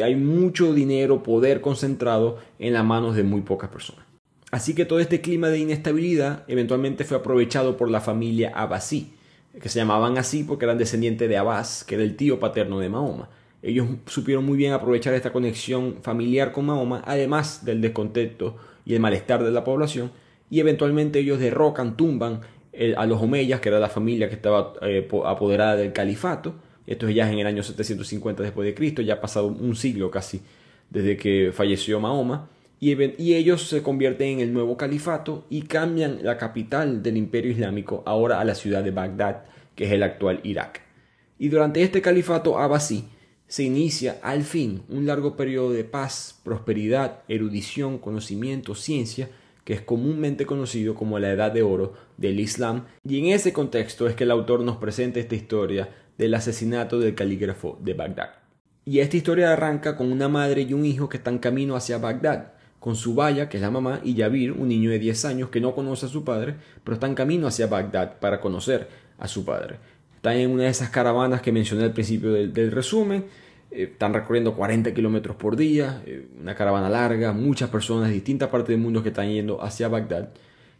hay 0.00 0.14
mucho 0.14 0.72
dinero, 0.72 1.24
poder 1.24 1.60
concentrado 1.60 2.38
en 2.60 2.74
las 2.74 2.84
manos 2.84 3.16
de 3.16 3.24
muy 3.24 3.40
pocas 3.40 3.70
personas. 3.70 4.04
Así 4.52 4.76
que 4.76 4.84
todo 4.84 5.00
este 5.00 5.20
clima 5.20 5.48
de 5.48 5.58
inestabilidad 5.58 6.44
eventualmente 6.46 7.02
fue 7.02 7.16
aprovechado 7.16 7.76
por 7.76 7.90
la 7.90 8.00
familia 8.00 8.52
Abbasí, 8.54 9.14
que 9.60 9.68
se 9.68 9.80
llamaban 9.80 10.16
así 10.16 10.44
porque 10.44 10.64
eran 10.64 10.78
descendientes 10.78 11.28
de 11.28 11.36
Abbas, 11.38 11.82
que 11.82 11.96
era 11.96 12.04
el 12.04 12.14
tío 12.14 12.38
paterno 12.38 12.78
de 12.78 12.88
Mahoma. 12.88 13.30
Ellos 13.66 13.88
supieron 14.06 14.46
muy 14.46 14.56
bien 14.56 14.72
aprovechar 14.72 15.12
esta 15.14 15.32
conexión 15.32 15.96
familiar 16.00 16.52
con 16.52 16.66
Mahoma, 16.66 17.02
además 17.04 17.64
del 17.64 17.80
descontento 17.80 18.56
y 18.84 18.94
el 18.94 19.00
malestar 19.00 19.42
de 19.42 19.50
la 19.50 19.64
población, 19.64 20.12
y 20.48 20.60
eventualmente 20.60 21.18
ellos 21.18 21.40
derrocan, 21.40 21.96
tumban 21.96 22.42
a 22.96 23.06
los 23.06 23.20
Omeyas, 23.20 23.60
que 23.60 23.68
era 23.68 23.80
la 23.80 23.88
familia 23.88 24.28
que 24.28 24.36
estaba 24.36 24.74
eh, 24.82 25.08
apoderada 25.24 25.74
del 25.74 25.92
califato. 25.92 26.54
Esto 26.86 27.10
ya 27.10 27.26
es 27.26 27.32
en 27.32 27.40
el 27.40 27.46
año 27.48 27.64
750 27.64 28.44
después 28.44 28.66
de 28.66 28.74
Cristo, 28.74 29.02
ya 29.02 29.14
ha 29.14 29.20
pasado 29.20 29.48
un 29.48 29.74
siglo 29.74 30.12
casi 30.12 30.42
desde 30.88 31.16
que 31.16 31.50
falleció 31.52 31.98
Mahoma. 31.98 32.48
Y, 32.78 32.94
y 33.20 33.34
ellos 33.34 33.62
se 33.62 33.82
convierten 33.82 34.34
en 34.34 34.40
el 34.40 34.52
nuevo 34.52 34.76
califato 34.76 35.44
y 35.50 35.62
cambian 35.62 36.20
la 36.22 36.38
capital 36.38 37.02
del 37.02 37.16
imperio 37.16 37.50
islámico 37.50 38.04
ahora 38.06 38.38
a 38.38 38.44
la 38.44 38.54
ciudad 38.54 38.84
de 38.84 38.92
Bagdad, 38.92 39.42
que 39.74 39.86
es 39.86 39.90
el 39.90 40.04
actual 40.04 40.38
Irak. 40.44 40.82
Y 41.36 41.48
durante 41.48 41.82
este 41.82 42.00
califato 42.00 42.60
abasí, 42.60 43.08
se 43.48 43.62
inicia 43.62 44.18
al 44.22 44.42
fin 44.42 44.82
un 44.88 45.06
largo 45.06 45.36
periodo 45.36 45.72
de 45.72 45.84
paz, 45.84 46.40
prosperidad, 46.42 47.20
erudición, 47.28 47.98
conocimiento, 47.98 48.74
ciencia, 48.74 49.30
que 49.64 49.74
es 49.74 49.80
comúnmente 49.80 50.46
conocido 50.46 50.94
como 50.94 51.18
la 51.18 51.32
Edad 51.32 51.52
de 51.52 51.62
Oro 51.62 51.94
del 52.16 52.38
Islam, 52.40 52.84
y 53.04 53.18
en 53.18 53.26
ese 53.26 53.52
contexto 53.52 54.06
es 54.06 54.14
que 54.14 54.24
el 54.24 54.30
autor 54.30 54.60
nos 54.60 54.76
presenta 54.76 55.20
esta 55.20 55.34
historia 55.34 55.88
del 56.18 56.34
asesinato 56.34 56.98
del 56.98 57.14
calígrafo 57.14 57.78
de 57.82 57.94
Bagdad. 57.94 58.30
Y 58.84 59.00
esta 59.00 59.16
historia 59.16 59.52
arranca 59.52 59.96
con 59.96 60.12
una 60.12 60.28
madre 60.28 60.62
y 60.62 60.72
un 60.72 60.84
hijo 60.84 61.08
que 61.08 61.16
están 61.16 61.38
camino 61.38 61.74
hacia 61.74 61.98
Bagdad, 61.98 62.52
con 62.78 62.94
su 62.94 63.16
vaya, 63.16 63.48
que 63.48 63.56
es 63.56 63.62
la 63.62 63.72
mamá, 63.72 64.00
y 64.04 64.14
Yavir, 64.14 64.52
un 64.52 64.68
niño 64.68 64.90
de 64.90 65.00
10 65.00 65.24
años 65.24 65.50
que 65.50 65.60
no 65.60 65.74
conoce 65.74 66.06
a 66.06 66.08
su 66.08 66.24
padre, 66.24 66.54
pero 66.84 66.94
están 66.94 67.16
camino 67.16 67.48
hacia 67.48 67.66
Bagdad 67.66 68.20
para 68.20 68.40
conocer 68.40 68.88
a 69.18 69.26
su 69.26 69.44
padre. 69.44 69.78
Están 70.26 70.40
en 70.40 70.50
una 70.50 70.64
de 70.64 70.70
esas 70.70 70.90
caravanas 70.90 71.40
que 71.40 71.52
mencioné 71.52 71.84
al 71.84 71.92
principio 71.92 72.32
del, 72.32 72.72
resumen. 72.72 73.26
Eh, 73.70 73.90
están 73.92 74.12
recorriendo 74.12 74.56
40 74.56 74.92
kilómetros 74.92 75.36
por 75.36 75.54
día, 75.54 76.02
eh, 76.04 76.26
una 76.40 76.56
caravana 76.56 76.90
larga, 76.90 77.32
muchas 77.32 77.70
personas 77.70 78.08
de 78.08 78.14
distintas 78.14 78.48
partes 78.48 78.70
del 78.70 78.80
mundo 78.80 79.04
que 79.04 79.10
están 79.10 79.28
yendo 79.28 79.62
hacia 79.62 79.86
Bagdad. 79.86 80.30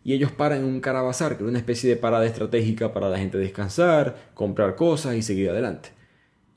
Y 0.02 0.14
ellos 0.14 0.32
paran 0.32 0.62
en 0.62 0.64
un 0.64 0.80
carabazar, 0.80 1.36
que 1.36 1.44
es 1.44 1.48
una 1.48 1.60
especie 1.60 1.88
de 1.88 1.94
parada 1.94 2.26
estratégica 2.26 2.92
para 2.92 3.08
la 3.08 3.18
gente 3.18 3.38
descansar, 3.38 4.16
comprar 4.34 4.74
cosas 4.74 5.14
y 5.14 5.22
seguir 5.22 5.50
adelante. 5.50 5.90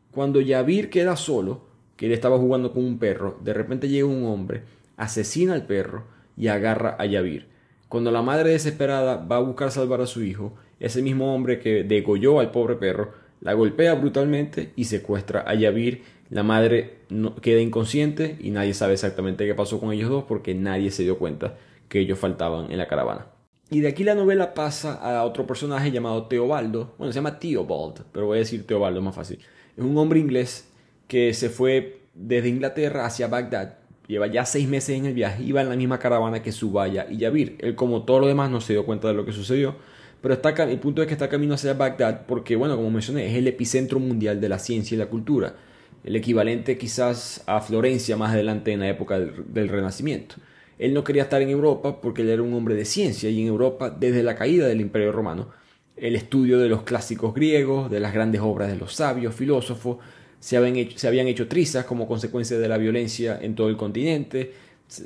Cuando 0.09 0.41
Yavir 0.41 0.89
queda 0.89 1.15
solo, 1.15 1.67
que 1.95 2.07
él 2.07 2.11
estaba 2.11 2.39
jugando 2.39 2.73
con 2.73 2.83
un 2.83 2.97
perro, 2.97 3.37
de 3.43 3.53
repente 3.53 3.87
llega 3.87 4.07
un 4.07 4.25
hombre, 4.25 4.63
asesina 4.97 5.53
al 5.53 5.67
perro 5.67 6.05
y 6.35 6.47
agarra 6.47 6.95
a 6.97 7.05
Yavir. 7.05 7.49
Cuando 7.87 8.09
la 8.09 8.23
madre 8.23 8.49
desesperada 8.49 9.17
va 9.17 9.35
a 9.35 9.41
buscar 9.41 9.69
salvar 9.69 10.01
a 10.01 10.07
su 10.07 10.23
hijo, 10.23 10.55
ese 10.79 11.01
mismo 11.01 11.33
hombre 11.33 11.59
que 11.59 11.83
degolló 11.83 12.39
al 12.39 12.51
pobre 12.51 12.75
perro 12.75 13.11
la 13.41 13.53
golpea 13.53 13.93
brutalmente 13.95 14.73
y 14.75 14.85
secuestra 14.85 15.43
a 15.47 15.55
Yavir. 15.55 16.03
La 16.29 16.43
madre 16.43 16.99
queda 17.41 17.59
inconsciente 17.59 18.37
y 18.39 18.51
nadie 18.51 18.73
sabe 18.73 18.93
exactamente 18.93 19.45
qué 19.47 19.55
pasó 19.55 19.79
con 19.79 19.91
ellos 19.91 20.09
dos 20.09 20.25
porque 20.25 20.53
nadie 20.53 20.91
se 20.91 21.03
dio 21.03 21.17
cuenta 21.17 21.57
que 21.87 21.99
ellos 21.99 22.19
faltaban 22.19 22.71
en 22.71 22.77
la 22.77 22.87
caravana. 22.87 23.27
Y 23.71 23.81
de 23.81 23.87
aquí 23.87 24.03
la 24.03 24.15
novela 24.15 24.53
pasa 24.53 24.93
a 24.93 25.23
otro 25.23 25.47
personaje 25.47 25.91
llamado 25.91 26.27
Teobaldo. 26.27 26.95
Bueno, 26.97 27.13
se 27.13 27.17
llama 27.17 27.39
Theobald, 27.39 28.03
pero 28.11 28.27
voy 28.27 28.37
a 28.37 28.39
decir 28.39 28.65
Teobaldo 28.65 29.01
más 29.01 29.15
fácil. 29.15 29.39
Es 29.77 29.83
un 29.83 29.97
hombre 29.97 30.19
inglés 30.19 30.69
que 31.07 31.33
se 31.33 31.49
fue 31.49 32.01
desde 32.13 32.49
Inglaterra 32.49 33.05
hacia 33.05 33.27
Bagdad. 33.27 33.77
Lleva 34.07 34.27
ya 34.27 34.45
seis 34.45 34.67
meses 34.67 34.97
en 34.97 35.05
el 35.05 35.13
viaje. 35.13 35.43
Iba 35.43 35.61
en 35.61 35.69
la 35.69 35.75
misma 35.75 35.99
caravana 35.99 36.41
que 36.41 36.51
Subaya 36.51 37.07
y 37.09 37.17
Yavir. 37.17 37.57
Él, 37.59 37.75
como 37.75 38.03
todo 38.03 38.19
lo 38.19 38.27
demás, 38.27 38.49
no 38.49 38.59
se 38.59 38.73
dio 38.73 38.85
cuenta 38.85 39.07
de 39.07 39.13
lo 39.13 39.23
que 39.23 39.31
sucedió. 39.31 39.75
Pero 40.21 40.33
está, 40.33 40.49
el 40.63 40.79
punto 40.79 41.01
es 41.01 41.07
que 41.07 41.13
está 41.13 41.29
camino 41.29 41.53
hacia 41.53 41.73
Bagdad 41.73 42.25
porque, 42.27 42.55
bueno, 42.55 42.75
como 42.75 42.91
mencioné, 42.91 43.27
es 43.27 43.35
el 43.35 43.47
epicentro 43.47 43.99
mundial 43.99 44.41
de 44.41 44.49
la 44.49 44.59
ciencia 44.59 44.95
y 44.95 44.97
la 44.97 45.07
cultura. 45.07 45.55
El 46.03 46.15
equivalente 46.15 46.77
quizás 46.77 47.43
a 47.45 47.61
Florencia 47.61 48.17
más 48.17 48.33
adelante 48.33 48.71
en 48.71 48.81
la 48.81 48.89
época 48.89 49.19
del 49.19 49.69
Renacimiento. 49.69 50.35
Él 50.77 50.93
no 50.93 51.03
quería 51.03 51.23
estar 51.23 51.41
en 51.41 51.49
Europa 51.49 51.99
porque 52.01 52.21
él 52.21 52.29
era 52.29 52.41
un 52.41 52.53
hombre 52.53 52.75
de 52.75 52.85
ciencia 52.85 53.29
y 53.29 53.41
en 53.41 53.47
Europa, 53.47 53.89
desde 53.89 54.23
la 54.23 54.35
caída 54.35 54.67
del 54.67 54.79
Imperio 54.81 55.11
Romano, 55.11 55.49
el 55.97 56.15
estudio 56.15 56.57
de 56.59 56.69
los 56.69 56.83
clásicos 56.83 57.33
griegos, 57.33 57.91
de 57.91 57.99
las 57.99 58.13
grandes 58.13 58.41
obras 58.41 58.69
de 58.69 58.77
los 58.77 58.95
sabios, 58.95 59.35
filósofos, 59.35 59.97
se 60.39 60.55
habían 60.55 60.77
hecho, 60.77 60.97
se 60.97 61.07
habían 61.07 61.27
hecho 61.27 61.49
trizas 61.49 61.83
como 61.85 62.07
consecuencia 62.07 62.57
de 62.57 62.67
la 62.69 62.77
violencia 62.77 63.37
en 63.41 63.55
todo 63.55 63.67
el 63.67 63.75
continente. 63.75 64.53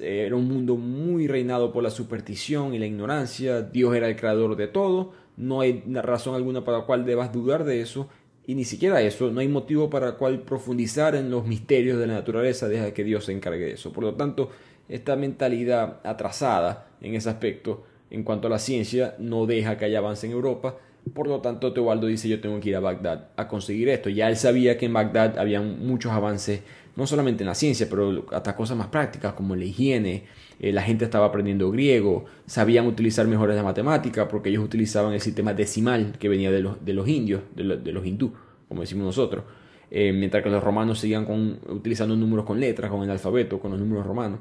Era 0.01 0.35
un 0.35 0.47
mundo 0.47 0.75
muy 0.75 1.27
reinado 1.27 1.71
por 1.73 1.83
la 1.83 1.89
superstición 1.89 2.73
y 2.73 2.79
la 2.79 2.85
ignorancia. 2.85 3.61
Dios 3.61 3.95
era 3.95 4.07
el 4.07 4.15
creador 4.15 4.55
de 4.55 4.67
todo. 4.67 5.11
No 5.35 5.61
hay 5.61 5.83
razón 5.87 6.35
alguna 6.35 6.63
para 6.63 6.79
la 6.79 6.85
cual 6.85 7.05
debas 7.05 7.33
dudar 7.33 7.63
de 7.63 7.81
eso. 7.81 8.07
Y 8.45 8.55
ni 8.55 8.65
siquiera 8.65 9.01
eso, 9.01 9.31
no 9.31 9.39
hay 9.39 9.47
motivo 9.47 9.89
para 9.89 10.07
el 10.07 10.13
cual 10.15 10.41
profundizar 10.41 11.15
en 11.15 11.31
los 11.31 11.45
misterios 11.45 11.97
de 11.97 12.07
la 12.07 12.15
naturaleza, 12.15 12.67
deja 12.67 12.93
que 12.93 13.05
Dios 13.05 13.25
se 13.25 13.31
encargue 13.31 13.65
de 13.65 13.71
eso. 13.73 13.93
Por 13.93 14.03
lo 14.03 14.15
tanto, 14.15 14.49
esta 14.89 15.15
mentalidad 15.15 16.01
atrasada 16.03 16.87
en 17.01 17.15
ese 17.15 17.29
aspecto 17.29 17.85
en 18.09 18.23
cuanto 18.23 18.47
a 18.47 18.49
la 18.49 18.59
ciencia 18.59 19.15
no 19.17 19.45
deja 19.45 19.77
que 19.77 19.85
haya 19.85 19.99
avance 19.99 20.27
en 20.27 20.33
Europa. 20.33 20.77
Por 21.13 21.27
lo 21.27 21.41
tanto, 21.41 21.73
Teobaldo 21.73 22.07
dice 22.07 22.27
yo 22.27 22.41
tengo 22.41 22.59
que 22.59 22.69
ir 22.69 22.75
a 22.75 22.79
Bagdad 22.81 23.29
a 23.37 23.47
conseguir 23.47 23.89
esto. 23.89 24.09
Ya 24.09 24.29
él 24.29 24.35
sabía 24.37 24.77
que 24.77 24.85
en 24.85 24.93
Bagdad 24.93 25.39
había 25.39 25.61
muchos 25.61 26.11
avances, 26.11 26.61
no 26.95 27.07
solamente 27.07 27.43
en 27.43 27.47
la 27.47 27.55
ciencia, 27.55 27.87
pero 27.89 28.25
hasta 28.31 28.55
cosas 28.55 28.77
más 28.77 28.87
prácticas 28.87 29.33
como 29.33 29.55
la 29.55 29.65
higiene. 29.65 30.25
Eh, 30.59 30.71
la 30.71 30.81
gente 30.81 31.05
estaba 31.05 31.25
aprendiendo 31.25 31.71
griego, 31.71 32.25
sabían 32.45 32.85
utilizar 32.85 33.27
mejores 33.27 33.55
la 33.55 33.63
matemática 33.63 34.27
porque 34.27 34.49
ellos 34.49 34.63
utilizaban 34.63 35.13
el 35.13 35.21
sistema 35.21 35.53
decimal 35.53 36.15
que 36.19 36.29
venía 36.29 36.51
de 36.51 36.61
los, 36.61 36.83
de 36.85 36.93
los 36.93 37.07
indios, 37.07 37.41
de, 37.55 37.63
los 37.63 38.05
hindú, 38.05 38.33
como 38.67 38.81
decimos 38.81 39.05
nosotros. 39.05 39.43
Eh, 39.89 40.11
mientras 40.11 40.43
que 40.43 40.49
los 40.49 40.63
romanos 40.63 40.99
seguían 40.99 41.25
con, 41.25 41.59
utilizando 41.67 42.15
números 42.15 42.45
con 42.45 42.59
letras, 42.59 42.89
con 42.89 43.03
el 43.03 43.09
alfabeto, 43.09 43.59
con 43.59 43.71
los 43.71 43.79
números 43.79 44.05
romanos. 44.05 44.39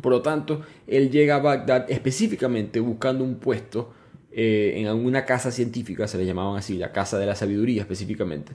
Por 0.00 0.12
lo 0.12 0.22
tanto, 0.22 0.62
él 0.86 1.10
llega 1.10 1.36
a 1.36 1.38
Bagdad 1.38 1.90
específicamente 1.90 2.80
buscando 2.80 3.24
un 3.24 3.36
puesto 3.36 3.92
eh, 4.32 4.74
en 4.76 4.86
alguna 4.86 5.24
casa 5.24 5.50
científica, 5.50 6.06
se 6.06 6.18
le 6.18 6.26
llamaban 6.26 6.58
así, 6.58 6.76
la 6.76 6.92
Casa 6.92 7.18
de 7.18 7.26
la 7.26 7.34
Sabiduría 7.34 7.82
específicamente, 7.82 8.52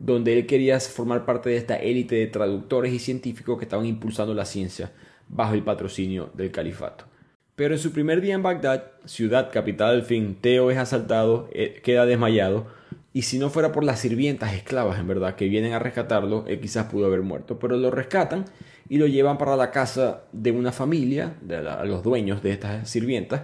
donde 0.00 0.36
él 0.36 0.46
quería 0.46 0.80
formar 0.80 1.24
parte 1.24 1.50
de 1.50 1.56
esta 1.58 1.76
élite 1.76 2.16
de 2.16 2.26
traductores 2.26 2.92
y 2.92 2.98
científicos 2.98 3.58
que 3.58 3.66
estaban 3.66 3.86
impulsando 3.86 4.34
la 4.34 4.46
ciencia 4.46 4.90
bajo 5.28 5.54
el 5.54 5.62
patrocinio 5.62 6.30
del 6.34 6.50
califato. 6.50 7.04
Pero 7.54 7.74
en 7.74 7.80
su 7.80 7.92
primer 7.92 8.22
día 8.22 8.34
en 8.34 8.42
Bagdad, 8.42 8.84
ciudad 9.04 9.52
capital 9.52 9.94
del 9.96 10.06
fin, 10.06 10.38
Teo 10.40 10.70
es 10.70 10.78
asaltado, 10.78 11.48
eh, 11.52 11.80
queda 11.84 12.06
desmayado, 12.06 12.66
y 13.12 13.22
si 13.22 13.38
no 13.38 13.50
fuera 13.50 13.72
por 13.72 13.84
las 13.84 14.00
sirvientas 14.00 14.54
esclavas, 14.54 14.98
en 14.98 15.06
verdad, 15.06 15.34
que 15.34 15.48
vienen 15.48 15.74
a 15.74 15.78
rescatarlo, 15.78 16.44
él 16.46 16.60
quizás 16.60 16.86
pudo 16.86 17.06
haber 17.06 17.22
muerto. 17.22 17.58
Pero 17.58 17.76
lo 17.76 17.90
rescatan 17.90 18.46
y 18.88 18.98
lo 18.98 19.06
llevan 19.06 19.36
para 19.36 19.56
la 19.56 19.70
casa 19.70 20.22
de 20.32 20.52
una 20.52 20.72
familia, 20.72 21.34
de 21.42 21.62
los 21.62 22.02
dueños 22.02 22.42
de 22.42 22.52
estas 22.52 22.88
sirvientas, 22.88 23.42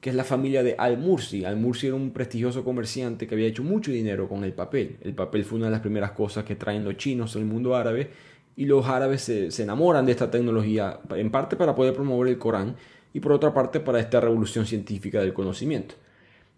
que 0.00 0.10
es 0.10 0.16
la 0.16 0.24
familia 0.24 0.62
de 0.62 0.74
Al-Mursi. 0.78 1.44
Al-Mursi 1.44 1.88
era 1.88 1.96
un 1.96 2.10
prestigioso 2.10 2.64
comerciante 2.64 3.26
que 3.26 3.34
había 3.34 3.48
hecho 3.48 3.62
mucho 3.62 3.90
dinero 3.90 4.28
con 4.28 4.44
el 4.44 4.52
papel. 4.52 4.96
El 5.02 5.14
papel 5.14 5.44
fue 5.44 5.58
una 5.58 5.66
de 5.66 5.72
las 5.72 5.80
primeras 5.80 6.12
cosas 6.12 6.44
que 6.44 6.56
traen 6.56 6.84
los 6.84 6.96
chinos 6.96 7.34
al 7.36 7.44
mundo 7.44 7.74
árabe 7.74 8.10
y 8.56 8.64
los 8.64 8.86
árabes 8.86 9.22
se, 9.22 9.62
enamoran 9.62 10.06
de 10.06 10.12
esta 10.12 10.30
tecnología, 10.30 11.00
en 11.10 11.30
parte 11.30 11.56
para 11.56 11.74
poder 11.74 11.94
promover 11.94 12.28
el 12.28 12.38
Corán 12.38 12.76
y 13.12 13.20
por 13.20 13.32
otra 13.32 13.52
parte 13.52 13.80
para 13.80 14.00
esta 14.00 14.20
revolución 14.20 14.66
científica 14.66 15.20
del 15.20 15.32
conocimiento. 15.32 15.94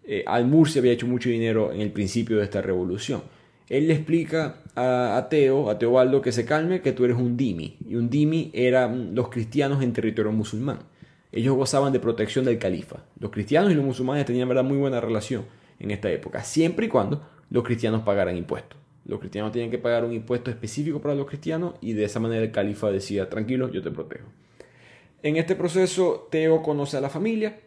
Eh, 0.03 0.23
Al-Mursi 0.25 0.79
había 0.79 0.93
hecho 0.93 1.07
mucho 1.07 1.29
dinero 1.29 1.71
en 1.71 1.81
el 1.81 1.91
principio 1.91 2.37
de 2.37 2.43
esta 2.43 2.61
revolución 2.61 3.21
él 3.69 3.87
le 3.87 3.93
explica 3.93 4.63
a, 4.75 5.27
Teo, 5.29 5.69
a 5.69 5.77
Teobaldo, 5.77 6.21
que 6.21 6.31
se 6.31 6.43
calme, 6.43 6.81
que 6.81 6.91
tú 6.91 7.05
eres 7.05 7.17
un 7.17 7.37
dimi. 7.37 7.77
Y 7.87 7.95
un 7.95 8.09
dimi 8.09 8.49
eran 8.53 9.13
los 9.13 9.29
cristianos 9.29 9.83
en 9.83 9.93
territorio 9.93 10.31
musulmán. 10.31 10.79
Ellos 11.31 11.55
gozaban 11.55 11.93
de 11.93 11.99
protección 11.99 12.45
del 12.45 12.57
califa. 12.57 13.03
Los 13.19 13.31
cristianos 13.31 13.71
y 13.71 13.75
los 13.75 13.85
musulmanes 13.85 14.25
tenían 14.25 14.47
verdad 14.47 14.63
muy 14.63 14.77
buena 14.77 14.99
relación 14.99 15.45
en 15.79 15.91
esta 15.91 16.11
época, 16.11 16.43
siempre 16.43 16.87
y 16.87 16.89
cuando 16.89 17.27
los 17.49 17.63
cristianos 17.63 18.01
pagaran 18.01 18.35
impuestos. 18.35 18.79
Los 19.05 19.19
cristianos 19.19 19.51
tenían 19.51 19.71
que 19.71 19.77
pagar 19.77 20.03
un 20.05 20.13
impuesto 20.13 20.51
específico 20.51 21.01
para 21.01 21.15
los 21.15 21.27
cristianos 21.27 21.75
y 21.81 21.93
de 21.93 22.03
esa 22.03 22.19
manera 22.19 22.43
el 22.43 22.51
califa 22.51 22.91
decía, 22.91 23.29
tranquilo, 23.29 23.71
yo 23.71 23.81
te 23.81 23.91
protejo. 23.91 24.27
En 25.23 25.37
este 25.37 25.55
proceso, 25.55 26.27
Teo 26.29 26.61
conoce 26.61 26.97
a 26.97 27.01
la 27.01 27.09
familia, 27.09 27.59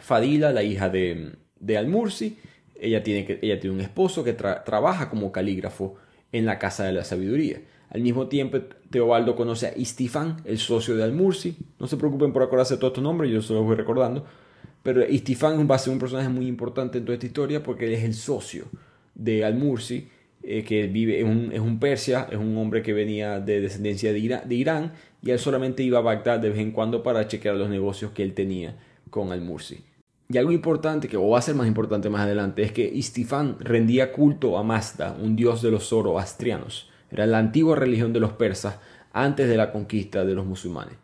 Fadila, 0.00 0.52
la 0.52 0.62
hija 0.62 0.88
de, 0.88 1.32
de 1.60 1.78
Al-Mursi, 1.78 2.38
ella 2.74 3.02
tiene, 3.02 3.24
que, 3.24 3.38
ella 3.42 3.60
tiene 3.60 3.76
un 3.76 3.80
esposo 3.80 4.24
que 4.24 4.32
trabaja 4.32 5.08
como 5.08 5.32
calígrafo 5.32 5.96
en 6.32 6.44
la 6.44 6.58
Casa 6.58 6.84
de 6.84 6.92
la 6.92 7.04
Sabiduría. 7.04 7.60
Al 7.90 8.00
mismo 8.00 8.26
tiempo, 8.28 8.58
Teobaldo 8.90 9.36
conoce 9.36 9.68
a 9.68 9.76
Istifán, 9.76 10.38
el 10.44 10.58
socio 10.58 10.96
de 10.96 11.04
Al-Mursi. 11.04 11.56
No 11.78 11.86
se 11.86 11.96
preocupen 11.96 12.32
por 12.32 12.42
acordarse 12.42 12.74
de 12.74 12.80
todos 12.80 12.92
estos 12.92 13.04
nombres, 13.04 13.30
yo 13.30 13.42
se 13.42 13.52
los 13.52 13.64
voy 13.64 13.76
recordando. 13.76 14.24
Pero 14.82 15.06
Istifán 15.08 15.68
va 15.70 15.76
a 15.76 15.78
ser 15.78 15.92
un 15.92 15.98
personaje 15.98 16.28
muy 16.28 16.46
importante 16.46 16.98
en 16.98 17.04
toda 17.04 17.14
esta 17.14 17.26
historia 17.26 17.62
porque 17.62 17.86
él 17.86 17.94
es 17.94 18.04
el 18.04 18.14
socio 18.14 18.66
de 19.14 19.44
Al-Mursi, 19.44 20.08
eh, 20.42 20.62
que 20.62 20.88
vive, 20.88 21.20
es 21.20 21.60
un, 21.60 21.78
persia, 21.78 22.28
es 22.30 22.36
un 22.36 22.56
hombre 22.58 22.82
que 22.82 22.92
venía 22.92 23.40
de 23.40 23.62
descendencia 23.62 24.12
de, 24.12 24.18
Irán 24.18 24.92
y 25.22 25.30
él 25.30 25.38
solamente 25.38 25.82
iba 25.82 26.00
a 26.00 26.02
Bagdad 26.02 26.38
de 26.38 26.50
vez 26.50 26.58
en 26.58 26.72
cuando 26.72 27.02
para 27.02 27.26
chequear 27.26 27.56
los 27.56 27.70
negocios 27.70 28.10
que 28.10 28.22
él 28.22 28.34
tenía 28.34 28.76
con 29.08 29.32
Al-Mursi. 29.32 29.84
Y 30.28 30.36
algo 30.36 30.52
importante, 30.52 31.08
que 31.08 31.16
va 31.16 31.38
a 31.38 31.42
ser 31.42 31.54
más 31.54 31.66
importante 31.66 32.10
más 32.10 32.22
adelante, 32.22 32.62
es 32.62 32.72
que 32.72 32.86
Istifán 32.86 33.56
rendía 33.60 34.12
culto 34.12 34.58
a 34.58 34.62
Mazda, 34.62 35.16
un 35.18 35.36
dios 35.36 35.62
de 35.62 35.70
los 35.70 35.88
zoroastrianos. 35.88 36.90
Era 37.14 37.26
la 37.26 37.38
antigua 37.38 37.76
religión 37.76 38.12
de 38.12 38.18
los 38.18 38.32
persas 38.32 38.80
antes 39.12 39.48
de 39.48 39.56
la 39.56 39.70
conquista 39.70 40.24
de 40.24 40.34
los 40.34 40.44
musulmanes. 40.44 40.96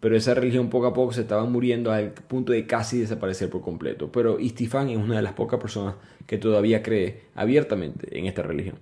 Pero 0.00 0.16
esa 0.16 0.34
religión 0.34 0.68
poco 0.68 0.88
a 0.88 0.92
poco 0.92 1.12
se 1.12 1.20
estaba 1.20 1.44
muriendo 1.44 1.92
al 1.92 2.10
punto 2.10 2.50
de 2.50 2.66
casi 2.66 2.98
desaparecer 2.98 3.48
por 3.48 3.60
completo. 3.60 4.10
Pero 4.10 4.40
Istifán 4.40 4.90
es 4.90 4.98
una 4.98 5.14
de 5.14 5.22
las 5.22 5.34
pocas 5.34 5.60
personas 5.60 5.94
que 6.26 6.36
todavía 6.36 6.82
cree 6.82 7.20
abiertamente 7.36 8.18
en 8.18 8.26
esta 8.26 8.42
religión. 8.42 8.80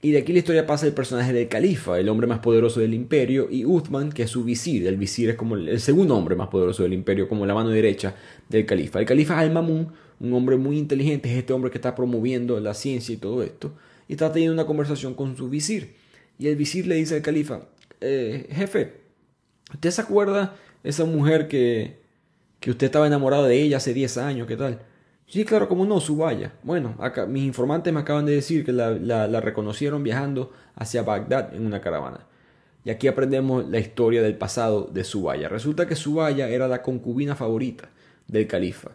Y 0.00 0.12
de 0.12 0.18
aquí 0.18 0.32
la 0.32 0.38
historia 0.38 0.68
pasa 0.68 0.86
el 0.86 0.92
personaje 0.92 1.32
del 1.32 1.48
califa, 1.48 1.98
el 1.98 2.08
hombre 2.08 2.28
más 2.28 2.38
poderoso 2.38 2.78
del 2.78 2.94
imperio, 2.94 3.48
y 3.50 3.64
Uthman, 3.64 4.12
que 4.12 4.22
es 4.22 4.30
su 4.30 4.44
visir. 4.44 4.86
El 4.86 4.98
visir 4.98 5.30
es 5.30 5.34
como 5.34 5.56
el 5.56 5.80
segundo 5.80 6.16
hombre 6.16 6.36
más 6.36 6.46
poderoso 6.46 6.84
del 6.84 6.92
imperio, 6.92 7.28
como 7.28 7.44
la 7.44 7.54
mano 7.54 7.70
derecha 7.70 8.14
del 8.48 8.64
califa. 8.64 9.00
El 9.00 9.06
califa 9.06 9.34
es 9.34 9.40
Al-Mamun, 9.40 9.88
un 10.20 10.32
hombre 10.32 10.56
muy 10.56 10.78
inteligente, 10.78 11.28
es 11.28 11.38
este 11.38 11.52
hombre 11.52 11.72
que 11.72 11.78
está 11.78 11.96
promoviendo 11.96 12.60
la 12.60 12.74
ciencia 12.74 13.12
y 13.12 13.18
todo 13.18 13.42
esto, 13.42 13.74
y 14.06 14.12
está 14.12 14.30
teniendo 14.30 14.54
una 14.54 14.66
conversación 14.66 15.14
con 15.14 15.36
su 15.36 15.48
visir. 15.50 15.99
Y 16.40 16.48
el 16.48 16.56
visir 16.56 16.86
le 16.86 16.94
dice 16.94 17.16
al 17.16 17.20
califa, 17.20 17.68
eh, 18.00 18.48
jefe, 18.50 18.94
¿usted 19.74 19.90
se 19.90 20.00
acuerda 20.00 20.56
esa 20.82 21.04
mujer 21.04 21.48
que, 21.48 22.00
que 22.60 22.70
usted 22.70 22.86
estaba 22.86 23.06
enamorado 23.06 23.44
de 23.44 23.60
ella 23.60 23.76
hace 23.76 23.92
10 23.92 24.16
años? 24.16 24.48
¿Qué 24.48 24.56
tal? 24.56 24.80
Sí, 25.26 25.44
claro, 25.44 25.68
como 25.68 25.84
no, 25.84 26.00
Subaya. 26.00 26.54
Bueno, 26.62 26.94
acá, 26.98 27.26
mis 27.26 27.42
informantes 27.42 27.92
me 27.92 28.00
acaban 28.00 28.24
de 28.24 28.32
decir 28.32 28.64
que 28.64 28.72
la, 28.72 29.40
reconocieron 29.42 30.02
viajando 30.02 30.50
hacia 30.76 31.02
Bagdad 31.02 31.54
en 31.54 31.66
una 31.66 31.82
caravana. 31.82 32.26
Y 32.86 32.90
aquí 32.90 33.06
aprendemos 33.06 33.68
la 33.68 33.78
historia 33.78 34.22
del 34.22 34.38
pasado 34.38 34.88
de 34.90 35.04
Subaya. 35.04 35.50
Resulta 35.50 35.86
que 35.86 35.94
Subaya 35.94 36.48
era 36.48 36.68
la 36.68 36.80
concubina 36.80 37.36
favorita 37.36 37.90
del 38.28 38.46
califa. 38.46 38.92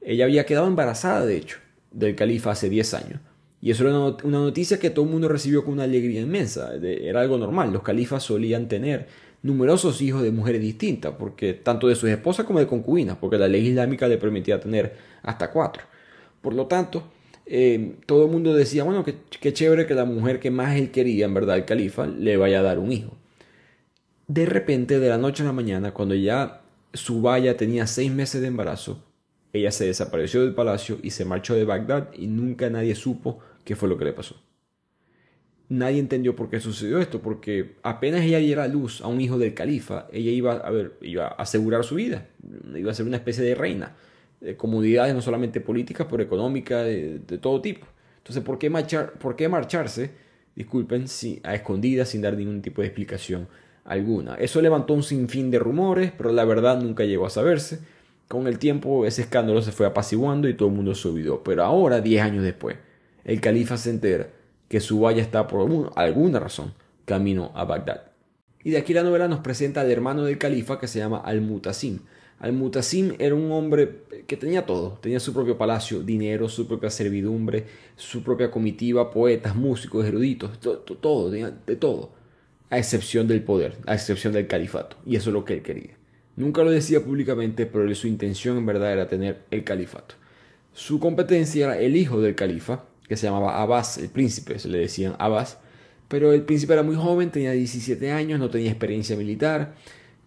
Ella 0.00 0.24
había 0.24 0.46
quedado 0.46 0.66
embarazada, 0.66 1.26
de 1.26 1.36
hecho, 1.36 1.58
del 1.90 2.16
califa 2.16 2.52
hace 2.52 2.70
10 2.70 2.94
años. 2.94 3.20
Y 3.66 3.72
eso 3.72 3.82
era 3.82 3.98
una 3.98 4.38
noticia 4.38 4.78
que 4.78 4.90
todo 4.90 5.06
el 5.06 5.10
mundo 5.10 5.26
recibió 5.26 5.64
con 5.64 5.72
una 5.72 5.82
alegría 5.82 6.20
inmensa. 6.20 6.70
Era 6.80 7.22
algo 7.22 7.36
normal. 7.36 7.72
Los 7.72 7.82
califas 7.82 8.22
solían 8.22 8.68
tener 8.68 9.08
numerosos 9.42 10.00
hijos 10.02 10.22
de 10.22 10.30
mujeres 10.30 10.60
distintas, 10.60 11.14
porque 11.18 11.52
tanto 11.52 11.88
de 11.88 11.96
sus 11.96 12.08
esposas 12.08 12.46
como 12.46 12.60
de 12.60 12.68
concubinas, 12.68 13.16
porque 13.16 13.38
la 13.38 13.48
ley 13.48 13.66
islámica 13.66 14.06
le 14.06 14.18
permitía 14.18 14.60
tener 14.60 14.94
hasta 15.20 15.50
cuatro. 15.50 15.82
Por 16.40 16.54
lo 16.54 16.68
tanto, 16.68 17.08
eh, 17.44 17.96
todo 18.06 18.26
el 18.26 18.30
mundo 18.30 18.54
decía, 18.54 18.84
bueno, 18.84 19.04
qué 19.04 19.52
chévere 19.52 19.84
que 19.84 19.94
la 19.94 20.04
mujer 20.04 20.38
que 20.38 20.52
más 20.52 20.76
él 20.76 20.92
quería, 20.92 21.24
en 21.24 21.34
verdad, 21.34 21.56
el 21.56 21.64
califa, 21.64 22.06
le 22.06 22.36
vaya 22.36 22.60
a 22.60 22.62
dar 22.62 22.78
un 22.78 22.92
hijo. 22.92 23.16
De 24.28 24.46
repente, 24.46 25.00
de 25.00 25.08
la 25.08 25.18
noche 25.18 25.42
a 25.42 25.46
la 25.46 25.52
mañana, 25.52 25.92
cuando 25.92 26.14
ya 26.14 26.62
Subaya 26.92 27.56
tenía 27.56 27.88
seis 27.88 28.12
meses 28.12 28.42
de 28.42 28.46
embarazo, 28.46 29.02
ella 29.52 29.72
se 29.72 29.86
desapareció 29.86 30.42
del 30.42 30.54
palacio 30.54 30.98
y 31.02 31.10
se 31.10 31.24
marchó 31.24 31.54
de 31.54 31.64
Bagdad 31.64 32.10
y 32.12 32.28
nunca 32.28 32.70
nadie 32.70 32.94
supo 32.94 33.40
qué 33.66 33.76
fue 33.76 33.88
lo 33.90 33.98
que 33.98 34.06
le 34.06 34.14
pasó. 34.14 34.36
Nadie 35.68 35.98
entendió 35.98 36.36
por 36.36 36.48
qué 36.48 36.60
sucedió 36.60 37.00
esto, 37.00 37.20
porque 37.20 37.74
apenas 37.82 38.22
ella 38.22 38.38
diera 38.38 38.68
luz 38.68 39.00
a 39.00 39.08
un 39.08 39.20
hijo 39.20 39.36
del 39.36 39.52
califa, 39.52 40.06
ella 40.12 40.30
iba 40.30 40.52
a, 40.52 40.70
ver, 40.70 40.92
iba 41.02 41.26
a 41.26 41.42
asegurar 41.42 41.84
su 41.84 41.96
vida, 41.96 42.28
iba 42.74 42.92
a 42.92 42.94
ser 42.94 43.04
una 43.04 43.16
especie 43.16 43.42
de 43.42 43.56
reina, 43.56 43.96
de 44.40 44.56
comodidades 44.56 45.12
no 45.12 45.20
solamente 45.20 45.60
políticas, 45.60 46.06
pero 46.08 46.22
económicas, 46.22 46.86
de, 46.86 47.38
todo 47.40 47.60
tipo. 47.60 47.86
Entonces, 48.18 48.44
¿por 48.44 48.58
qué, 48.58 48.70
marchar, 48.70 49.14
¿por 49.14 49.34
qué 49.34 49.48
marcharse, 49.48 50.12
disculpen, 50.54 51.08
si, 51.08 51.40
a 51.42 51.56
escondidas 51.56 52.10
sin 52.10 52.22
dar 52.22 52.36
ningún 52.36 52.62
tipo 52.62 52.82
de 52.82 52.86
explicación 52.86 53.48
alguna? 53.84 54.36
Eso 54.36 54.62
levantó 54.62 54.94
un 54.94 55.02
sinfín 55.02 55.50
de 55.50 55.58
rumores, 55.58 56.12
pero 56.16 56.30
la 56.30 56.44
verdad 56.44 56.80
nunca 56.80 57.04
llegó 57.04 57.26
a 57.26 57.30
saberse. 57.30 57.80
Con 58.28 58.46
el 58.46 58.60
tiempo 58.60 59.04
ese 59.04 59.22
escándalo 59.22 59.62
se 59.62 59.72
fue 59.72 59.86
apaciguando 59.86 60.48
y 60.48 60.54
todo 60.54 60.68
el 60.68 60.76
mundo 60.76 60.94
se 60.94 61.08
olvidó. 61.08 61.42
Pero 61.42 61.64
ahora, 61.64 62.00
10 62.00 62.22
años 62.22 62.44
después, 62.44 62.76
el 63.26 63.40
califa 63.40 63.76
se 63.76 63.90
entera 63.90 64.28
que 64.68 64.80
Subaya 64.80 65.20
está 65.20 65.48
por 65.48 65.68
alguna 65.96 66.40
razón 66.40 66.72
camino 67.04 67.50
a 67.54 67.64
Bagdad. 67.64 68.12
Y 68.62 68.70
de 68.70 68.78
aquí 68.78 68.94
la 68.94 69.02
novela 69.02 69.26
nos 69.28 69.40
presenta 69.40 69.80
al 69.80 69.90
hermano 69.90 70.24
del 70.24 70.38
califa 70.38 70.78
que 70.78 70.86
se 70.86 71.00
llama 71.00 71.18
Al-Mutasim. 71.18 71.98
Al-Mutasim 72.38 73.14
era 73.18 73.34
un 73.34 73.50
hombre 73.50 74.02
que 74.28 74.36
tenía 74.36 74.64
todo, 74.64 74.98
tenía 75.00 75.18
su 75.18 75.32
propio 75.32 75.58
palacio, 75.58 76.00
dinero, 76.02 76.48
su 76.48 76.68
propia 76.68 76.88
servidumbre, 76.88 77.64
su 77.96 78.22
propia 78.22 78.50
comitiva, 78.50 79.10
poetas, 79.10 79.56
músicos, 79.56 80.06
eruditos, 80.06 80.60
todo, 80.60 80.78
todo, 80.78 81.30
de 81.30 81.76
todo, 81.76 82.12
a 82.70 82.78
excepción 82.78 83.26
del 83.26 83.42
poder, 83.42 83.76
a 83.86 83.94
excepción 83.94 84.32
del 84.32 84.46
califato. 84.46 84.96
Y 85.04 85.16
eso 85.16 85.30
es 85.30 85.34
lo 85.34 85.44
que 85.44 85.54
él 85.54 85.62
quería. 85.62 85.96
Nunca 86.36 86.62
lo 86.62 86.70
decía 86.70 87.02
públicamente, 87.02 87.66
pero 87.66 87.92
su 87.94 88.06
intención 88.06 88.56
en 88.58 88.66
verdad 88.66 88.92
era 88.92 89.08
tener 89.08 89.42
el 89.50 89.64
califato. 89.64 90.14
Su 90.72 91.00
competencia 91.00 91.66
era 91.66 91.78
el 91.80 91.96
hijo 91.96 92.20
del 92.20 92.34
califa, 92.34 92.84
que 93.08 93.16
se 93.16 93.26
llamaba 93.26 93.60
Abbas, 93.62 93.98
el 93.98 94.08
príncipe, 94.08 94.58
se 94.58 94.68
le 94.68 94.78
decían 94.78 95.14
Abbas, 95.18 95.58
pero 96.08 96.32
el 96.32 96.42
príncipe 96.42 96.72
era 96.72 96.82
muy 96.82 96.96
joven, 96.96 97.30
tenía 97.30 97.52
17 97.52 98.12
años, 98.12 98.38
no 98.38 98.50
tenía 98.50 98.70
experiencia 98.70 99.16
militar, 99.16 99.74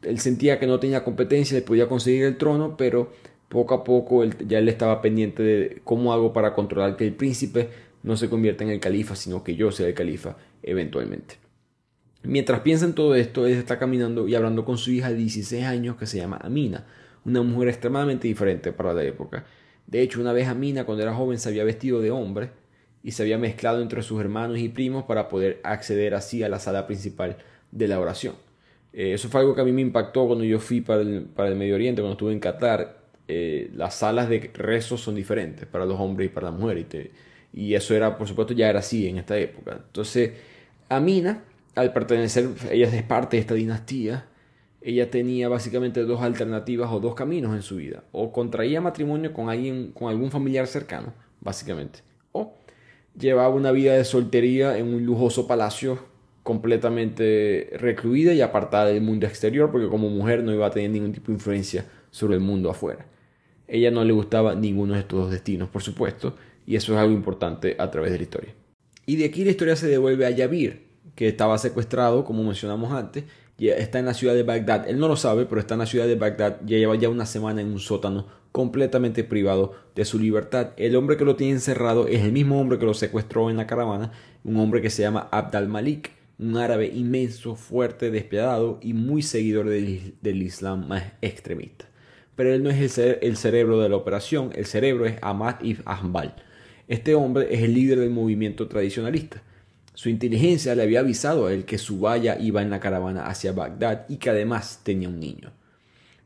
él 0.02 0.20
sentía 0.20 0.60
que 0.60 0.68
no 0.68 0.80
tenía 0.80 1.04
competencia, 1.04 1.56
de 1.56 1.62
podía 1.62 1.88
conseguir 1.88 2.24
el 2.24 2.38
trono, 2.38 2.78
pero 2.78 3.12
poco 3.50 3.74
a 3.74 3.84
poco 3.84 4.24
ya 4.24 4.60
él 4.60 4.70
estaba 4.70 5.02
pendiente 5.02 5.44
de 5.44 5.82
cómo 5.84 6.14
hago 6.14 6.34
para 6.34 6.54
controlar 6.54 6.96
que 6.96 7.06
el 7.06 7.14
príncipe 7.14 7.70
no 8.04 8.16
se 8.16 8.30
convierta 8.30 8.64
en 8.64 8.70
el 8.70 8.80
califa, 8.80 9.16
sino 9.16 9.44
que 9.44 9.56
yo 9.56 9.72
sea 9.72 9.88
el 9.88 9.94
califa 9.94 10.38
eventualmente. 10.64 11.36
Mientras 12.24 12.62
piensa 12.62 12.86
en 12.86 12.94
todo 12.94 13.16
esto, 13.16 13.48
él 13.48 13.54
está 13.54 13.80
caminando 13.80 14.28
y 14.28 14.36
hablando 14.36 14.66
con 14.66 14.78
su 14.78 14.92
hija 14.92 15.10
de 15.10 15.16
16 15.16 15.66
años 15.66 15.96
que 15.96 16.06
se 16.06 16.18
llama 16.18 16.38
Amina, 16.42 16.86
una 17.26 17.42
mujer 17.42 17.70
extremadamente 17.70 18.28
diferente 18.28 18.72
para 18.72 18.94
la 18.94 19.04
época. 19.04 19.46
De 19.88 20.02
hecho, 20.02 20.22
una 20.22 20.34
vez 20.34 20.48
Amina, 20.48 20.86
cuando 20.86 21.04
era 21.04 21.14
joven, 21.14 21.40
se 21.40 21.50
había 21.50 21.64
vestido 21.64 22.02
de 22.02 22.12
hombre 22.12 22.52
y 23.04 23.12
se 23.12 23.24
había 23.24 23.38
mezclado 23.38 23.82
entre 23.82 24.02
sus 24.04 24.20
hermanos 24.20 24.60
y 24.60 24.70
primos 24.70 25.06
para 25.06 25.30
poder 25.30 25.60
acceder 25.64 26.14
así 26.14 26.44
a 26.44 26.50
la 26.50 26.60
sala 26.60 26.86
principal 26.88 27.38
de 27.72 27.88
la 27.88 28.00
oración. 28.00 28.36
Eh, 28.94 29.14
eso 29.14 29.30
fue 29.30 29.42
algo 29.42 29.56
que 29.56 29.62
a 29.62 29.64
mí 29.64 29.72
me 29.72 29.82
impactó 29.82 30.28
cuando 30.28 30.44
yo 30.44 30.60
fui 30.60 30.82
para 30.82 31.02
el, 31.02 31.24
para 31.24 31.50
el 31.50 31.56
Medio 31.56 31.76
Oriente, 31.76 32.02
cuando 32.02 32.14
estuve 32.14 32.34
en 32.34 32.40
Qatar. 32.40 33.00
Eh, 33.28 33.70
las 33.76 33.96
salas 33.96 34.28
de 34.28 34.52
rezos 34.54 35.02
son 35.02 35.16
diferentes 35.16 35.68
para 35.68 35.86
los 35.86 36.00
hombres 36.00 36.30
y 36.30 36.34
para 36.34 36.50
las 36.50 36.60
mujeres. 36.60 36.86
Y, 37.54 37.68
y 37.68 37.76
eso 37.76 37.96
era, 37.96 38.18
por 38.18 38.28
supuesto, 38.28 38.54
ya 38.54 38.70
era 38.70 38.80
así 38.80 39.08
en 39.08 39.18
esta 39.18 39.38
época. 39.38 39.82
Entonces, 39.86 40.32
Amina 40.90 41.44
al 41.76 41.94
pertenecer, 41.94 42.50
ella 42.72 42.88
es 42.94 43.04
parte 43.04 43.38
de 43.38 43.42
esta 43.42 43.54
dinastía, 43.54 44.26
ella 44.82 45.10
tenía 45.12 45.50
básicamente 45.50 46.04
dos 46.04 46.22
alternativas 46.22 46.92
o 46.92 47.00
dos 47.00 47.16
caminos 47.16 47.56
en 47.56 47.62
su 47.62 47.78
vida. 47.78 48.04
O 48.12 48.32
contraía 48.32 48.82
matrimonio 48.82 49.34
con 49.34 49.50
alguien, 49.50 49.92
con 49.92 50.10
algún 50.10 50.32
familiar 50.32 50.68
cercano, 50.68 51.14
básicamente. 51.42 52.00
Llevaba 53.20 53.54
una 53.54 53.72
vida 53.72 53.96
de 53.96 54.06
soltería 54.06 54.78
en 54.78 54.94
un 54.94 55.06
lujoso 55.06 55.46
palacio 55.46 56.00
completamente 56.44 57.70
recluida 57.74 58.34
y 58.34 58.42
apartada 58.42 58.86
del 58.86 59.02
mundo 59.02 59.28
exterior, 59.28 59.72
porque 59.72 59.90
como 59.90 60.10
mujer 60.10 60.42
no 60.42 60.54
iba 60.54 60.66
a 60.66 60.72
tener 60.72 60.90
ningún 60.90 61.12
tipo 61.12 61.28
de 61.28 61.34
influencia 61.34 61.86
sobre 62.12 62.36
el 62.36 62.42
mundo 62.42 62.70
afuera. 62.70 63.06
Ella 63.68 63.92
no 63.92 64.04
le 64.06 64.14
gustaba 64.14 64.56
ninguno 64.56 64.94
de 64.94 65.02
estos 65.02 65.20
dos 65.20 65.32
destinos, 65.32 65.70
por 65.70 65.84
supuesto, 65.84 66.36
y 66.66 66.78
eso 66.78 66.94
es 66.94 67.00
algo 67.00 67.14
importante 67.14 67.76
a 67.78 67.92
través 67.92 68.12
de 68.12 68.18
la 68.18 68.24
historia. 68.24 68.56
Y 69.06 69.18
de 69.18 69.26
aquí 69.26 69.44
la 69.44 69.52
historia 69.52 69.76
se 69.76 69.88
devuelve 69.88 70.26
a 70.26 70.30
Yavir, 70.30 70.88
que 71.16 71.28
estaba 71.28 71.58
secuestrado, 71.58 72.24
como 72.24 72.44
mencionamos 72.44 72.94
antes, 72.94 73.26
y 73.58 73.68
está 73.68 74.00
en 74.00 74.06
la 74.06 74.14
ciudad 74.14 74.34
de 74.34 74.44
Bagdad. 74.44 74.88
Él 74.88 74.98
no 74.98 75.10
lo 75.10 75.18
sabe, 75.18 75.46
pero 75.46 75.60
está 75.60 75.74
en 75.74 75.80
la 75.80 75.86
ciudad 75.86 76.08
de 76.08 76.16
Bagdad. 76.16 76.62
Ya 76.66 76.78
lleva 76.78 76.96
ya 76.96 77.10
una 77.10 77.26
semana 77.26 77.60
en 77.60 77.68
un 77.68 77.80
sótano 77.80 78.28
completamente 78.52 79.24
privado 79.24 79.74
de 79.96 80.06
su 80.06 80.20
libertad. 80.20 80.72
El 80.78 80.96
hombre 80.96 81.18
que 81.18 81.26
lo 81.26 81.36
tiene 81.36 81.54
encerrado 81.54 82.08
es 82.08 82.22
el 82.22 82.32
mismo 82.32 82.60
hombre 82.60 82.80
que 82.80 82.86
lo 82.86 82.94
secuestró 82.94 83.50
en 83.50 83.58
la 83.58 83.68
caravana, 83.68 84.12
un 84.44 84.58
hombre 84.58 84.82
que 84.82 84.90
se 84.90 85.02
llama 85.02 85.28
Abd 85.32 85.56
al-Malik, 85.56 86.12
un 86.40 86.58
árabe 86.58 86.88
inmenso, 86.88 87.56
fuerte, 87.56 88.12
despiadado 88.12 88.80
y 88.82 88.94
muy 88.94 89.22
seguidor 89.22 89.68
del, 89.68 90.42
Islam 90.42 90.88
más 90.88 91.04
extremista. 91.22 91.86
Pero 92.36 92.54
él 92.54 92.64
no 92.64 92.70
es 92.70 92.98
el, 92.98 93.20
el, 93.22 93.36
cerebro 93.36 93.82
de 93.82 93.90
la 93.90 93.98
operación, 93.98 94.52
el 94.56 94.66
cerebro 94.66 95.06
es 95.06 95.18
Ahmad 95.22 95.56
ibn 95.62 95.84
Hanbal. 95.86 96.36
Este 96.88 97.14
hombre 97.14 97.54
es 97.54 97.62
el 97.62 97.74
líder 97.74 98.00
del 98.00 98.10
movimiento 98.10 98.68
tradicionalista. 98.68 99.44
Su 99.94 100.08
inteligencia 100.08 100.74
le 100.76 100.84
había 100.84 101.02
avisado 101.02 101.48
a 101.48 101.54
él 101.54 101.66
que 101.66 101.78
su 101.78 102.00
valla 102.00 102.38
iba 102.40 102.62
en 102.62 102.70
la 102.70 102.80
caravana 102.80 103.28
hacia 103.28 103.52
Bagdad 103.52 104.06
y 104.08 104.16
que 104.16 104.30
además 104.30 104.80
tenía 104.82 105.10
un 105.10 105.20
niño. 105.20 105.52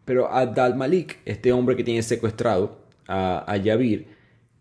Pero 0.05 0.31
Abd 0.31 0.59
al-Malik, 0.59 1.19
este 1.25 1.51
hombre 1.51 1.75
que 1.75 1.83
tiene 1.83 2.03
secuestrado 2.03 2.79
a, 3.07 3.49
a 3.51 3.57
Yavir, 3.57 4.07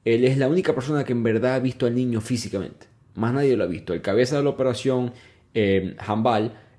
él 0.05 0.25
es 0.25 0.39
la 0.39 0.49
única 0.49 0.75
persona 0.75 1.05
que 1.05 1.13
en 1.13 1.23
verdad 1.23 1.55
ha 1.55 1.59
visto 1.61 1.87
al 1.87 1.95
niño 1.95 2.21
físicamente. 2.21 2.87
Más 3.15 3.33
nadie 3.35 3.57
lo 3.57 3.65
ha 3.65 3.67
visto. 3.67 3.93
El 3.93 4.03
cabeza 4.03 4.37
de 4.37 4.45
la 4.45 4.51
operación, 4.51 5.13
eh, 5.55 5.97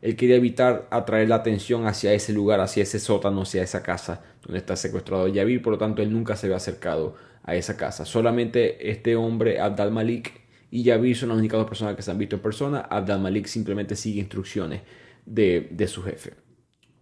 él 0.01 0.15
quería 0.15 0.35
evitar 0.35 0.87
atraer 0.91 1.29
la 1.29 1.35
atención 1.35 1.85
hacia 1.87 2.13
ese 2.13 2.33
lugar, 2.33 2.59
hacia 2.59 2.83
ese 2.83 2.99
sótano, 2.99 3.43
hacia 3.43 3.63
esa 3.63 3.83
casa 3.83 4.21
donde 4.43 4.57
está 4.57 4.75
secuestrado 4.75 5.27
Yavir. 5.27 5.61
Por 5.61 5.73
lo 5.73 5.77
tanto, 5.77 6.01
él 6.01 6.11
nunca 6.11 6.35
se 6.35 6.47
había 6.47 6.57
acercado 6.57 7.15
a 7.43 7.55
esa 7.55 7.77
casa. 7.77 8.05
Solamente 8.05 8.89
este 8.91 9.15
hombre, 9.15 9.59
Abd 9.59 9.79
al-Malik, 9.79 10.43
y 10.73 10.81
Yavir 10.81 11.15
son 11.15 11.29
las 11.29 11.37
únicas 11.37 11.59
dos 11.59 11.69
personas 11.69 11.95
que 11.95 12.01
se 12.01 12.09
han 12.09 12.17
visto 12.17 12.35
en 12.35 12.41
persona. 12.41 12.79
Abdal 12.79 13.19
Malik 13.19 13.45
simplemente 13.45 13.95
sigue 13.95 14.19
instrucciones 14.19 14.81
de, 15.23 15.85
su 15.87 16.01
jefe. 16.01 16.33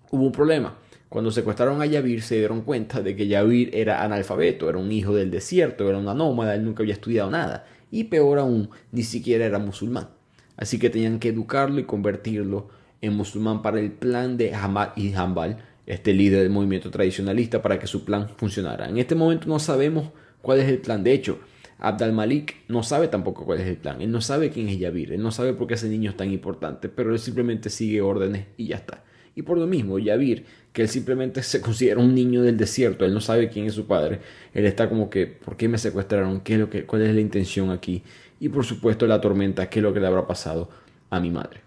Hubo 0.10 0.26
un 0.26 0.34
problema. 0.34 0.78
Cuando 1.12 1.30
secuestraron 1.30 1.82
a 1.82 1.86
Yavir 1.86 2.22
se 2.22 2.38
dieron 2.38 2.62
cuenta 2.62 3.02
de 3.02 3.18
que 3.18 3.28
Yavir 3.28 3.72
era 3.74 4.02
analfabeto, 4.02 4.70
era 4.70 4.78
un 4.78 4.94
hijo 4.94 5.14
del 5.14 5.30
desierto, 5.30 5.90
era 5.90 5.98
una 5.98 6.14
nómada, 6.14 6.56
él 6.56 6.64
nunca 6.64 6.84
había 6.84 6.94
estudiado 6.94 7.30
nada. 7.30 7.66
Y 7.92 8.06
peor 8.06 8.40
aún, 8.40 8.70
ni 8.94 9.04
siquiera 9.04 9.46
era 9.46 9.60
musulmán. 9.60 10.08
Así 10.56 10.80
que 10.80 10.90
tenían 10.90 11.20
que 11.20 11.28
educarlo 11.28 11.82
y 11.82 11.84
convertirlo 11.84 12.70
en 13.02 13.14
musulmán 13.14 13.62
para 13.62 13.82
el 13.82 13.92
plan 13.92 14.38
de 14.38 14.56
Hamad 14.56 14.96
y 14.96 15.12
Hanbal, 15.12 15.58
este 15.86 16.14
líder 16.14 16.44
del 16.44 16.50
movimiento 16.50 16.90
tradicionalista, 16.90 17.62
para 17.62 17.78
que 17.78 17.88
su 17.88 18.06
plan 18.06 18.30
funcionara. 18.38 18.88
En 18.88 18.98
este 18.98 19.14
momento 19.14 19.50
no 19.50 19.60
sabemos 19.60 20.12
cuál 20.42 20.62
es 20.62 20.70
el 20.70 20.78
plan. 20.78 21.04
De 21.04 21.12
hecho, 21.12 21.40
Abdal 21.80 22.14
Malik 22.14 22.56
no 22.70 22.84
sabe 22.84 23.10
tampoco 23.10 23.44
cuál 23.44 23.60
es 23.60 23.68
el 23.68 23.76
plan. 23.76 24.02
Él 24.02 24.12
no 24.12 24.22
sabe 24.22 24.50
quién 24.50 24.70
es 24.70 24.80
Yavir. 24.80 25.12
Él 25.12 25.22
no 25.22 25.32
sabe 25.32 25.54
por 25.56 25.68
qué 25.68 25.74
ese 25.74 25.90
niño 25.90 26.12
es 26.12 26.16
tan 26.16 26.32
importante. 26.32 26.88
Pero 26.88 27.12
él 27.12 27.20
simplemente 27.20 27.70
sigue 27.70 28.00
órdenes 28.00 28.46
y 28.56 28.68
ya 28.68 28.78
está. 28.78 29.04
Y 29.36 29.44
por 29.44 29.58
lo 29.58 29.68
mismo, 29.68 29.98
Yavir, 30.00 30.46
que 30.74 30.84
él 30.84 30.90
simplemente 30.90 31.42
se 31.44 31.62
considera 31.62 32.00
un 32.00 32.14
niño 32.14 32.42
del 32.44 32.58
desierto. 32.58 33.06
Él 33.06 33.14
no 33.14 33.22
sabe 33.22 33.50
quién 33.50 33.66
es 33.66 33.74
su 33.74 33.86
padre. 33.86 34.20
Él 34.54 34.66
está 34.66 34.90
como 34.90 35.10
que, 35.10 35.28
¿por 35.28 35.58
qué 35.58 35.68
me 35.68 35.78
secuestraron? 35.78 36.42
¿Qué 36.42 36.54
es 36.54 36.60
lo 36.60 36.70
que, 36.70 36.86
¿Cuál 36.86 37.04
es 37.04 37.14
la 37.14 37.22
intención 37.22 37.70
aquí? 37.70 38.04
Y 38.40 38.50
por 38.50 38.66
supuesto 38.66 39.08
la 39.08 39.22
tormenta, 39.22 39.70
¿qué 39.70 39.80
es 39.80 39.84
lo 39.84 39.94
que 39.94 40.00
le 40.00 40.08
habrá 40.08 40.28
pasado 40.28 40.70
a 41.10 41.20
mi 41.20 41.30
madre? 41.30 41.62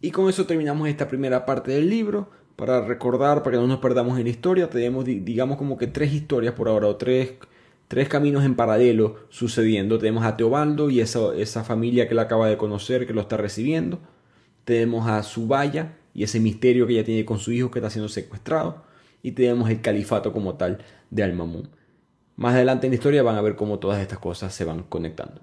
Y 0.00 0.10
con 0.10 0.28
eso 0.28 0.46
terminamos 0.46 0.88
esta 0.88 1.08
primera 1.08 1.46
parte 1.46 1.72
del 1.72 1.88
libro. 1.88 2.30
Para 2.56 2.86
recordar, 2.86 3.42
para 3.42 3.56
que 3.56 3.60
no 3.60 3.66
nos 3.66 3.80
perdamos 3.80 4.18
en 4.18 4.24
la 4.24 4.30
historia, 4.30 4.70
tenemos 4.70 5.04
digamos 5.04 5.58
como 5.58 5.76
que 5.76 5.86
tres 5.86 6.12
historias 6.12 6.54
por 6.54 6.68
ahora, 6.68 6.86
o 6.86 6.96
tres 6.96 7.34
tres 7.88 8.08
caminos 8.08 8.44
en 8.44 8.54
paralelo 8.54 9.16
sucediendo. 9.28 9.98
Tenemos 9.98 10.24
a 10.24 10.36
Teobaldo 10.36 10.90
y 10.90 11.00
esa, 11.00 11.34
esa 11.36 11.64
familia 11.64 12.06
que 12.06 12.14
él 12.14 12.18
acaba 12.18 12.48
de 12.48 12.56
conocer, 12.56 13.06
que 13.06 13.12
lo 13.12 13.20
está 13.20 13.36
recibiendo. 13.36 14.00
Tenemos 14.64 15.08
a 15.08 15.22
Subaya 15.22 15.96
y 16.16 16.22
ese 16.22 16.40
misterio 16.40 16.86
que 16.86 16.94
ella 16.94 17.04
tiene 17.04 17.26
con 17.26 17.38
su 17.38 17.52
hijo 17.52 17.70
que 17.70 17.78
está 17.78 17.90
siendo 17.90 18.08
secuestrado. 18.08 18.84
Y 19.22 19.32
tenemos 19.32 19.68
el 19.68 19.82
califato 19.82 20.32
como 20.32 20.54
tal 20.54 20.78
de 21.10 21.22
Al-Mamun. 21.22 21.68
Más 22.36 22.54
adelante 22.54 22.86
en 22.86 22.92
la 22.92 22.94
historia 22.94 23.22
van 23.22 23.36
a 23.36 23.42
ver 23.42 23.54
cómo 23.54 23.78
todas 23.78 24.00
estas 24.00 24.18
cosas 24.18 24.54
se 24.54 24.64
van 24.64 24.84
conectando. 24.84 25.42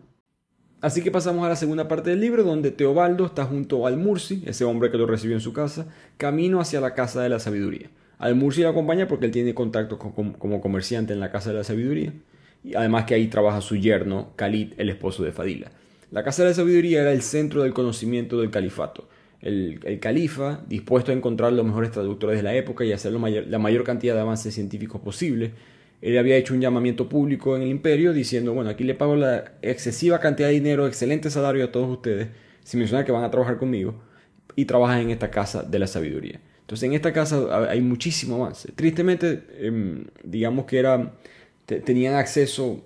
Así 0.81 1.03
que 1.03 1.11
pasamos 1.11 1.45
a 1.45 1.49
la 1.49 1.55
segunda 1.55 1.87
parte 1.87 2.09
del 2.09 2.21
libro, 2.21 2.43
donde 2.43 2.71
Teobaldo 2.71 3.27
está 3.27 3.45
junto 3.45 3.85
al 3.85 3.97
Mursi, 3.97 4.41
ese 4.47 4.65
hombre 4.65 4.89
que 4.89 4.97
lo 4.97 5.05
recibió 5.05 5.35
en 5.35 5.41
su 5.41 5.53
casa, 5.53 5.85
camino 6.17 6.59
hacia 6.59 6.81
la 6.81 6.95
casa 6.95 7.21
de 7.21 7.29
la 7.29 7.37
sabiduría. 7.37 7.91
Al 8.17 8.33
Mursi 8.33 8.63
lo 8.63 8.69
acompaña 8.69 9.07
porque 9.07 9.27
él 9.27 9.31
tiene 9.31 9.53
contacto 9.53 9.99
como 9.99 10.59
comerciante 10.59 11.13
en 11.13 11.19
la 11.19 11.31
casa 11.31 11.51
de 11.51 11.57
la 11.57 11.63
sabiduría 11.63 12.13
y 12.63 12.73
además 12.73 13.05
que 13.05 13.13
ahí 13.13 13.27
trabaja 13.27 13.61
su 13.61 13.75
yerno, 13.75 14.31
Khalid, 14.37 14.73
el 14.77 14.89
esposo 14.89 15.23
de 15.23 15.31
Fadila. 15.31 15.71
La 16.09 16.23
Casa 16.23 16.43
de 16.43 16.49
la 16.49 16.55
Sabiduría 16.55 17.01
era 17.01 17.11
el 17.11 17.21
centro 17.21 17.63
del 17.63 17.73
conocimiento 17.73 18.39
del 18.39 18.51
califato. 18.51 19.07
El, 19.43 19.99
califa, 19.99 20.61
dispuesto 20.67 21.11
a 21.11 21.15
encontrar 21.15 21.53
los 21.53 21.65
mejores 21.65 21.91
traductores 21.91 22.37
de 22.37 22.43
la 22.43 22.55
época 22.55 22.85
y 22.85 22.93
hacer 22.93 23.11
la 23.11 23.59
mayor 23.59 23.83
cantidad 23.83 24.15
de 24.15 24.21
avances 24.21 24.53
científicos 24.53 25.01
posible, 25.01 25.51
él 26.01 26.17
había 26.17 26.35
hecho 26.35 26.53
un 26.53 26.61
llamamiento 26.61 27.07
público 27.07 27.55
en 27.55 27.61
el 27.61 27.69
imperio 27.69 28.13
diciendo, 28.13 28.53
bueno, 28.53 28.69
aquí 28.69 28.83
le 28.83 28.95
pago 28.95 29.15
la 29.15 29.53
excesiva 29.61 30.19
cantidad 30.19 30.47
de 30.47 30.53
dinero, 30.53 30.87
excelente 30.87 31.29
salario 31.29 31.65
a 31.65 31.71
todos 31.71 31.89
ustedes, 31.89 32.29
sin 32.63 32.79
mencionar 32.79 33.05
que 33.05 33.11
van 33.11 33.23
a 33.23 33.31
trabajar 33.31 33.57
conmigo, 33.57 34.01
y 34.55 34.65
trabajan 34.65 34.99
en 34.99 35.09
esta 35.11 35.29
casa 35.29 35.63
de 35.63 35.79
la 35.79 35.87
sabiduría. 35.87 36.39
Entonces 36.61 36.87
en 36.87 36.93
esta 36.93 37.11
casa 37.11 37.69
hay 37.69 37.81
muchísimo 37.81 38.35
avance. 38.35 38.71
Tristemente, 38.73 39.43
em, 39.59 40.05
digamos 40.23 40.65
que 40.65 40.79
era, 40.79 41.13
tenían 41.65 42.15
acceso 42.15 42.83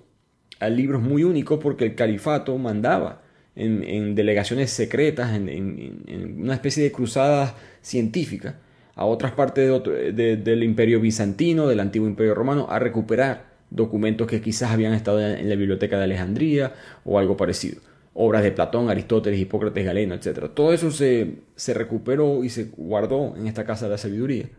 a 0.59 0.69
libros 0.69 1.01
muy 1.01 1.23
únicos 1.23 1.59
porque 1.61 1.85
el 1.85 1.95
califato 1.95 2.57
mandaba 2.57 3.21
en, 3.57 4.15
delegaciones 4.15 4.71
secretas, 4.71 5.35
en, 5.35 6.35
una 6.39 6.53
especie 6.53 6.83
de 6.83 6.91
cruzada 6.91 7.55
científica 7.81 8.59
a 8.95 9.05
otras 9.05 9.31
partes 9.31 9.69
del 10.15 10.63
imperio 10.63 10.99
bizantino, 10.99 11.67
del 11.67 11.79
antiguo 11.79 12.07
imperio 12.07 12.33
romano, 12.33 12.67
a 12.69 12.79
recuperar 12.79 13.45
documentos 13.69 14.27
que 14.27 14.41
quizás 14.41 14.71
habían 14.71 14.93
estado 14.93 15.19
en 15.21 15.49
la 15.49 15.55
biblioteca 15.55 15.97
de 15.97 16.05
Alejandría 16.05 16.73
o 17.03 17.19
algo 17.19 17.35
parecido. 17.37 17.81
Obras 18.13 18.41
de 18.41 18.51
Platón, 18.51 18.89
Aristóteles, 18.89 19.39
Hipócrates, 19.39 19.85
Galeno, 19.85 20.15
etc. 20.15 20.49
Todo 20.53 20.73
eso 20.73 20.89
se, 20.89 21.35
se 21.55 21.73
recuperó 21.75 22.43
y 22.43 22.49
se 22.49 22.71
guardó 22.75 23.35
en 23.37 23.45
esta 23.45 23.63
casa 23.63 23.85
de 23.85 23.91
la 23.91 23.97
sabiduría. 23.99 24.49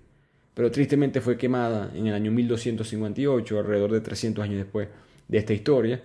Pero 0.54 0.70
tristemente 0.70 1.20
fue 1.20 1.36
quemada 1.36 1.90
en 1.94 2.06
el 2.06 2.14
año 2.14 2.30
1258, 2.30 3.58
alrededor 3.58 3.92
de 3.92 4.00
300 4.00 4.44
años 4.44 4.58
después 4.58 4.88
de 5.26 5.38
esta 5.38 5.52
historia, 5.52 6.02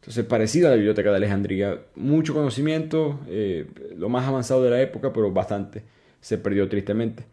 entonces, 0.00 0.24
parecido 0.24 0.68
a 0.68 0.70
la 0.70 0.76
Biblioteca 0.76 1.10
de 1.10 1.16
Alejandría, 1.16 1.82
mucho 1.94 2.32
conocimiento, 2.32 3.20
eh, 3.28 3.66
lo 3.96 4.08
más 4.08 4.26
avanzado 4.26 4.64
de 4.64 4.70
la 4.70 4.80
época, 4.80 5.12
pero 5.12 5.30
bastante 5.30 5.82
se 6.20 6.38
perdió 6.38 6.68
tristemente 6.70 7.24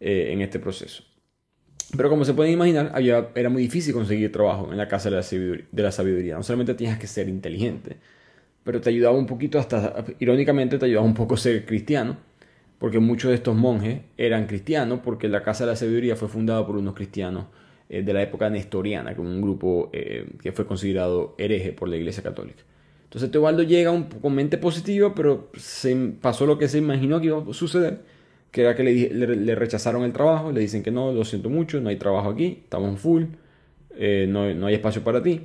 eh, 0.00 0.30
en 0.32 0.40
este 0.40 0.58
proceso. 0.58 1.04
Pero 1.96 2.10
como 2.10 2.24
se 2.24 2.34
pueden 2.34 2.52
imaginar, 2.52 2.90
había, 2.94 3.28
era 3.36 3.48
muy 3.48 3.62
difícil 3.62 3.94
conseguir 3.94 4.32
trabajo 4.32 4.72
en 4.72 4.76
la 4.76 4.88
Casa 4.88 5.08
de 5.08 5.16
la, 5.72 5.92
sabiduría. 5.92 6.34
No 6.34 6.42
solamente 6.42 6.74
tenías 6.74 6.98
que 6.98 7.06
ser 7.06 7.28
inteligente, 7.28 7.96
pero 8.64 8.80
te 8.80 8.90
ayudaba 8.90 9.16
un 9.16 9.26
poquito, 9.26 9.60
hasta 9.60 10.04
irónicamente, 10.18 10.78
te 10.78 10.86
ayudaba 10.86 11.06
un 11.06 11.14
poco 11.14 11.36
ser 11.36 11.64
cristiano, 11.64 12.16
porque 12.80 12.98
muchos 12.98 13.28
de 13.28 13.36
estos 13.36 13.54
monjes 13.54 14.00
eran 14.16 14.48
cristianos, 14.48 14.98
porque 15.04 15.28
la 15.28 15.44
Casa 15.44 15.64
de 15.64 15.70
la 15.70 15.76
Sabiduría 15.76 16.16
fue 16.16 16.26
fundada 16.26 16.66
por 16.66 16.76
unos 16.76 16.94
cristianos 16.94 17.44
eh, 17.88 18.02
de 18.02 18.12
la 18.12 18.22
época 18.22 18.50
nestoriana, 18.50 19.14
con 19.14 19.28
un 19.28 19.40
grupo 19.40 19.90
eh, 19.92 20.26
que 20.42 20.50
fue 20.50 20.66
considerado 20.66 21.36
hereje 21.38 21.72
por 21.72 21.88
la 21.88 21.96
Iglesia 21.96 22.20
Católica. 22.20 22.64
Entonces 23.04 23.30
Teobaldo 23.30 23.62
llega 23.62 23.92
un, 23.92 24.04
con 24.04 24.34
mente 24.34 24.58
positiva, 24.58 25.14
pero 25.14 25.50
se 25.56 25.94
pasó 26.20 26.46
lo 26.46 26.58
que 26.58 26.66
se 26.66 26.78
imaginó 26.78 27.20
que 27.20 27.26
iba 27.26 27.38
a 27.38 27.52
suceder, 27.54 28.00
que 28.50 28.62
era 28.62 28.74
que 28.74 28.82
le, 28.82 29.54
rechazaron 29.54 30.02
el 30.02 30.12
trabajo, 30.12 30.50
le 30.50 30.60
dicen 30.60 30.82
que 30.82 30.90
no, 30.90 31.12
lo 31.12 31.24
siento 31.24 31.48
mucho, 31.48 31.80
no 31.80 31.88
hay 31.88 31.96
trabajo 31.96 32.30
aquí, 32.30 32.58
estamos 32.64 32.98
full, 32.98 33.24
eh, 33.96 34.26
no, 34.28 34.52
no 34.54 34.66
hay 34.66 34.74
espacio 34.74 35.04
para 35.04 35.22
ti. 35.22 35.42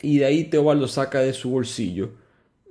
Y 0.00 0.18
de 0.18 0.26
ahí 0.26 0.44
Teobaldo 0.44 0.86
saca 0.86 1.20
de 1.20 1.32
su 1.32 1.50
bolsillo 1.50 2.10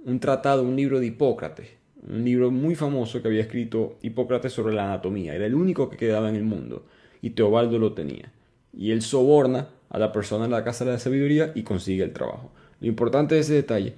un 0.06 0.21
tratado, 0.21 0.63
un 0.63 0.78
libro 0.78 1.02
de 1.02 1.08
Hipócrates, 1.08 1.67
un 2.08 2.23
libro 2.23 2.52
muy 2.52 2.76
famoso 2.76 3.21
que 3.21 3.28
había 3.28 3.41
escrito 3.41 3.97
Hipócrates 4.02 4.54
sobre 4.54 4.73
la 4.73 4.86
anatomía. 4.86 5.36
Era 5.36 5.45
el 5.45 5.56
único 5.56 5.89
que 5.89 5.97
quedaba 5.97 6.30
en 6.30 6.38
el 6.38 6.45
mundo 6.45 6.86
y 7.21 7.32
Teobaldo 7.32 7.78
lo 7.80 7.91
tenía 7.91 8.32
y 8.73 8.91
él 8.91 9.01
soborna 9.01 9.69
a 9.89 9.99
la 9.99 10.12
persona 10.12 10.45
en 10.45 10.51
la 10.51 10.63
casa 10.63 10.86
de 10.86 10.91
la 10.91 10.99
sabiduría 10.99 11.51
y 11.56 11.63
consigue 11.63 12.03
el 12.03 12.13
trabajo. 12.13 12.51
Lo 12.80 12.88
importante 12.88 13.36
de 13.36 13.41
ese 13.41 13.53
detalle 13.53 13.95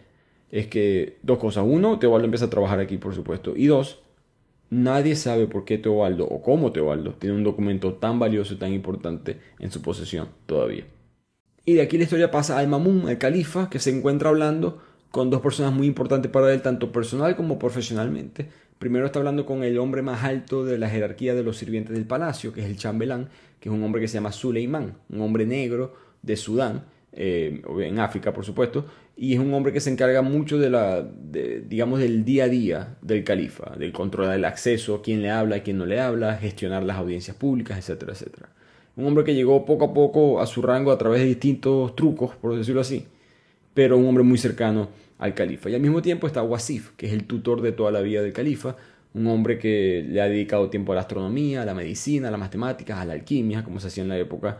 es 0.52 0.68
que 0.68 1.18
dos 1.22 1.38
cosas. 1.38 1.66
Uno, 1.68 2.00
Teobaldo 2.00 2.26
empieza 2.26 2.46
a 2.46 2.50
trabajar 2.50 2.80
aquí, 2.80 2.98
por 2.98 3.14
supuesto. 3.14 3.54
Y 3.56 3.68
dos, 3.68 4.00
nadie 4.70 5.16
sabe 5.16 5.48
por 5.48 5.66
qué 5.66 5.78
Teobaldo 5.78 6.26
o 6.26 6.42
cómo 6.42 6.72
Teobaldo 6.72 7.14
tiene 7.14 7.36
un 7.36 7.44
documento 7.44 7.94
tan 7.94 8.20
valioso 8.20 8.54
y 8.54 8.58
tan 8.58 8.74
importante 8.74 9.38
en 9.60 9.72
su 9.72 9.82
posesión 9.82 10.30
todavía. 10.46 10.86
Y 11.66 11.74
de 11.74 11.82
aquí 11.82 11.98
la 11.98 12.04
historia 12.04 12.32
pasa 12.32 12.58
al 12.58 12.68
Mamun, 12.68 13.10
el 13.10 13.18
califa, 13.18 13.70
que 13.70 13.80
se 13.80 13.96
encuentra 13.96 14.30
hablando 14.30 14.82
con 15.12 15.30
dos 15.30 15.42
personas 15.42 15.74
muy 15.74 15.88
importantes 15.88 16.32
para 16.32 16.52
él, 16.54 16.62
tanto 16.62 16.92
personal 16.92 17.36
como 17.36 17.60
profesionalmente. 17.60 18.48
Primero 18.80 19.06
está 19.06 19.20
hablando 19.20 19.46
con 19.46 19.64
el 19.64 19.78
hombre 19.78 20.02
más 20.02 20.24
alto 20.24 20.64
de 20.64 20.78
la 20.78 20.90
jerarquía 20.90 21.36
de 21.36 21.44
los 21.44 21.58
sirvientes 21.58 21.94
del 21.94 22.06
palacio, 22.06 22.54
que 22.54 22.62
es 22.62 22.68
el 22.68 22.78
chambelán, 22.78 23.30
que 23.60 23.70
es 23.70 23.76
un 23.76 23.84
hombre 23.84 24.02
que 24.02 24.08
se 24.08 24.16
llama 24.16 24.32
Suleiman, 24.32 24.96
un 25.10 25.22
hombre 25.22 25.46
negro 25.46 25.94
de 26.22 26.36
Sudán, 26.36 26.86
eh, 27.12 27.62
en 27.80 28.00
África 28.00 28.34
por 28.34 28.46
supuesto, 28.46 28.86
y 29.18 29.34
es 29.34 29.40
un 29.40 29.54
hombre 29.54 29.74
que 29.74 29.82
se 29.82 29.90
encarga 29.90 30.22
mucho 30.22 30.58
de 30.58 30.70
la, 30.70 31.04
digamos, 31.04 32.00
del 32.00 32.24
día 32.24 32.46
a 32.46 32.48
día 32.48 32.98
del 33.02 33.26
califa, 33.26 33.76
del 33.78 33.92
control 33.92 34.30
del 34.30 34.46
acceso, 34.46 35.02
quién 35.02 35.22
le 35.22 35.30
habla, 35.30 35.62
quién 35.62 35.78
no 35.78 35.86
le 35.86 36.00
habla, 36.00 36.38
gestionar 36.38 36.84
las 36.84 36.98
audiencias 36.98 37.36
públicas, 37.36 37.78
etcétera, 37.78 38.14
etcétera. 38.14 38.50
Un 38.96 39.06
hombre 39.06 39.26
que 39.26 39.36
llegó 39.36 39.66
poco 39.66 39.86
a 39.86 39.94
poco 39.94 40.40
a 40.40 40.48
su 40.48 40.62
rango 40.62 40.92
a 40.92 40.98
través 40.98 41.20
de 41.20 41.28
distintos 41.28 41.96
trucos, 41.98 42.36
por 42.36 42.56
decirlo 42.56 42.80
así, 42.80 43.08
pero 43.74 43.98
un 43.98 44.08
hombre 44.08 44.24
muy 44.24 44.38
cercano 44.38 44.90
al 45.18 45.34
califa. 45.34 45.70
Y 45.70 45.76
al 45.76 45.82
mismo 45.82 46.02
tiempo 46.02 46.26
está 46.26 46.42
Wasif, 46.42 46.92
que 46.96 47.08
es 47.08 47.14
el 47.14 47.26
tutor 47.26 47.62
de 47.62 47.74
toda 47.74 47.92
la 47.92 48.00
vida 48.00 48.22
del 48.22 48.32
califa, 48.32 48.78
un 49.14 49.28
hombre 49.28 49.58
que 49.58 50.06
le 50.08 50.22
ha 50.22 50.26
dedicado 50.26 50.70
tiempo 50.70 50.92
a 50.92 50.96
la 50.96 51.02
astronomía, 51.02 51.62
a 51.62 51.66
la 51.66 51.74
medicina, 51.74 52.28
a 52.28 52.32
las 52.32 52.40
matemáticas, 52.40 53.00
a 53.00 53.06
la 53.06 53.14
alquimia, 53.14 53.64
como 53.64 53.80
se 53.80 53.88
hacía 53.88 54.04
en 54.04 54.10
la 54.10 54.18
época, 54.18 54.60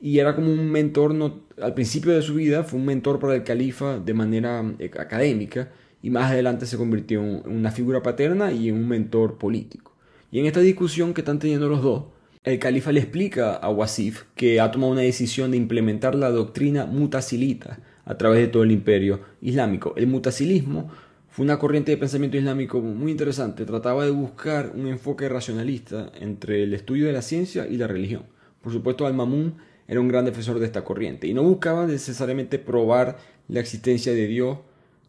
y 0.00 0.18
era 0.18 0.34
como 0.34 0.50
un 0.50 0.70
mentor, 0.70 1.14
no, 1.14 1.40
al 1.60 1.74
principio 1.74 2.12
de 2.12 2.22
su 2.22 2.34
vida 2.34 2.64
fue 2.64 2.78
un 2.78 2.86
mentor 2.86 3.18
para 3.18 3.34
el 3.34 3.44
califa 3.44 3.98
de 3.98 4.14
manera 4.14 4.62
eh, 4.78 4.90
académica, 4.98 5.70
y 6.02 6.10
más 6.10 6.30
adelante 6.30 6.66
se 6.66 6.76
convirtió 6.76 7.20
en 7.20 7.42
una 7.46 7.72
figura 7.72 8.02
paterna 8.02 8.52
y 8.52 8.68
en 8.68 8.76
un 8.76 8.86
mentor 8.86 9.38
político. 9.38 9.92
Y 10.30 10.38
en 10.38 10.46
esta 10.46 10.60
discusión 10.60 11.14
que 11.14 11.22
están 11.22 11.38
teniendo 11.38 11.68
los 11.68 11.82
dos, 11.82 12.04
el 12.44 12.58
califa 12.58 12.92
le 12.92 13.00
explica 13.00 13.54
a 13.54 13.70
Wasif 13.70 14.24
que 14.36 14.60
ha 14.60 14.70
tomado 14.70 14.92
una 14.92 15.00
decisión 15.00 15.50
de 15.50 15.56
implementar 15.56 16.14
la 16.14 16.30
doctrina 16.30 16.86
mutasilita 16.86 17.80
a 18.04 18.16
través 18.18 18.40
de 18.40 18.46
todo 18.48 18.62
el 18.62 18.70
imperio 18.70 19.20
islámico. 19.40 19.94
El 19.96 20.06
mutasilismo 20.06 20.90
fue 21.36 21.44
una 21.44 21.58
corriente 21.58 21.90
de 21.90 21.98
pensamiento 21.98 22.38
islámico 22.38 22.80
muy 22.80 23.12
interesante. 23.12 23.66
Trataba 23.66 24.06
de 24.06 24.10
buscar 24.10 24.72
un 24.74 24.86
enfoque 24.86 25.28
racionalista 25.28 26.10
entre 26.18 26.62
el 26.62 26.72
estudio 26.72 27.04
de 27.04 27.12
la 27.12 27.20
ciencia 27.20 27.66
y 27.68 27.76
la 27.76 27.86
religión. 27.86 28.22
Por 28.62 28.72
supuesto, 28.72 29.06
Al-Mamun 29.06 29.54
era 29.86 30.00
un 30.00 30.08
gran 30.08 30.24
defensor 30.24 30.58
de 30.58 30.64
esta 30.64 30.82
corriente 30.82 31.26
y 31.26 31.34
no 31.34 31.42
buscaba 31.42 31.86
necesariamente 31.86 32.58
probar 32.58 33.18
la 33.48 33.60
existencia 33.60 34.14
de 34.14 34.26
Dios 34.26 34.60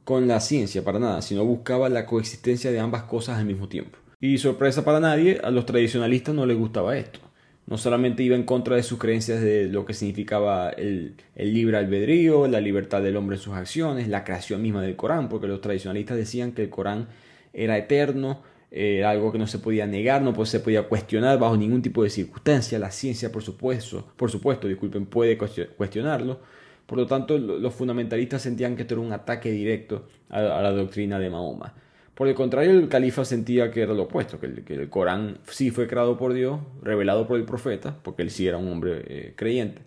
con 0.04 0.28
la 0.28 0.42
ciencia 0.42 0.84
para 0.84 1.00
nada, 1.00 1.22
sino 1.22 1.46
buscaba 1.46 1.88
la 1.88 2.06
coexistencia 2.06 2.74
de 2.74 2.80
ambas 2.82 3.04
cosas 3.04 3.40
al 3.40 3.46
mismo 3.46 3.70
tiempo. 3.70 3.98
Y 4.20 4.38
sorpresa 4.38 4.84
para 4.84 5.00
nadie, 5.00 5.40
a 5.42 5.50
los 5.50 5.66
tradicionalistas 5.66 6.36
no 6.36 6.46
les 6.46 6.58
gustaba 6.58 6.98
esto 6.98 7.22
no 7.68 7.78
solamente 7.78 8.24
iba 8.24 8.36
en 8.36 8.44
contra 8.44 8.78
de 8.78 8.84
sus 8.84 8.98
creencias 8.98 9.42
de 9.42 9.68
lo 9.68 9.86
que 9.86 9.94
significaba 9.94 10.70
el, 10.70 11.16
libre 11.36 11.78
albedrío, 11.78 12.48
la 12.48 12.62
libertad 12.62 13.02
del 13.02 13.18
hombre 13.18 13.36
en 13.36 13.42
sus 13.42 13.54
acciones, 13.54 14.08
la 14.08 14.24
creación 14.24 14.62
misma 14.62 14.82
del 14.82 14.96
Corán, 14.96 15.28
porque 15.28 15.48
los 15.48 15.60
tradicionalistas 15.60 16.16
decían 16.16 16.54
que 16.54 16.64
el 16.64 16.70
Corán 16.70 17.10
era 17.54 17.78
eterno, 17.78 18.42
era 18.72 19.10
algo 19.10 19.34
que 19.34 19.38
no 19.38 19.48
se 19.48 19.60
podía 19.60 19.86
negar, 19.86 20.22
no 20.22 20.46
se 20.46 20.62
podía 20.62 20.88
cuestionar 20.88 21.38
bajo 21.40 21.58
ningún 21.58 21.82
tipo 21.82 22.04
de 22.04 22.10
circunstancia. 22.10 22.80
La 22.80 22.90
ciencia, 22.92 23.34
por 23.34 23.44
supuesto, 23.44 24.14
por 24.16 24.32
supuesto, 24.32 24.68
disculpen, 24.70 25.06
puede 25.06 25.38
cuestionarlo. 25.38 26.40
Por 26.86 26.98
lo 26.98 27.06
tanto, 27.06 27.38
los 27.38 27.74
fundamentalistas 27.74 28.42
sentían 28.42 28.78
que 28.78 28.84
esto 28.84 28.94
era 28.94 29.02
un 29.02 29.12
ataque 29.12 29.52
directo 29.52 30.08
a 30.30 30.62
la 30.62 30.72
doctrina 30.72 31.20
de 31.20 31.30
Mahoma. 31.30 31.74
Por 32.18 32.28
el 32.28 32.34
contrario, 32.34 32.72
el 32.72 32.90
califa 32.90 33.24
sentía 33.26 33.70
que 33.70 33.84
era 33.84 33.94
lo 33.94 34.04
opuesto, 34.04 34.40
que 34.40 34.48
el, 34.48 34.90
Corán 34.90 35.38
sí 35.48 35.70
fue 35.70 35.86
creado 35.86 36.18
por 36.18 36.34
Dios, 36.34 36.60
revelado 36.82 37.28
por 37.28 37.38
el 37.38 37.46
profeta, 37.46 37.96
porque 38.02 38.24
él 38.24 38.32
sí 38.32 38.48
era 38.48 38.58
un 38.58 38.70
hombre 38.70 39.04
eh, 39.06 39.34
creyente, 39.36 39.84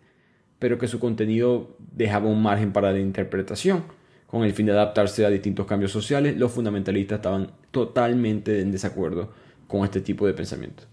pero 0.61 0.79
que 0.79 0.87
su 0.87 1.01
contenido 1.01 1.77
dejaba 1.90 2.29
un 2.29 2.40
margen 2.40 2.73
para 2.73 2.93
la 2.93 3.01
interpretación. 3.01 3.83
Con 4.29 4.45
el 4.45 4.53
fin 4.53 4.66
de 4.66 4.73
adaptarse 4.73 5.27
a 5.27 5.29
distintos 5.29 5.66
cambios 5.66 5.90
sociales, 5.90 6.37
los 6.37 6.53
fundamentalistas 6.53 7.16
estaban 7.16 7.51
totalmente 7.73 8.61
en 8.61 8.71
desacuerdo 8.71 9.33
con 9.66 9.83
este 9.83 10.01
tipo 10.01 10.24
de 10.24 10.33
pensamiento. 10.33 10.85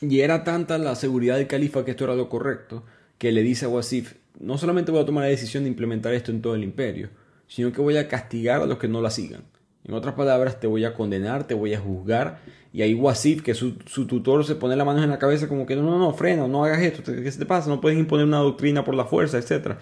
Y 0.00 0.20
era 0.20 0.44
tanta 0.44 0.78
la 0.78 0.94
seguridad 0.94 1.36
del 1.36 1.48
califa 1.48 1.84
que 1.84 1.90
esto 1.90 2.04
era 2.04 2.14
lo 2.14 2.28
correcto, 2.28 2.84
que 3.18 3.32
le 3.32 3.42
dice 3.42 3.64
a 3.64 3.70
Wasif, 3.70 4.14
no 4.38 4.56
solamente 4.56 4.92
voy 4.92 5.02
a 5.02 5.06
tomar 5.06 5.24
la 5.24 5.30
decisión 5.30 5.64
de 5.64 5.70
implementar 5.70 6.14
esto 6.14 6.30
en 6.30 6.42
todo 6.42 6.54
el 6.54 6.62
imperio, 6.62 7.08
sino 7.48 7.72
que 7.72 7.80
voy 7.80 7.96
a 7.96 8.06
castigar 8.06 8.62
a 8.62 8.66
los 8.66 8.78
que 8.78 8.86
no 8.86 9.02
la 9.02 9.10
sigan. 9.10 9.42
En 9.86 9.94
otras 9.94 10.14
palabras, 10.14 10.58
te 10.58 10.66
voy 10.66 10.84
a 10.84 10.94
condenar, 10.94 11.46
te 11.46 11.54
voy 11.54 11.72
a 11.72 11.78
juzgar. 11.78 12.40
Y 12.72 12.82
ahí 12.82 12.92
Wasif, 12.94 13.42
que 13.42 13.54
su, 13.54 13.76
su 13.86 14.06
tutor, 14.06 14.44
se 14.44 14.56
pone 14.56 14.74
la 14.74 14.84
mano 14.84 15.02
en 15.02 15.08
la 15.08 15.18
cabeza 15.18 15.48
como 15.48 15.64
que 15.64 15.76
no, 15.76 15.82
no, 15.82 15.98
no, 15.98 16.12
frena, 16.12 16.48
no 16.48 16.64
hagas 16.64 16.82
esto, 16.82 17.02
¿qué 17.04 17.30
se 17.30 17.38
te 17.38 17.46
pasa? 17.46 17.68
No 17.68 17.80
puedes 17.80 17.98
imponer 17.98 18.26
una 18.26 18.38
doctrina 18.38 18.84
por 18.84 18.94
la 18.96 19.04
fuerza, 19.04 19.38
etc. 19.38 19.76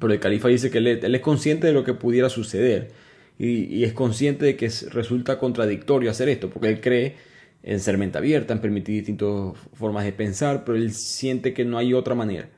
Pero 0.00 0.12
el 0.12 0.18
califa 0.18 0.48
dice 0.48 0.70
que 0.70 0.78
él, 0.78 0.86
es 0.86 1.20
consciente 1.20 1.66
de 1.66 1.74
lo 1.74 1.84
que 1.84 1.92
pudiera 1.92 2.30
suceder. 2.30 2.90
Y, 3.38 3.64
y, 3.64 3.84
es 3.84 3.92
consciente 3.92 4.46
de 4.46 4.56
que 4.56 4.70
resulta 4.90 5.38
contradictorio 5.38 6.10
hacer 6.10 6.28
esto, 6.28 6.48
porque 6.48 6.68
él 6.68 6.80
cree 6.80 7.16
en 7.62 7.80
ser 7.80 7.98
mente 7.98 8.18
abierta, 8.18 8.54
en 8.54 8.60
permitir 8.60 8.96
distintas 8.96 9.58
formas 9.74 10.04
de 10.04 10.12
pensar, 10.12 10.64
pero 10.64 10.76
él 10.78 10.92
siente 10.92 11.52
que 11.52 11.64
no 11.64 11.78
hay 11.78 11.92
otra 11.94 12.14
manera 12.14 12.48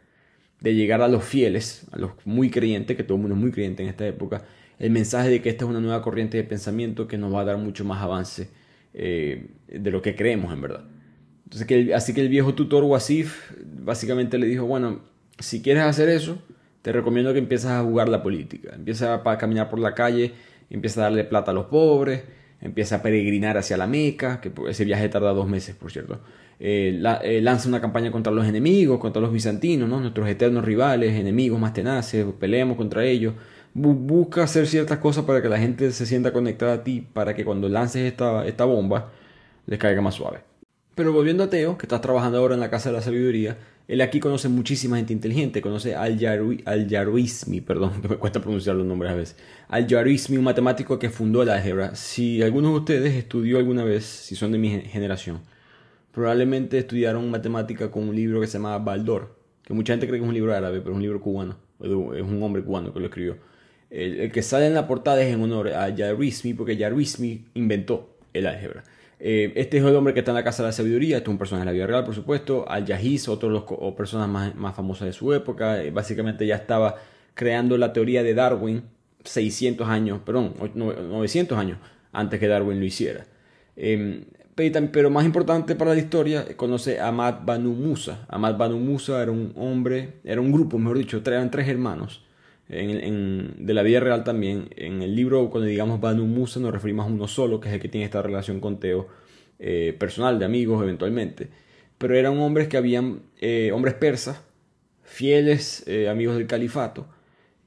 de 0.61 0.75
llegar 0.75 1.03
a 1.03 1.09
los 1.09 1.25
fieles, 1.25 1.87
a 1.93 1.99
los 1.99 2.13
muy 2.25 2.51
creyentes, 2.51 2.97
que 2.97 3.05
todo 3.05 3.17
el 3.17 3.23
mundo 3.23 3.35
es 3.35 3.41
muy 3.41 3.53
creyente 3.53 3.83
en 3.83 3.89
esta 3.89 4.07
época, 4.07 4.45
el 4.79 4.91
mensaje 4.91 5.31
de 5.31 5.43
que 5.43 5.51
esta 5.51 5.65
es 5.65 5.71
una 5.71 5.81
nueva 5.81 6.03
corriente 6.03 6.37
de 6.37 6.45
pensamiento 6.45 7.07
que 7.07 7.19
nos 7.19 7.33
va 7.33 7.41
a 7.41 7.45
dar 7.45 7.59
mucho 7.59 7.85
más 7.85 8.03
avance 8.03 8.49
eh, 8.93 9.49
de 9.69 9.91
lo 9.91 10.03
que 10.03 10.15
creemos 10.15 10.53
en 10.53 10.61
verdad. 10.61 10.85
Entonces, 11.45 11.67
que 11.67 11.95
así 11.95 12.15
que 12.15 12.21
el 12.21 12.29
viejo 12.29 12.55
tutor 12.55 12.85
Wasif 12.85 13.53
básicamente 13.65 14.39
le 14.39 14.47
dijo, 14.47 14.65
bueno, 14.67 15.01
si 15.39 15.63
quieres 15.63 15.85
hacer 15.85 16.09
eso, 16.09 16.39
te 16.83 16.93
recomiendo 16.93 17.33
que 17.33 17.39
empieces 17.39 17.71
a 17.71 17.83
jugar 17.83 18.09
la 18.09 18.23
política. 18.23 18.73
Empieza 18.75 19.23
a 19.25 19.39
caminar 19.39 19.71
por 19.71 19.79
la 19.79 19.95
calle, 19.95 20.33
empieza 20.71 21.01
a 21.01 21.05
darle 21.05 21.25
plata 21.25 21.51
a 21.51 21.55
los 21.55 21.67
pobres, 21.67 22.23
empieza 22.61 22.97
a 22.97 23.03
peregrinar 23.03 23.57
hacia 23.57 23.77
la 23.77 23.87
Meca, 23.87 24.41
que 24.41 24.53
ese 24.69 24.85
viaje 24.85 25.09
tarda 25.09 25.33
dos 25.33 25.49
meses, 25.49 25.75
por 25.75 25.93
cierto. 25.93 26.21
Eh, 26.61 27.03
eh, 27.23 27.41
lanza 27.41 27.69
una 27.69 27.81
campaña 27.81 28.11
contra 28.11 28.33
los 28.33 28.47
enemigos, 28.47 28.99
contra 28.99 29.21
los 29.21 29.33
bizantinos, 29.33 29.89
¿no? 29.89 30.01
nuestros 30.01 30.29
eternos 30.29 30.65
rivales, 30.65 31.15
enemigos 31.15 31.59
más 31.59 31.73
tenaces, 31.73 32.25
peleemos 32.39 32.77
contra 32.77 33.05
ellos. 33.05 33.35
Busca 33.75 34.45
hacer 34.45 34.67
ciertas 34.67 34.99
cosas 34.99 35.25
para 35.25 35.43
que 35.43 35.49
la 35.49 35.59
gente 35.59 35.91
se 35.91 36.07
sienta 36.07 36.33
conectada 36.33 36.75
a 36.75 36.85
ti, 36.85 37.07
para 37.13 37.35
que 37.35 37.45
cuando 37.45 37.69
lances 37.69 38.03
esta, 38.11 38.47
esta 38.47 38.65
bomba 38.65 39.13
les 39.67 39.79
caiga 39.79 40.01
más 40.01 40.15
suave. 40.15 40.41
Pero 40.95 41.13
volviendo 41.13 41.43
a 41.43 41.51
Teo, 41.51 41.77
que 41.77 41.87
estás 41.87 42.01
trabajando 42.01 42.39
ahora 42.39 42.55
en 42.55 42.61
la 42.61 42.71
Casa 42.71 42.91
de 42.91 42.97
la 42.97 43.03
Sabiduría, 43.03 43.59
él 43.89 44.01
aquí 44.01 44.21
conoce 44.21 44.49
muchísima 44.49 44.97
gente 44.97 45.13
inteligente, 45.13 45.61
conoce 45.61 45.95
al 45.95 46.19
Yaruismi, 46.19 47.61
perdón, 47.61 48.01
que 48.01 48.09
me 48.11 48.17
cuesta 48.17 48.41
pronunciar 48.41 48.77
los 48.77 48.87
nombres 48.87 49.13
a 49.13 49.15
veces. 49.15 49.37
Al 49.69 49.87
Yaruismi, 49.87 50.37
un 50.37 50.45
matemático 50.45 50.99
que 50.99 51.11
fundó 51.11 51.43
el 51.43 51.51
álgebra. 51.51 51.95
Si 51.97 52.43
alguno 52.43 52.71
de 52.71 52.77
ustedes 52.77 53.15
estudió 53.15 53.59
alguna 53.59 53.85
vez, 53.85 54.05
si 54.05 54.37
son 54.37 54.53
de 54.53 54.59
mi 54.59 54.71
generación, 54.83 55.41
probablemente 56.13 56.79
estudiaron 56.79 57.29
matemática 57.31 57.91
con 57.91 58.09
un 58.09 58.15
libro 58.15 58.41
que 58.41 58.47
se 58.47 58.55
llama 58.55 58.79
Baldor, 58.79 59.37
que 59.65 59.75
mucha 59.75 59.93
gente 59.93 60.07
cree 60.07 60.21
que 60.21 60.25
es 60.25 60.29
un 60.29 60.35
libro 60.35 60.55
árabe, 60.55 60.79
pero 60.79 60.93
es 60.93 60.97
un 60.97 61.03
libro 61.03 61.21
cubano, 61.21 61.57
es 61.81 62.23
un 62.23 62.43
hombre 62.43 62.63
cubano 62.63 62.95
que 62.95 63.01
lo 63.01 63.07
escribió. 63.07 63.37
El, 63.91 64.33
que 64.33 64.43
sale 64.43 64.67
en 64.67 64.75
la 64.75 64.87
portada 64.87 65.23
es 65.23 65.33
en 65.33 65.43
honor 65.43 65.69
a 65.69 65.89
Yaruismi, 65.89 66.55
porque 66.55 66.77
Yaruismi 66.77 67.45
inventó 67.55 68.17
el 68.33 68.47
álgebra. 68.47 68.85
Eh, 69.21 69.53
este 69.55 69.79
es 69.79 69.85
el 69.85 69.95
hombre 69.95 70.13
que 70.13 70.21
está 70.21 70.33
en 70.33 70.37
la 70.37 70.45
Casa 70.45 70.63
de 70.63 70.69
la 70.69 70.73
Sabiduría, 70.73 71.19
este 71.19 71.31
es 71.31 71.33
un 71.33 71.39
personaje 71.39 71.65
de 71.65 71.73
la 71.73 71.73
vida 71.73 71.87
real, 71.87 72.05
por 72.05 72.15
supuesto. 72.15 72.69
Al-Yahiz, 72.69 73.29
otro 73.29 73.49
de 73.49 73.55
las 73.55 73.93
personas 73.95 74.29
más, 74.29 74.55
más, 74.55 74.75
famosas 74.75 75.07
de 75.07 75.13
su 75.13 75.33
época, 75.33 75.83
eh, 75.83 75.91
básicamente 75.91 76.47
ya 76.47 76.57
estaba 76.57 76.97
creando 77.35 77.79
la 77.79 77.93
teoría 77.93 78.23
de 78.23 78.35
Darwin 78.35 78.83
600 79.25 79.89
años, 79.89 80.21
perdón, 80.25 80.55
900 80.75 81.59
años 81.59 81.79
antes 82.13 82.39
que 82.39 82.49
Darwin 82.49 82.79
lo 82.79 82.85
hiciera. 82.85 83.27
Em, 83.77 84.25
pero 84.55 85.11
más 85.11 85.25
importante 85.25 85.75
para 85.75 85.95
la 85.95 86.01
historia, 86.01 86.57
conoce 86.57 87.01
a 87.01 87.09
Ahmad 87.09 87.41
Banu 87.45 87.73
Musa. 87.73 88.25
Ahmad 88.29 88.57
Banu 88.57 88.79
Musa 88.79 89.21
era 89.21 89.33
un 89.33 89.53
hombre, 89.57 90.15
era 90.23 90.41
un 90.41 90.53
grupo, 90.53 90.79
mejor 90.79 90.99
dicho, 90.99 91.21
eran 91.25 91.51
tres 91.51 91.69
hermanos. 91.69 92.23
De 92.69 93.75
la 93.75 93.83
vida 93.83 94.01
real 94.01 94.25
también. 94.25 94.69
En 94.77 95.03
el 95.03 95.15
libro, 95.15 95.51
cuando 95.51 95.69
digamos 95.69 96.01
Banu 96.01 96.27
Musa, 96.27 96.61
nos 96.61 96.73
referimos 96.73 97.07
a 97.07 97.09
uno 97.11 97.29
solo, 97.29 97.61
que 97.61 97.69
es 97.69 97.75
el 97.75 97.81
que 97.81 97.89
tiene 97.89 98.05
esta 98.05 98.23
relación 98.23 98.61
con 98.61 98.81
Teo, 98.81 99.09
eh, 99.59 99.95
personal, 99.99 100.39
de 100.39 100.45
amigos 100.45 100.83
eventualmente. 100.83 101.49
Pero 101.99 102.17
eran 102.17 102.39
hombres 102.39 102.69
que 102.69 102.77
habían, 102.77 103.23
eh, 103.41 103.71
hombres 103.73 103.95
persas, 103.95 104.41
fieles 105.03 105.85
eh, 105.87 106.09
amigos 106.09 106.37
del 106.37 106.47
califato, 106.47 107.07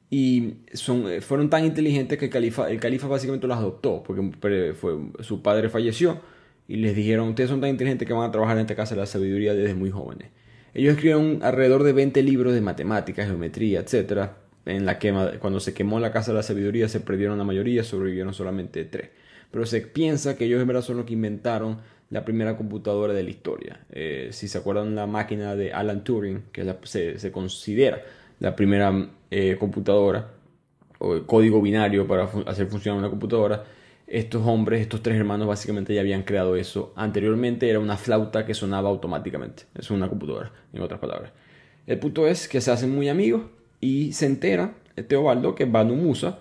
y 0.10 0.56
son, 0.74 1.06
fueron 1.22 1.50
tan 1.50 1.66
inteligentes 1.66 2.18
que 2.18 2.26
el 2.26 2.32
califa, 2.32 2.70
el 2.70 2.80
califa 2.80 3.08
básicamente 3.08 3.48
los 3.48 3.58
adoptó, 3.58 4.04
porque 4.04 4.74
fue, 4.74 4.98
su 5.20 5.42
padre 5.42 5.70
falleció 5.70 6.22
y 6.68 6.78
les 6.78 6.96
dijeron, 6.96 7.30
ustedes 7.30 7.50
son 7.50 7.62
tan 7.62 7.70
inteligentes 7.70 8.08
que 8.08 8.14
van 8.14 8.30
a 8.30 8.32
trabajar 8.32 8.58
en 8.58 8.62
esta 8.62 8.76
casa 8.76 8.96
de 8.96 9.02
la 9.02 9.08
sabiduría 9.08 9.54
desde 9.54 9.74
muy 9.74 9.92
jóvenes. 9.92 10.30
Ellos 10.74 10.94
escribieron 10.94 11.40
alrededor 11.44 11.84
de 11.84 11.94
20 11.94 12.22
libros 12.24 12.54
de 12.54 12.62
matemáticas, 12.62 13.28
geometría, 13.28 13.82
etc. 13.82 14.30
En 14.68 14.86
la 14.86 15.00
quema, 15.00 15.32
cuando 15.40 15.60
se 15.60 15.74
quemó 15.74 16.00
la 16.00 16.12
casa 16.12 16.32
de 16.32 16.38
la 16.38 16.44
sabiduría 16.44 16.90
se 16.90 17.00
perdieron 17.00 17.38
la 17.38 17.46
mayoría, 17.46 17.84
sobrevivieron 17.84 18.34
solamente 18.34 18.84
tres. 18.84 19.10
Pero 19.50 19.66
se 19.66 19.82
piensa 19.82 20.36
que 20.36 20.46
ellos 20.46 20.62
en 20.62 20.68
verdad 20.68 20.82
son 20.82 20.98
los 20.98 21.06
que 21.06 21.14
inventaron 21.14 21.78
la 22.10 22.26
primera 22.26 22.58
computadora 22.58 23.14
de 23.14 23.24
la 23.24 23.30
historia. 23.30 23.80
Eh, 23.92 24.30
si 24.32 24.48
se 24.48 24.58
acuerdan 24.58 24.96
la 24.96 25.08
máquina 25.08 25.56
de 25.56 25.72
Alan 25.74 26.04
Turing, 26.04 26.44
que 26.52 26.76
se, 26.84 27.32
considera 27.32 28.02
la 28.40 28.56
primera 28.56 29.10
eh, 29.32 29.56
computadora 29.60 30.32
o 31.00 31.24
código 31.24 31.62
binario 31.62 32.06
para 32.06 32.30
hacer 32.46 32.68
funcionar 32.68 33.00
una 33.00 33.10
computadora, 33.10 33.64
estos 34.06 34.46
hombres, 34.46 34.82
estos 34.82 35.02
tres 35.02 35.18
hermanos 35.18 35.48
básicamente 35.48 35.94
ya 35.94 36.02
habían 36.02 36.24
creado 36.24 36.56
eso. 36.56 36.94
Anteriormente 36.96 37.70
era 37.70 37.80
una 37.80 37.98
flauta 37.98 38.46
que 38.46 38.54
sonaba 38.54 38.90
automáticamente. 38.90 39.64
Es 39.76 39.92
una 39.92 40.10
computadora, 40.10 40.52
en 40.74 40.82
otras 40.82 41.00
palabras. 41.00 41.32
El 41.86 42.00
punto 42.00 42.28
es 42.28 42.48
que 42.48 42.60
se 42.62 42.72
hacen 42.72 42.90
muy 42.90 43.10
amigos 43.10 43.44
y 43.80 44.14
se 44.14 44.26
entera 44.26 44.76
Teobaldo 45.08 45.56
que 45.56 45.66
Banu 45.66 45.96
Musa 45.96 46.40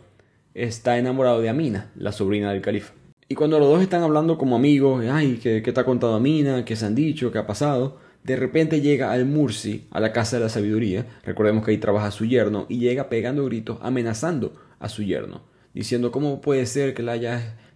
está 0.54 0.98
enamorado 0.98 1.40
de 1.40 1.48
Amina, 1.48 1.90
la 1.96 2.12
sobrina 2.12 2.52
del 2.52 2.62
califa. 2.62 2.94
Y 3.28 3.34
cuando 3.34 3.58
los 3.58 3.68
dos 3.68 3.82
están 3.82 4.02
hablando 4.02 4.38
como 4.38 4.56
amigos, 4.56 5.04
ay, 5.10 5.38
¿qué, 5.42 5.60
te 5.60 5.80
ha 5.80 5.84
contado 5.84 6.14
Amina? 6.14 6.64
¿Qué 6.64 6.76
se 6.76 6.86
han 6.86 6.94
dicho? 6.94 7.32
¿Qué 7.32 7.38
ha 7.38 7.46
pasado? 7.46 7.98
De 8.24 8.36
repente 8.36 8.80
llega 8.80 9.12
al 9.12 9.26
Mursi, 9.26 9.86
a 9.90 10.00
la 10.00 10.12
casa 10.12 10.36
de 10.36 10.44
la 10.44 10.48
sabiduría, 10.48 11.06
recordemos 11.24 11.64
que 11.64 11.72
ahí 11.72 11.78
trabaja 11.78 12.10
su 12.10 12.24
yerno, 12.24 12.66
y 12.68 12.78
llega 12.78 13.08
pegando 13.08 13.44
gritos, 13.44 13.78
amenazando 13.82 14.54
a 14.78 14.88
su 14.88 15.02
yerno 15.02 15.42
diciendo 15.76 16.10
cómo 16.10 16.40
puede 16.40 16.64
ser 16.64 16.94
que 16.94 17.02
le, 17.02 17.20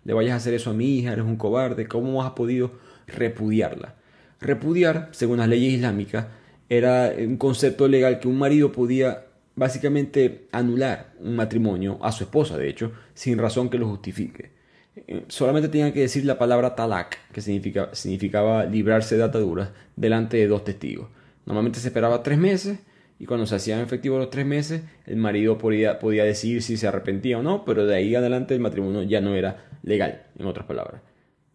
le 0.04 0.12
vayas 0.14 0.32
a 0.32 0.36
hacer 0.36 0.54
eso 0.54 0.70
a 0.70 0.72
mi 0.72 0.98
hija, 0.98 1.12
eres 1.12 1.26
un 1.26 1.36
cobarde, 1.36 1.86
cómo 1.86 2.22
has 2.22 2.30
podido 2.30 2.72
repudiarla. 3.06 3.94
Repudiar, 4.40 5.10
según 5.12 5.36
las 5.36 5.48
leyes 5.48 5.74
islámicas, 5.74 6.28
era 6.70 7.12
un 7.18 7.36
concepto 7.36 7.88
legal 7.88 8.18
que 8.18 8.26
un 8.26 8.38
marido 8.38 8.72
podía 8.72 9.26
básicamente 9.54 10.48
anular 10.52 11.12
un 11.18 11.36
matrimonio 11.36 11.98
a 12.02 12.12
su 12.12 12.24
esposa, 12.24 12.56
de 12.56 12.68
hecho, 12.68 12.92
sin 13.14 13.38
razón 13.38 13.68
que 13.68 13.78
lo 13.78 13.88
justifique. 13.88 14.50
Eh, 14.96 15.24
solamente 15.28 15.68
tenía 15.68 15.92
que 15.92 16.00
decir 16.00 16.24
la 16.24 16.38
palabra 16.38 16.74
talak, 16.74 17.18
que 17.32 17.40
significa, 17.40 17.90
significaba 17.92 18.64
librarse 18.64 19.16
de 19.16 19.22
ataduras, 19.22 19.70
delante 19.96 20.36
de 20.36 20.48
dos 20.48 20.64
testigos. 20.64 21.08
Normalmente 21.46 21.80
se 21.80 21.88
esperaba 21.88 22.22
tres 22.22 22.38
meses 22.38 22.78
y 23.18 23.26
cuando 23.26 23.46
se 23.46 23.54
hacían 23.54 23.80
efectivos 23.80 24.18
los 24.18 24.30
tres 24.30 24.46
meses, 24.46 24.82
el 25.06 25.16
marido 25.16 25.58
podía, 25.58 25.98
podía 25.98 26.24
decidir 26.24 26.62
si 26.62 26.76
se 26.76 26.88
arrepentía 26.88 27.38
o 27.38 27.42
no, 27.42 27.64
pero 27.64 27.86
de 27.86 27.94
ahí 27.94 28.14
adelante 28.14 28.54
el 28.54 28.60
matrimonio 28.60 29.02
ya 29.02 29.20
no 29.20 29.34
era 29.34 29.68
legal, 29.82 30.22
en 30.38 30.46
otras 30.46 30.66
palabras. 30.66 31.02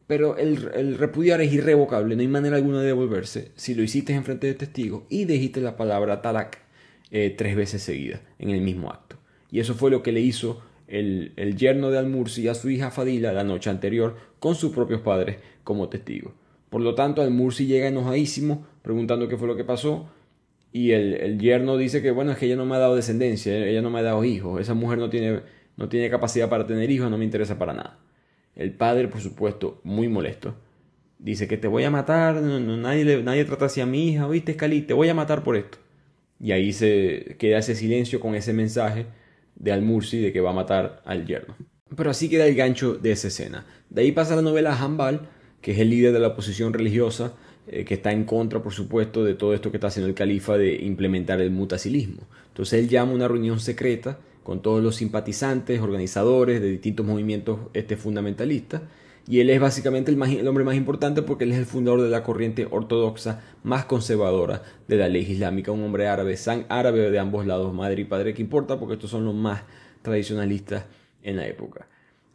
Pero 0.07 0.37
el, 0.37 0.97
repudiar 0.97 1.41
es 1.41 1.51
irrevocable, 1.51 2.15
no 2.15 2.21
hay 2.21 2.27
manera 2.27 2.57
alguna 2.57 2.81
de 2.81 2.87
devolverse 2.87 3.51
si 3.55 3.73
lo 3.73 3.81
hiciste 3.81 4.13
en 4.13 4.23
frente 4.23 4.45
de 4.45 4.53
testigos 4.53 5.03
y 5.09 5.25
dijiste 5.25 5.61
la 5.61 5.75
palabra 5.75 6.21
talak 6.21 6.59
eh, 7.11 7.33
tres 7.37 7.55
veces 7.55 7.81
seguidas 7.81 8.21
en 8.39 8.49
el 8.49 8.61
mismo 8.61 8.89
acto. 8.89 9.17
Y 9.51 9.59
eso 9.59 9.73
fue 9.73 9.91
lo 9.91 10.03
que 10.03 10.11
le 10.11 10.21
hizo 10.21 10.61
el, 10.87 11.33
el 11.35 11.55
yerno 11.55 11.91
de 11.91 11.97
Al-Mursi 11.97 12.47
a 12.47 12.55
su 12.55 12.69
hija 12.69 12.91
Fadila 12.91 13.33
la 13.33 13.43
noche 13.43 13.69
anterior 13.69 14.15
con 14.39 14.55
sus 14.55 14.71
propios 14.71 15.01
padres 15.01 15.37
como 15.63 15.89
testigos. 15.89 16.33
Por 16.69 16.81
lo 16.81 16.95
tanto, 16.95 17.21
Al-Mursi 17.21 17.67
llega 17.67 17.87
enojadísimo 17.87 18.65
preguntando 18.81 19.27
qué 19.27 19.37
fue 19.37 19.47
lo 19.47 19.55
que 19.55 19.63
pasó 19.63 20.09
y 20.75 20.91
el, 20.91 21.39
yerno 21.39 21.77
dice 21.77 22.01
que, 22.01 22.11
bueno, 22.11 22.33
es 22.33 22.37
que 22.37 22.47
ella 22.47 22.57
no 22.57 22.65
me 22.65 22.75
ha 22.75 22.79
dado 22.79 22.97
descendencia, 22.97 23.57
ella 23.65 23.81
no 23.81 23.89
me 23.89 23.99
ha 23.99 24.03
dado 24.03 24.25
hijos, 24.25 24.59
esa 24.59 24.73
mujer 24.73 24.97
no 24.97 25.09
tiene, 25.09 25.39
no 25.77 25.87
tiene 25.87 26.09
capacidad 26.09 26.49
para 26.49 26.67
tener 26.67 26.91
hijos, 26.91 27.09
no 27.09 27.17
me 27.17 27.23
interesa 27.23 27.57
para 27.57 27.71
nada. 27.71 27.97
El 28.57 28.73
padre, 28.73 29.07
por 29.07 29.21
supuesto, 29.21 29.79
muy 29.85 30.09
molesto, 30.09 30.53
dice 31.17 31.47
que 31.47 31.55
te 31.55 31.69
voy 31.69 31.85
a 31.85 31.91
matar, 31.91 32.41
nadie, 32.41 33.23
nadie 33.23 33.45
trata 33.45 33.67
así 33.67 33.79
a 33.79 33.85
mi 33.85 34.09
hija, 34.09 34.27
oíste, 34.27 34.57
Cali, 34.57 34.81
te 34.81 34.93
voy 34.93 35.07
a 35.07 35.13
matar 35.13 35.43
por 35.45 35.55
esto. 35.55 35.77
Y 36.45 36.51
ahí 36.51 36.73
se 36.73 37.37
queda 37.39 37.57
ese 37.57 37.73
silencio 37.73 38.19
con 38.19 38.35
ese 38.35 38.53
mensaje 38.53 39.07
de 39.55 39.71
Al-Mursi 39.71 40.21
de 40.21 40.31
que 40.31 40.41
va 40.41 40.51
a 40.51 40.53
matar 40.53 41.01
al 41.03 41.25
yerno. 41.25 41.55
Pero 41.97 42.11
así 42.11 42.29
queda 42.29 42.45
el 42.45 42.53
gancho 42.53 42.93
de 42.93 43.13
esa 43.13 43.29
escena. 43.29 43.65
De 43.89 44.03
ahí 44.03 44.11
pasa 44.11 44.35
la 44.35 44.43
novela 44.43 44.75
Hanbal, 44.75 45.27
que 45.59 45.71
es 45.71 45.79
el 45.79 45.89
líder 45.89 46.13
de 46.13 46.19
la 46.19 46.27
oposición 46.27 46.71
religiosa, 46.71 47.33
eh, 47.67 47.83
que 47.83 47.95
está 47.95 48.11
en 48.11 48.25
contra, 48.25 48.61
por 48.61 48.73
supuesto, 48.73 49.23
de 49.23 49.33
todo 49.33 49.55
esto 49.55 49.71
que 49.71 49.77
está 49.77 49.87
haciendo 49.87 50.07
el 50.07 50.13
califa 50.13 50.55
de 50.55 50.75
implementar 50.75 51.41
el 51.41 51.49
mutacilismo. 51.49 52.27
Entonces 52.49 52.79
él 52.79 52.89
llama 52.89 53.13
una 53.13 53.27
reunión 53.27 53.59
secreta 53.59 54.19
con 54.43 54.61
todos 54.61 54.83
los 54.83 54.97
simpatizantes, 54.97 55.81
organizadores 55.81 56.61
de 56.61 56.69
distintos 56.69 57.07
movimientos 57.07 57.57
este, 57.73 57.97
fundamentalistas, 57.97 58.83
y 59.27 59.39
él 59.39 59.49
es 59.49 59.59
básicamente 59.59 60.11
el, 60.11 60.21
el, 60.21 60.47
hombre 60.47 60.63
más 60.63 60.75
importante 60.75 61.21
porque 61.21 61.45
él 61.45 61.51
es 61.51 61.57
el 61.57 61.65
fundador 61.65 62.01
de 62.01 62.09
la 62.09 62.23
corriente 62.23 62.67
ortodoxa 62.69 63.41
más 63.63 63.85
conservadora 63.85 64.61
de 64.87 64.97
la 64.97 65.09
ley 65.09 65.23
islámica, 65.23 65.71
un 65.71 65.83
hombre 65.83 66.07
árabe, 66.07 66.37
san 66.37 66.65
árabe 66.69 67.09
de 67.09 67.19
ambos 67.19 67.45
lados, 67.45 67.73
madre 67.73 68.01
y 68.01 68.05
padre, 68.05 68.33
que 68.33 68.41
importa 68.41 68.79
porque 68.79 68.93
estos 68.95 69.09
son 69.09 69.25
los 69.25 69.33
más 69.33 69.63
tradicionalistas 70.01 70.85
en 71.23 71.37
la 71.37 71.47
época. 71.47 71.87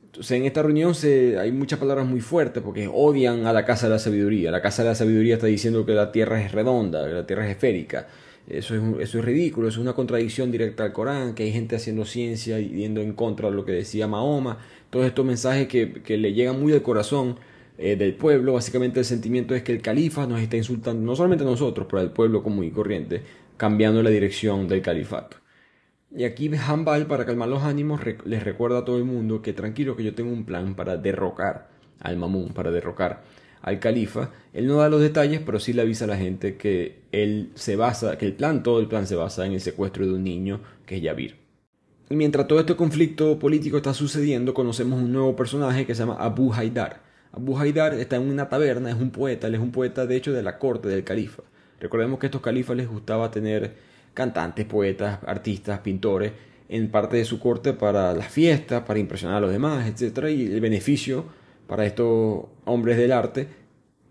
Entonces 0.06 0.32
en 0.36 0.44
esta 0.44 0.62
reunión 0.62 0.96
se, 0.96 1.38
hay 1.38 1.52
muchas 1.52 1.78
palabras 1.78 2.04
muy 2.04 2.20
fuertes 2.20 2.60
porque 2.64 2.90
odian 2.92 3.46
a 3.46 3.52
la 3.52 3.64
Casa 3.64 3.86
de 3.86 3.92
la 3.92 4.00
Sabiduría. 4.00 4.50
La 4.50 4.60
Casa 4.60 4.82
de 4.82 4.88
la 4.88 4.96
Sabiduría 4.96 5.34
está 5.34 5.46
diciendo 5.46 5.86
que 5.86 5.92
la 5.92 6.10
Tierra 6.10 6.42
es 6.42 6.50
redonda, 6.50 7.06
que 7.06 7.14
la 7.14 7.26
Tierra 7.26 7.44
es 7.44 7.52
esférica. 7.52 8.08
Eso 8.48 8.74
es, 8.74 8.82
eso 8.98 9.18
es 9.20 9.24
ridículo, 9.24 9.68
es 9.68 9.76
una 9.76 9.92
contradicción 9.92 10.50
directa 10.50 10.82
al 10.82 10.92
Corán, 10.92 11.34
que 11.36 11.44
hay 11.44 11.52
gente 11.52 11.76
haciendo 11.76 12.04
ciencia 12.04 12.58
y 12.58 12.70
yendo 12.70 13.00
en 13.00 13.12
contra 13.12 13.48
de 13.48 13.54
lo 13.54 13.64
que 13.64 13.70
decía 13.70 14.08
Mahoma. 14.08 14.58
Todos 14.90 15.06
estos 15.06 15.24
mensajes 15.24 15.68
que, 15.68 16.02
que 16.02 16.16
le 16.16 16.32
llegan 16.32 16.60
muy 16.60 16.72
al 16.72 16.82
corazón 16.82 17.36
eh, 17.82 17.96
del 17.96 18.14
pueblo. 18.14 18.52
Básicamente 18.52 19.00
el 19.00 19.06
sentimiento 19.06 19.54
es 19.54 19.62
que 19.62 19.72
el 19.72 19.80
califa 19.80 20.26
nos 20.26 20.40
está 20.40 20.58
insultando, 20.58 21.02
no 21.02 21.16
solamente 21.16 21.44
a 21.44 21.46
nosotros, 21.46 21.86
pero 21.88 22.00
al 22.00 22.12
pueblo 22.12 22.42
común 22.42 22.66
y 22.66 22.70
corriente, 22.70 23.22
cambiando 23.56 24.02
la 24.02 24.10
dirección 24.10 24.68
del 24.68 24.82
califato. 24.82 25.38
Y 26.14 26.24
aquí 26.24 26.50
Hanbal, 26.54 27.06
para 27.06 27.24
calmar 27.24 27.48
los 27.48 27.62
ánimos, 27.62 28.02
les 28.26 28.44
recuerda 28.44 28.80
a 28.80 28.84
todo 28.84 28.98
el 28.98 29.04
mundo 29.04 29.40
que 29.40 29.54
tranquilo 29.54 29.96
que 29.96 30.04
yo 30.04 30.14
tengo 30.14 30.30
un 30.30 30.44
plan 30.44 30.74
para 30.74 30.98
derrocar 30.98 31.70
al 32.00 32.18
Mamun, 32.18 32.52
para 32.52 32.70
derrocar 32.70 33.22
al 33.62 33.80
califa. 33.80 34.30
Él 34.52 34.66
no 34.66 34.76
da 34.76 34.90
los 34.90 35.00
detalles, 35.00 35.40
pero 35.40 35.58
sí 35.58 35.72
le 35.72 35.80
avisa 35.80 36.04
a 36.04 36.08
la 36.08 36.16
gente 36.18 36.56
que 36.58 37.04
él 37.12 37.50
se 37.54 37.76
basa, 37.76 38.18
que 38.18 38.26
el 38.26 38.34
plan, 38.34 38.62
todo 38.62 38.80
el 38.80 38.88
plan 38.88 39.06
se 39.06 39.16
basa 39.16 39.46
en 39.46 39.52
el 39.52 39.60
secuestro 39.62 40.04
de 40.06 40.12
un 40.12 40.24
niño 40.24 40.60
que 40.84 40.96
es 40.96 41.02
Yavir. 41.02 41.38
Mientras 42.12 42.48
todo 42.48 42.58
este 42.58 42.74
conflicto 42.74 43.38
político 43.38 43.76
está 43.76 43.94
sucediendo, 43.94 44.52
conocemos 44.52 45.00
un 45.00 45.12
nuevo 45.12 45.36
personaje 45.36 45.86
que 45.86 45.94
se 45.94 46.00
llama 46.00 46.16
Abu 46.18 46.52
Haidar. 46.52 47.00
Abu 47.30 47.56
Haidar 47.56 47.94
está 47.94 48.16
en 48.16 48.22
una 48.22 48.48
taberna, 48.48 48.90
es 48.90 48.96
un 48.96 49.12
poeta, 49.12 49.46
él 49.46 49.54
es 49.54 49.60
un 49.60 49.70
poeta 49.70 50.06
de 50.06 50.16
hecho 50.16 50.32
de 50.32 50.42
la 50.42 50.58
corte 50.58 50.88
del 50.88 51.04
califa. 51.04 51.44
Recordemos 51.78 52.18
que 52.18 52.26
a 52.26 52.28
estos 52.28 52.40
califas 52.40 52.76
les 52.76 52.88
gustaba 52.88 53.30
tener 53.30 53.74
cantantes, 54.12 54.66
poetas, 54.66 55.20
artistas, 55.24 55.78
pintores 55.78 56.32
en 56.68 56.90
parte 56.90 57.16
de 57.16 57.24
su 57.24 57.38
corte 57.38 57.74
para 57.74 58.12
las 58.12 58.26
fiestas, 58.26 58.82
para 58.82 58.98
impresionar 58.98 59.36
a 59.36 59.40
los 59.42 59.52
demás, 59.52 59.86
etc. 59.86 60.30
Y 60.30 60.46
el 60.52 60.60
beneficio 60.60 61.26
para 61.68 61.86
estos 61.86 62.46
hombres 62.64 62.96
del 62.96 63.12
arte 63.12 63.46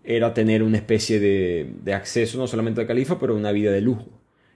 era 0.04 0.32
tener 0.32 0.62
una 0.62 0.78
especie 0.78 1.20
de, 1.20 1.74
de 1.84 1.92
acceso 1.92 2.38
no 2.38 2.46
solamente 2.46 2.80
al 2.80 2.86
califa, 2.86 3.18
pero 3.18 3.36
una 3.36 3.52
vida 3.52 3.70
de 3.72 3.82
lujo. 3.82 4.08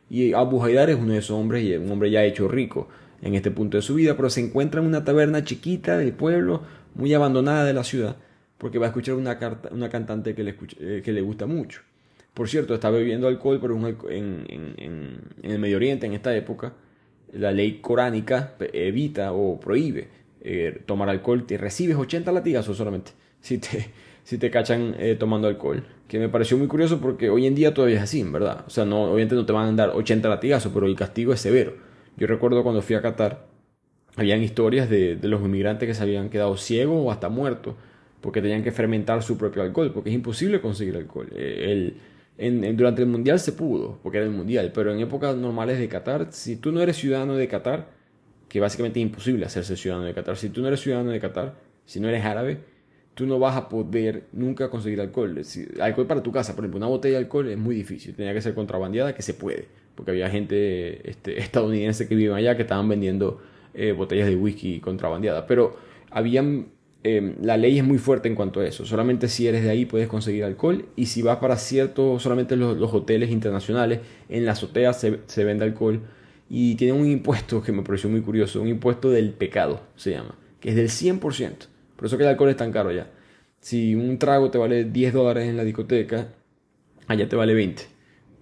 Y 0.09 0.33
Abu 0.33 0.65
Haidar 0.65 0.89
es 0.89 0.97
uno 0.97 1.13
de 1.13 1.19
esos 1.19 1.39
hombres, 1.39 1.63
y 1.63 1.77
un 1.77 1.91
hombre 1.91 2.11
ya 2.11 2.25
hecho 2.25 2.49
rico 2.49 2.89
en 3.25 3.35
este 3.35 3.51
punto 3.51 3.79
de 3.79 3.83
su 3.83 3.95
vida, 3.95 4.17
pero 4.17 4.29
se 4.29 4.41
encuentra 4.41 4.81
en 4.81 4.87
una 4.87 5.03
taberna 5.03 5.43
chiquita 5.45 5.97
del 5.97 6.13
pueblo, 6.13 6.63
muy 6.95 7.13
abandonada 7.15 7.65
de 7.65 7.73
la 7.73 7.83
ciudad, 7.83 8.17
porque 8.59 8.79
va 8.79 8.87
a 8.87 8.89
escuchar 8.91 9.15
una, 9.15 9.39
una 9.71 9.89
cantante 9.89 10.35
que 10.35 10.45
le, 10.45 10.57
eh, 10.79 11.01
que 11.03 11.13
le 11.13 11.23
gusta 11.23 11.47
mucho. 11.47 11.81
Por 12.35 12.49
cierto, 12.49 12.75
está 12.75 12.91
bebiendo 12.91 13.27
alcohol, 13.27 13.59
pero 13.63 13.77
en, 14.11 14.45
en, 14.49 14.75
en, 14.77 15.51
el 15.51 15.59
Medio 15.59 15.77
Oriente, 15.77 16.07
en 16.07 16.13
esta 16.13 16.37
época, 16.37 16.75
la 17.33 17.51
ley 17.51 17.79
coránica 17.81 18.55
evita 18.73 19.33
o 19.33 19.59
prohíbe 19.59 20.09
eh, 20.43 20.83
tomar 20.85 21.09
alcohol. 21.09 21.47
Te 21.47 21.57
recibes 21.57 21.97
80 21.97 22.31
latigazos 22.31 22.77
solamente 22.77 23.13
si 23.41 23.59
te, 23.59 23.91
si 24.23 24.37
te 24.37 24.51
cachan 24.51 24.97
eh, 24.99 25.17
tomando 25.19 25.49
alcohol. 25.49 25.87
Que 26.09 26.19
me 26.19 26.29
pareció 26.29 26.59
muy 26.59 26.67
curioso 26.67 27.01
porque 27.01 27.31
hoy 27.31 27.47
en 27.47 27.55
día 27.55 27.73
todavía 27.73 27.97
es 27.97 28.03
así, 28.03 28.23
¿verdad? 28.25 28.65
O 28.67 28.71
sea, 28.71 28.85
no, 28.85 29.05
obviamente 29.05 29.35
no 29.35 29.47
te 29.47 29.53
van 29.53 29.73
a 29.73 29.73
dar 29.73 29.91
80 29.97 30.29
latigazos, 30.29 30.73
pero 30.75 30.87
el 30.87 30.95
castigo 30.95 31.33
es 31.33 31.41
severo. 31.41 31.94
Yo 32.17 32.27
recuerdo 32.27 32.63
cuando 32.63 32.83
fui 32.83 32.97
a 32.97 33.03
Qatar, 33.03 33.47
habían 34.17 34.43
historias 34.43 34.89
de, 34.89 35.17
de 35.17 35.29
los 35.29 35.41
inmigrantes 35.43 35.89
que 35.89 35.95
se 35.95 36.03
habían 36.03 36.31
quedado 36.31 36.57
ciegos 36.57 37.01
o 37.05 37.11
hasta 37.11 37.29
muertos 37.29 37.75
porque 38.25 38.41
tenían 38.41 38.63
que 38.63 38.73
fermentar 38.73 39.23
su 39.23 39.37
propio 39.37 39.61
alcohol, 39.61 39.93
porque 39.93 40.09
es 40.09 40.15
imposible 40.15 40.63
conseguir 40.63 40.97
alcohol. 40.97 41.29
Eh, 41.37 41.95
el, 42.39 42.75
durante 42.75 43.03
el 43.03 43.09
mundial 43.09 43.39
se 43.39 43.53
pudo, 43.53 43.99
porque 44.03 44.17
era 44.17 44.27
el 44.27 44.33
mundial, 44.33 44.73
pero 44.75 44.95
en 44.95 45.01
épocas 45.01 45.37
normales 45.37 45.79
de 45.79 45.89
Qatar, 45.91 46.29
si 46.31 46.57
tú 46.57 46.73
no 46.73 46.81
eres 46.81 46.97
ciudadano 46.97 47.37
de 47.37 47.47
Qatar, 47.49 47.91
que 48.49 48.61
básicamente 48.61 48.99
es 48.99 49.03
imposible 49.03 49.45
hacerse 49.45 49.77
ciudadano 49.77 50.07
de 50.07 50.15
Qatar, 50.15 50.39
si 50.39 50.49
tú 50.49 50.63
no 50.63 50.69
eres 50.69 50.81
ciudadano 50.81 51.11
de 51.11 51.21
Qatar, 51.21 51.57
si 51.85 52.01
no 52.01 52.09
eres 52.09 52.25
árabe, 52.25 52.61
tú 53.13 53.27
no 53.27 53.39
vas 53.39 53.57
a 53.59 53.69
poder 53.69 54.25
nunca 54.33 54.71
conseguir 54.71 55.03
alcohol. 55.03 55.43
alcohol 55.83 56.07
para 56.07 56.23
tu 56.23 56.33
casa, 56.33 56.55
por 56.55 56.65
ejemplo, 56.65 56.79
una 56.79 56.87
botella 56.87 57.19
de 57.19 57.25
alcohol 57.25 57.51
es 57.51 57.59
muy 57.59 57.75
difícil, 57.75 58.15
tenía 58.15 58.33
que 58.33 58.41
ser 58.41 58.55
contrabandeada, 58.55 59.15
que 59.15 59.21
se 59.21 59.35
puede, 59.35 59.69
porque 59.95 60.11
había 60.11 60.31
gente 60.31 61.09
este, 61.11 61.39
estadounidense 61.41 62.09
que 62.09 62.15
vive 62.15 62.35
allá 62.35 62.57
que 62.57 62.63
estaban 62.63 62.89
vendiendo 62.89 63.41
eh, 63.75 63.93
botellas 63.93 64.29
de 64.29 64.37
whisky 64.37 64.81
contrabandeada, 64.81 65.47
pero 65.47 65.77
habían 66.11 66.67
Em, 67.07 67.35
la 67.43 67.59
ley 67.59 67.79
es 67.79 67.85
muy 67.85 67.99
fuerte 67.99 68.29
en 68.29 68.35
cuanto 68.35 68.61
a 68.61 68.67
eso. 68.67 68.87
Solamente 68.87 69.29
si 69.29 69.47
eres 69.47 69.63
de 69.63 69.69
ahí 69.69 69.85
puedes 69.85 70.09
conseguir 70.09 70.43
alcohol 70.43 70.87
y 70.97 71.07
si 71.07 71.21
vas 71.21 71.37
para 71.37 71.59
ciertos, 71.59 72.23
solamente 72.23 72.57
los, 72.57 72.79
los 72.79 72.95
hoteles 72.95 73.31
internacionales, 73.31 74.01
en 74.31 74.47
la 74.47 74.53
azotea 74.53 74.95
se, 74.95 75.21
se, 75.27 75.45
vende 75.45 75.65
alcohol 75.67 76.01
y 76.49 76.77
tiene 76.77 76.95
un 76.95 77.07
impuesto 77.07 77.63
que 77.63 77.73
me 77.73 77.83
pareció 77.83 78.09
muy 78.09 78.23
curioso, 78.23 78.63
un 78.63 78.69
impuesto 78.69 79.11
del 79.11 79.33
pecado 79.33 79.83
se 79.97 80.13
llama, 80.13 80.35
que 80.61 80.71
es 80.71 80.77
del 80.77 80.89
100%. 80.89 81.21
Por 81.95 82.07
eso 82.07 82.17
que 82.17 82.23
el 82.23 82.31
alcohol 82.31 82.49
es 82.49 82.57
tan 82.57 82.73
caro 82.73 82.91
ya. 82.91 83.11
Si 83.61 83.95
un 83.95 84.19
trago 84.19 84.51
te 84.51 84.57
vale 84.57 84.85
10 84.85 85.13
dólares 85.13 85.47
en 85.47 85.59
la 85.59 85.65
discoteca, 85.65 86.29
allá 87.07 87.29
te 87.29 87.37
vale 87.37 87.53
20 87.53 87.94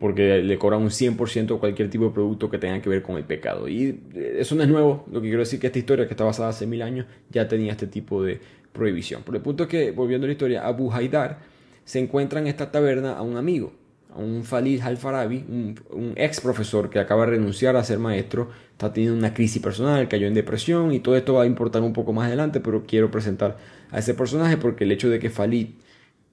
porque 0.02 0.42
le 0.42 0.58
cobran 0.58 0.82
un 0.82 0.90
100% 0.90 1.60
cualquier 1.60 1.88
tipo 1.88 2.06
de 2.06 2.10
producto 2.10 2.50
que 2.50 2.58
tenga 2.58 2.82
que 2.82 2.88
ver 2.88 3.02
con 3.02 3.18
el 3.18 3.22
pecado. 3.22 3.68
Y 3.68 4.00
eh, 4.16 4.38
eso 4.40 4.56
no 4.56 4.64
es 4.64 4.68
nuevo, 4.68 5.04
lo 5.12 5.20
que 5.22 5.28
quiero 5.28 5.38
decir 5.38 5.60
que 5.60 5.68
esta 5.68 5.78
historia, 5.78 6.08
que 6.08 6.14
está 6.14 6.24
basada 6.24 6.48
hace 6.48 6.66
mil 6.66 6.82
años, 6.82 7.06
ya 7.30 7.46
tenía 7.46 7.70
este 7.70 7.86
tipo 7.86 8.20
de 8.20 8.40
prohibición. 8.72 9.22
Por 9.22 9.36
el 9.36 9.42
punto 9.42 9.62
es 9.62 9.68
que, 9.68 9.92
volviendo 9.92 10.24
a 10.24 10.26
la 10.26 10.32
historia, 10.32 10.66
Abu 10.66 10.92
Haidar 10.92 11.38
se 11.84 12.00
encuentra 12.00 12.40
en 12.40 12.48
esta 12.48 12.72
taberna 12.72 13.12
a 13.12 13.22
un 13.22 13.36
amigo, 13.36 13.74
a 14.12 14.18
un 14.18 14.42
Falil 14.42 14.82
Al-Farabi, 14.82 15.44
un, 15.48 16.14
ex 16.16 16.40
profesor 16.40 16.90
que 16.90 16.98
acaba 16.98 17.24
de 17.24 17.36
renunciar 17.36 17.76
a 17.76 17.84
ser 17.84 18.00
maestro, 18.00 18.50
está 18.72 18.92
teniendo 18.92 19.16
una 19.16 19.32
crisis 19.32 19.62
personal, 19.62 20.08
cayó 20.08 20.26
en 20.26 20.34
depresión 20.34 20.92
y 20.92 20.98
todo 20.98 21.16
esto 21.16 21.34
va 21.34 21.44
a 21.44 21.46
importar 21.46 21.80
un 21.80 21.92
poco 21.92 22.12
más 22.12 22.26
adelante, 22.26 22.58
pero 22.58 22.82
quiero 22.88 23.12
presentar 23.12 23.56
a 23.92 24.00
ese 24.00 24.14
personaje 24.14 24.56
porque 24.56 24.82
el 24.82 24.90
hecho 24.90 25.08
de 25.08 25.20
que 25.20 25.30
Falid 25.30 25.68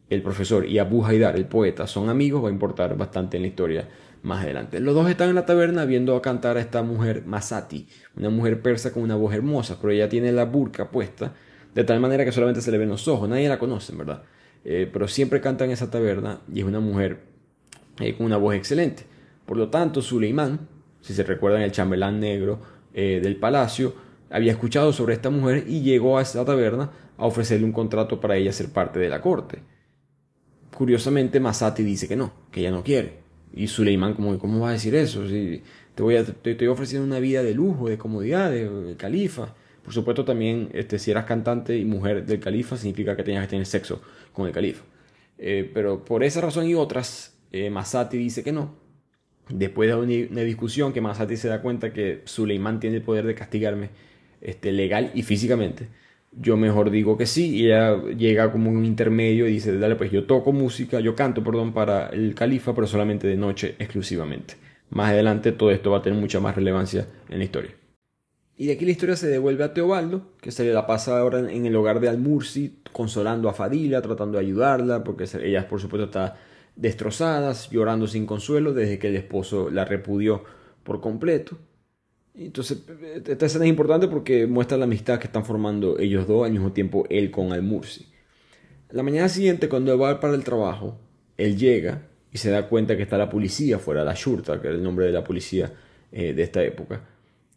el 0.10 0.22
profesor 0.22 0.66
y 0.66 0.80
Abu 0.80 1.06
Haidar, 1.06 1.36
el 1.36 1.46
poeta, 1.46 1.88
son 1.88 2.10
amigos, 2.10 2.44
va 2.44 2.50
a 2.50 2.52
importar 2.52 2.98
bastante 2.98 3.38
en 3.38 3.44
la 3.44 3.50
historia 3.50 3.88
más 4.24 4.44
adelante. 4.44 4.80
Los 4.80 4.96
dos 4.96 5.10
están 5.10 5.30
en 5.30 5.36
la 5.36 5.46
taberna 5.46 5.86
viendo 5.86 6.16
a 6.16 6.22
cantar 6.22 6.58
a 6.58 6.60
esta 6.60 6.82
mujer 6.84 7.24
Masati, 7.26 7.88
una 8.18 8.30
mujer 8.30 8.62
persa 8.62 8.92
con 8.92 9.04
una 9.04 9.16
voz 9.16 9.34
hermosa, 9.34 9.78
pero 9.80 9.94
ella 9.94 10.10
tiene 10.10 10.32
la 10.32 10.46
burka 10.46 10.90
puesta, 10.90 11.34
de 11.74 11.84
tal 11.84 12.00
manera 12.00 12.26
que 12.26 12.32
solamente 12.32 12.62
se 12.62 12.72
le 12.72 12.78
ven 12.78 12.90
los 12.90 13.08
ojos, 13.08 13.30
nadie 13.30 13.48
la 13.48 13.60
conoce, 13.60 13.96
¿verdad? 13.96 14.24
Eh, 14.66 14.90
pero 14.92 15.08
siempre 15.08 15.40
canta 15.42 15.66
en 15.66 15.72
esa 15.72 15.90
taberna 15.90 16.42
y 16.52 16.60
es 16.60 16.66
una 16.66 16.80
mujer 16.80 17.20
eh, 18.00 18.16
con 18.16 18.26
una 18.26 18.38
voz 18.38 18.56
excelente. 18.56 19.04
Por 19.46 19.58
lo 19.58 19.70
tanto, 19.70 20.02
Suleimán, 20.02 20.68
si 21.02 21.14
se 21.14 21.24
recuerdan 21.24 21.62
el 21.62 21.72
chambelán 21.72 22.20
negro 22.20 22.60
eh, 22.94 23.20
del 23.22 23.38
palacio, 23.38 23.94
había 24.30 24.52
escuchado 24.52 24.92
sobre 24.92 25.14
esta 25.14 25.30
mujer 25.30 25.64
y 25.68 25.82
llegó 25.82 26.18
a 26.18 26.22
esa 26.22 26.44
taberna 26.44 26.92
a 27.18 27.26
ofrecerle 27.26 27.66
un 27.66 27.72
contrato 27.72 28.20
para 28.20 28.36
ella 28.36 28.52
ser 28.52 28.70
parte 28.70 29.00
de 29.00 29.10
la 29.10 29.22
corte. 29.22 29.60
Curiosamente, 30.80 31.42
Masati 31.42 31.84
dice 31.84 32.08
que 32.08 32.16
no, 32.16 32.32
que 32.50 32.62
ella 32.62 32.72
no 32.72 32.86
quiere. 32.86 33.16
Y 33.54 33.68
Suleiman, 33.68 34.14
como, 34.14 34.40
¿cómo 34.40 34.62
va 34.62 34.70
a 34.70 34.72
decir 34.72 34.96
eso? 34.96 35.26
Te, 35.26 36.02
voy 36.02 36.16
a, 36.16 36.24
te, 36.24 36.70
ofreciendo 36.70 37.06
una 37.06 37.20
vida 37.20 37.44
de 37.44 37.54
lujo, 37.54 37.90
de 37.90 37.98
comodidad, 37.98 38.50
de, 38.50 38.96
califa. 38.98 39.54
Por 39.84 39.94
supuesto, 39.94 40.24
también, 40.24 40.70
este, 40.72 40.98
si 40.98 41.12
eras 41.12 41.26
cantante 41.26 41.78
y 41.78 41.84
mujer 41.84 42.26
del 42.26 42.40
califa, 42.40 42.78
significa 42.78 43.18
que 43.18 43.24
tenías 43.24 43.44
que 43.44 43.50
tener 43.50 43.66
sexo 43.66 44.02
con 44.32 44.48
el 44.48 44.54
califa. 44.54 44.86
Eh, 45.38 45.70
pero 45.74 46.06
por 46.06 46.24
esa 46.24 46.40
razón 46.40 46.66
y 46.66 46.76
otras, 46.76 47.38
eh, 47.52 47.70
Masati 47.70 48.16
dice 48.16 48.42
que 48.42 48.54
no. 48.54 48.74
Después 49.50 49.90
de 49.90 50.30
una, 50.32 50.44
discusión 50.44 50.94
que 50.94 51.02
Masati 51.02 51.36
se 51.36 51.50
da 51.50 51.62
cuenta 51.62 51.92
que 51.92 52.22
Suleiman 52.24 52.80
tiene 52.80 52.96
el 52.96 53.02
poder 53.02 53.26
de 53.26 53.36
castigarme 53.36 53.90
este, 54.40 54.72
legal 54.72 55.12
y 55.14 55.24
físicamente 55.24 55.90
yo 56.32 56.58
mejor 56.58 56.92
digo 56.92 57.18
que 57.18 57.26
sí 57.26 57.56
y 57.56 57.66
ella 57.66 58.02
llega 58.18 58.52
como 58.52 58.70
un 58.70 58.86
intermedio 58.86 59.48
y 59.48 59.54
dice, 59.54 59.78
dale 59.78 59.96
pues 59.96 60.12
yo 60.12 60.26
toco 60.26 60.52
música, 60.52 61.00
yo 61.00 61.16
canto, 61.16 61.44
perdón, 61.44 61.74
para 61.74 62.08
el 62.08 62.36
califa, 62.36 62.74
pero 62.74 62.88
solamente 62.88 63.28
de 63.28 63.38
noche 63.38 63.76
exclusivamente. 63.80 64.56
Más 64.90 65.12
adelante 65.12 65.52
todo 65.52 65.72
esto 65.72 65.92
va 65.92 66.00
a 66.00 66.02
tener 66.02 66.20
mucha 66.20 66.40
más 66.40 66.56
relevancia 66.56 67.08
en 67.30 67.40
la 67.40 67.44
historia. 67.44 67.72
Y 68.58 68.68
de 68.68 68.74
aquí 68.74 68.84
la 68.84 68.92
historia 68.92 69.16
se 69.16 69.28
devuelve 69.28 69.64
a 69.64 69.74
Teobaldo, 69.74 70.34
que 70.42 70.52
se 70.52 70.66
la 70.74 70.86
pasa 70.86 71.18
ahora 71.18 71.40
en 71.40 71.66
el 71.66 71.76
hogar 71.76 72.02
de 72.02 72.10
Almursi, 72.10 72.80
consolando 72.92 73.48
a 73.48 73.54
Fadila, 73.54 74.02
tratando 74.02 74.38
de 74.38 74.44
ayudarla, 74.44 75.04
porque 75.04 75.26
ella 75.42 75.68
por 75.70 75.80
supuesto 75.80 76.06
está 76.06 76.36
destrozada, 76.76 77.54
llorando 77.72 78.06
sin 78.08 78.26
consuelo 78.26 78.74
desde 78.74 79.00
que 79.00 79.08
el 79.08 79.16
esposo 79.16 79.70
la 79.70 79.86
repudió 79.86 80.44
por 80.84 81.00
completo. 81.00 81.58
Entonces, 82.36 82.84
esta 83.26 83.46
escena 83.46 83.66
es 83.66 83.70
importante 83.70 84.08
porque 84.08 84.48
muestra 84.48 84.78
la 84.78 84.86
amistad 84.86 85.20
que 85.20 85.28
están 85.28 85.46
formando 85.46 86.00
ellos 86.00 86.28
dos, 86.28 86.46
al 86.46 86.52
mismo 86.52 86.72
tiempo 86.72 87.06
él 87.10 87.32
con 87.32 87.52
Al-Mursi. 87.52 88.08
La 88.92 89.04
mañana 89.04 89.30
siguiente, 89.30 89.70
cuando 89.70 89.98
va 89.98 90.20
para 90.20 90.34
el 90.34 90.44
trabajo, 90.44 90.98
él 91.38 91.58
llega 91.58 92.08
y 92.32 92.38
se 92.38 92.50
da 92.50 92.68
cuenta 92.68 92.96
que 92.96 93.04
está 93.04 93.18
la 93.18 93.30
policía 93.30 93.80
fuera, 93.80 94.04
la 94.04 94.14
Shurta, 94.16 94.62
que 94.62 94.68
era 94.68 94.78
el 94.78 94.84
nombre 94.84 95.06
de 95.06 95.12
la 95.12 95.24
policía 95.24 95.74
eh, 96.12 96.34
de 96.34 96.44
esta 96.44 96.64
época. 96.64 97.02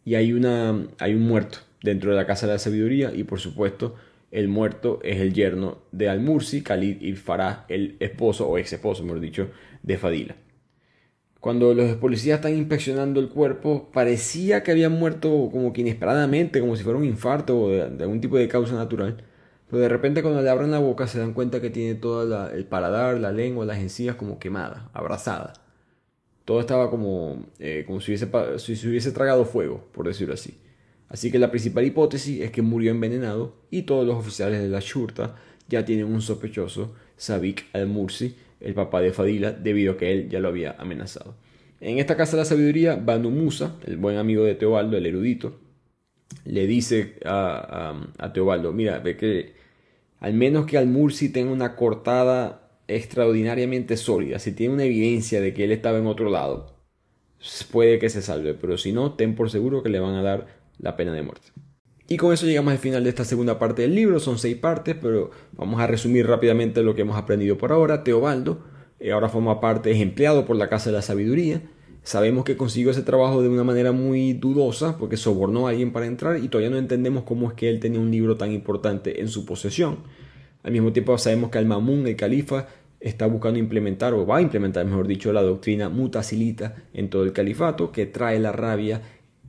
Y 0.05 0.15
hay, 0.15 0.33
una, 0.33 0.87
hay 0.99 1.13
un 1.13 1.21
muerto 1.21 1.59
dentro 1.81 2.11
de 2.11 2.17
la 2.17 2.25
casa 2.25 2.47
de 2.47 2.53
la 2.53 2.59
sabiduría 2.59 3.13
y 3.13 3.23
por 3.23 3.39
supuesto 3.39 3.95
el 4.31 4.47
muerto 4.47 4.99
es 5.03 5.19
el 5.21 5.33
yerno 5.33 5.83
de 5.91 6.09
Al-Mursi, 6.09 6.63
Khalid 6.63 7.01
y 7.01 7.13
Farah, 7.13 7.65
el 7.69 7.97
esposo 7.99 8.49
o 8.49 8.57
ex 8.57 8.73
esposo, 8.73 9.03
mejor 9.03 9.19
dicho, 9.19 9.49
de 9.83 9.97
Fadila. 9.97 10.35
Cuando 11.43 11.73
los 11.73 11.97
policías 11.97 12.37
están 12.37 12.55
inspeccionando 12.55 13.19
el 13.19 13.27
cuerpo, 13.27 13.89
parecía 13.91 14.63
que 14.63 14.71
había 14.71 14.87
muerto 14.87 15.49
como 15.51 15.73
que 15.73 15.81
inesperadamente, 15.81 16.61
como 16.61 16.77
si 16.77 16.83
fuera 16.83 16.97
un 16.97 17.03
infarto 17.03 17.63
o 17.63 17.69
de, 17.69 17.81
algún 17.81 18.21
tipo 18.21 18.37
de 18.37 18.47
causa 18.47 18.75
natural. 18.75 19.21
Pero 19.67 19.81
de 19.81 19.89
repente 19.89 20.21
cuando 20.21 20.41
le 20.41 20.49
abren 20.49 20.71
la 20.71 20.79
boca 20.79 21.05
se 21.05 21.19
dan 21.19 21.33
cuenta 21.33 21.59
que 21.59 21.69
tiene 21.69 21.95
todo 21.95 22.49
el 22.49 22.63
paladar, 22.63 23.19
la 23.19 23.33
lengua, 23.33 23.65
las 23.65 23.79
encías 23.79 24.15
como 24.15 24.39
quemadas, 24.39 24.83
abrazadas. 24.93 25.59
Todo 26.45 26.61
estaba 26.61 26.89
como, 26.89 27.45
eh, 27.59 27.83
como 27.85 27.99
si, 27.99 28.11
hubiese, 28.11 28.29
si 28.57 28.77
se 28.77 28.87
hubiese 28.87 29.11
tragado 29.11 29.43
fuego, 29.43 29.83
por 29.91 30.07
decirlo 30.07 30.35
así. 30.35 30.57
Así 31.09 31.29
que 31.29 31.39
la 31.39 31.51
principal 31.51 31.83
hipótesis 31.83 32.39
es 32.39 32.51
que 32.51 32.61
murió 32.61 32.91
envenenado 32.91 33.53
y 33.69 33.81
todos 33.81 34.07
los 34.07 34.15
oficiales 34.15 34.61
de 34.61 34.69
la 34.69 34.79
Shurta 34.79 35.35
ya 35.67 35.83
tienen 35.83 36.05
un 36.05 36.21
sospechoso, 36.21 36.93
Sabik 37.17 37.65
al-Mursi, 37.73 38.33
el 38.63 38.73
papá 38.73 39.01
de 39.01 39.11
Fadila, 39.11 39.51
debido 39.51 39.93
a 39.93 39.97
que 39.97 40.11
él 40.11 40.29
ya 40.29 40.39
lo 40.39 40.47
había 40.47 40.75
amenazado. 40.79 41.35
En 41.79 41.99
esta 41.99 42.15
casa 42.15 42.37
de 42.37 42.43
la 42.43 42.45
sabiduría, 42.45 42.95
Banu 42.95 43.29
Musa, 43.29 43.75
el 43.85 43.97
buen 43.97 44.17
amigo 44.17 44.43
de 44.43 44.55
Teobaldo, 44.55 44.97
el 44.97 45.05
erudito, 45.05 45.59
le 46.45 46.65
dice 46.67 47.15
a, 47.25 48.31
Teobaldo, 48.33 48.71
mira, 48.71 48.99
ve 48.99 49.17
que 49.17 49.53
al 50.19 50.33
menos 50.33 50.65
que 50.65 50.77
Al-Mursi 50.77 51.29
tenga 51.29 51.51
una 51.51 51.75
cortada 51.75 52.71
extraordinariamente 52.87 53.97
sólida, 53.97 54.39
si 54.39 54.53
tiene 54.53 54.73
una 54.73 54.85
evidencia 54.85 55.41
de 55.41 55.53
que 55.53 55.65
él 55.65 55.71
estaba 55.71 55.97
en 55.97 56.07
otro 56.07 56.29
lado, 56.29 56.73
puede 57.71 57.99
que 57.99 58.09
se 58.09 58.21
salve, 58.21 58.53
pero 58.53 58.77
si 58.77 58.93
no, 58.93 59.13
ten 59.13 59.35
por 59.35 59.49
seguro 59.49 59.83
que 59.83 59.89
le 59.89 59.99
van 59.99 60.15
a 60.15 60.23
dar 60.23 60.47
la 60.79 60.95
pena 60.95 61.13
de 61.13 61.21
muerte. 61.21 61.52
Y 62.13 62.17
con 62.17 62.31
eso 62.31 62.45
llegamos 62.45 62.71
al 62.71 62.77
final 62.77 63.03
de 63.03 63.09
esta 63.09 63.25
segunda 63.25 63.57
parte 63.57 63.81
del 63.81 63.95
libro, 63.95 64.19
son 64.19 64.37
seis 64.37 64.55
partes, 64.55 64.95
pero 65.01 65.31
vamos 65.53 65.81
a 65.81 65.87
resumir 65.87 66.27
rápidamente 66.27 66.83
lo 66.83 66.93
que 66.93 67.01
hemos 67.01 67.17
aprendido 67.17 67.57
por 67.57 67.71
ahora. 67.71 68.03
Teobaldo 68.03 68.59
eh, 68.99 69.11
ahora 69.11 69.29
forma 69.29 69.59
parte, 69.59 69.89
es 69.89 69.99
empleado 69.99 70.45
por 70.45 70.55
la 70.55 70.69
Casa 70.69 70.91
de 70.91 70.97
la 70.97 71.01
Sabiduría, 71.01 71.63
Sabemos 72.03 72.43
que 72.43 72.55
consiguió 72.55 72.91
ese 72.91 73.01
trabajo 73.01 73.41
de 73.41 73.49
una 73.49 73.63
manera 73.63 73.93
muy 73.93 74.33
dudosa 74.33 74.97
porque 74.99 75.17
sobornó 75.17 75.65
a 75.65 75.71
alguien 75.71 75.91
para 75.91 76.05
entrar 76.05 76.37
y 76.37 76.49
todavía 76.49 76.69
no 76.69 76.77
entendemos 76.77 77.23
cómo 77.23 77.47
es 77.47 77.55
que 77.55 77.67
él 77.69 77.79
tenía 77.79 77.99
un 77.99 78.11
libro 78.11 78.37
tan 78.37 78.51
importante 78.51 79.19
en 79.21 79.27
su 79.27 79.45
posesión. 79.45 79.99
Al 80.61 80.71
mismo 80.71 80.93
tiempo 80.93 81.17
sabemos 81.17 81.49
que 81.49 81.57
Al-Mamun, 81.57 82.05
el 82.05 82.15
califa, 82.15 82.67
está 82.99 83.25
buscando 83.25 83.57
implementar, 83.57 84.13
o 84.13 84.27
va 84.27 84.37
a 84.37 84.41
implementar, 84.41 84.85
mejor 84.85 85.07
dicho, 85.07 85.33
la 85.33 85.41
doctrina 85.41 85.89
mutasilita 85.89 86.75
en 86.93 87.09
todo 87.09 87.23
el 87.23 87.33
califato, 87.33 87.91
que 87.91 88.05
trae 88.05 88.39
la 88.39 88.51
rabia 88.51 89.01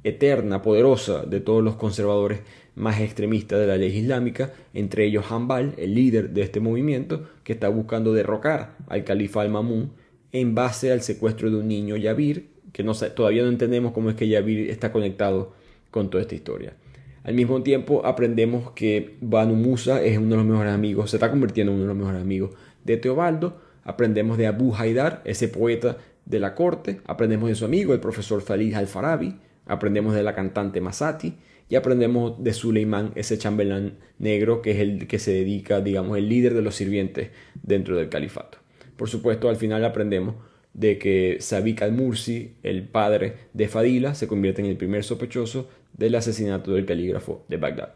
eterna, 0.05 0.63
poderosa 0.63 1.25
de 1.25 1.41
todos 1.41 1.65
los 1.65 1.77
conservadores 1.77 2.41
más 2.77 3.01
extremistas 3.01 3.59
de 3.59 3.67
la 3.67 3.77
ley 3.77 3.97
islámica, 3.97 4.53
entre 4.73 5.07
ellos 5.07 5.25
Hanbal, 5.31 5.75
el 5.77 5.95
líder 5.95 6.31
de 6.31 6.43
este 6.43 6.61
movimiento, 6.61 7.27
que 7.43 7.55
está 7.55 7.69
buscando 7.69 8.13
derrocar 8.13 8.77
al 8.87 9.05
califa 9.05 9.43
Al-Mamun 9.43 9.93
en 10.33 10.55
base 10.55 10.93
al 10.93 11.03
secuestro 11.03 11.51
de 11.51 11.57
un 11.57 11.69
niño 11.69 11.97
Yavir, 11.97 12.49
que 12.73 12.85
todavía 13.15 13.43
no 13.43 13.49
entendemos 13.49 13.93
cómo 13.93 14.11
es 14.11 14.17
que 14.17 14.29
Yavir 14.29 14.71
está 14.71 14.93
conectado 14.93 15.53
con 15.91 16.11
toda 16.11 16.23
esta 16.23 16.35
historia. 16.35 16.75
Al 17.23 17.35
mismo 17.35 17.63
tiempo 17.63 18.05
aprendemos 18.05 18.73
que 18.73 19.17
Banu 19.21 19.55
Musa 19.55 20.03
es 20.03 20.19
uno 20.19 20.31
de 20.31 20.37
los 20.37 20.47
mejores 20.47 20.73
amigos, 20.73 21.11
se 21.11 21.17
está 21.17 21.31
convirtiendo 21.31 21.73
en 21.73 21.77
uno 21.77 21.85
de 21.85 21.95
los 21.95 21.97
mejores 21.97 22.21
amigos 22.21 22.51
de 22.85 22.97
Teobaldo. 22.97 23.61
Aprendemos 23.85 24.37
de 24.37 24.47
Abu 24.47 24.75
Haidar, 24.75 25.23
ese 25.25 25.49
poeta 25.49 25.99
de 26.27 26.41
la 26.41 26.55
corte. 26.55 27.01
Aprendemos 27.07 27.49
de 27.49 27.55
su 27.55 27.65
amigo, 27.65 27.95
el 27.95 28.01
profesor 28.01 28.43
Falid 28.43 28.75
al-Farabi. 28.75 29.37
Aprendemos 29.67 30.15
de 30.15 30.23
la 30.23 30.35
cantante 30.35 30.81
Masati. 30.81 31.37
Y 31.69 31.77
aprendemos 31.77 32.43
de 32.45 32.53
Suleiman, 32.53 33.13
ese 33.15 33.39
chambelán 33.39 33.99
negro 34.19 34.61
que 34.61 34.73
es 34.73 34.81
el 34.81 35.07
que 35.07 35.19
se 35.19 35.33
dedica, 35.33 35.81
digamos, 35.81 36.19
el 36.19 36.29
líder 36.29 36.55
de 36.55 36.63
los 36.63 36.75
sirvientes 36.75 37.31
dentro 37.63 37.97
del 37.97 38.11
califato. 38.11 38.59
Por 38.97 39.09
supuesto, 39.09 39.49
al 39.49 39.57
final 39.57 39.85
aprendemos 39.85 40.37
de 40.75 40.99
que 40.99 41.39
Sabik 41.41 41.83
al-Mursi, 41.83 42.57
el 42.63 42.87
padre 42.87 43.49
de 43.55 43.69
Fadila, 43.69 44.15
se 44.15 44.29
convierte 44.29 44.61
en 44.61 44.69
el 44.69 44.77
primer 44.77 45.05
sospechoso 45.05 45.69
del 45.97 46.17
asesinato 46.17 46.73
del 46.73 46.85
calígrafo 46.85 47.45
de 47.49 47.57
Bagdad. 47.57 47.95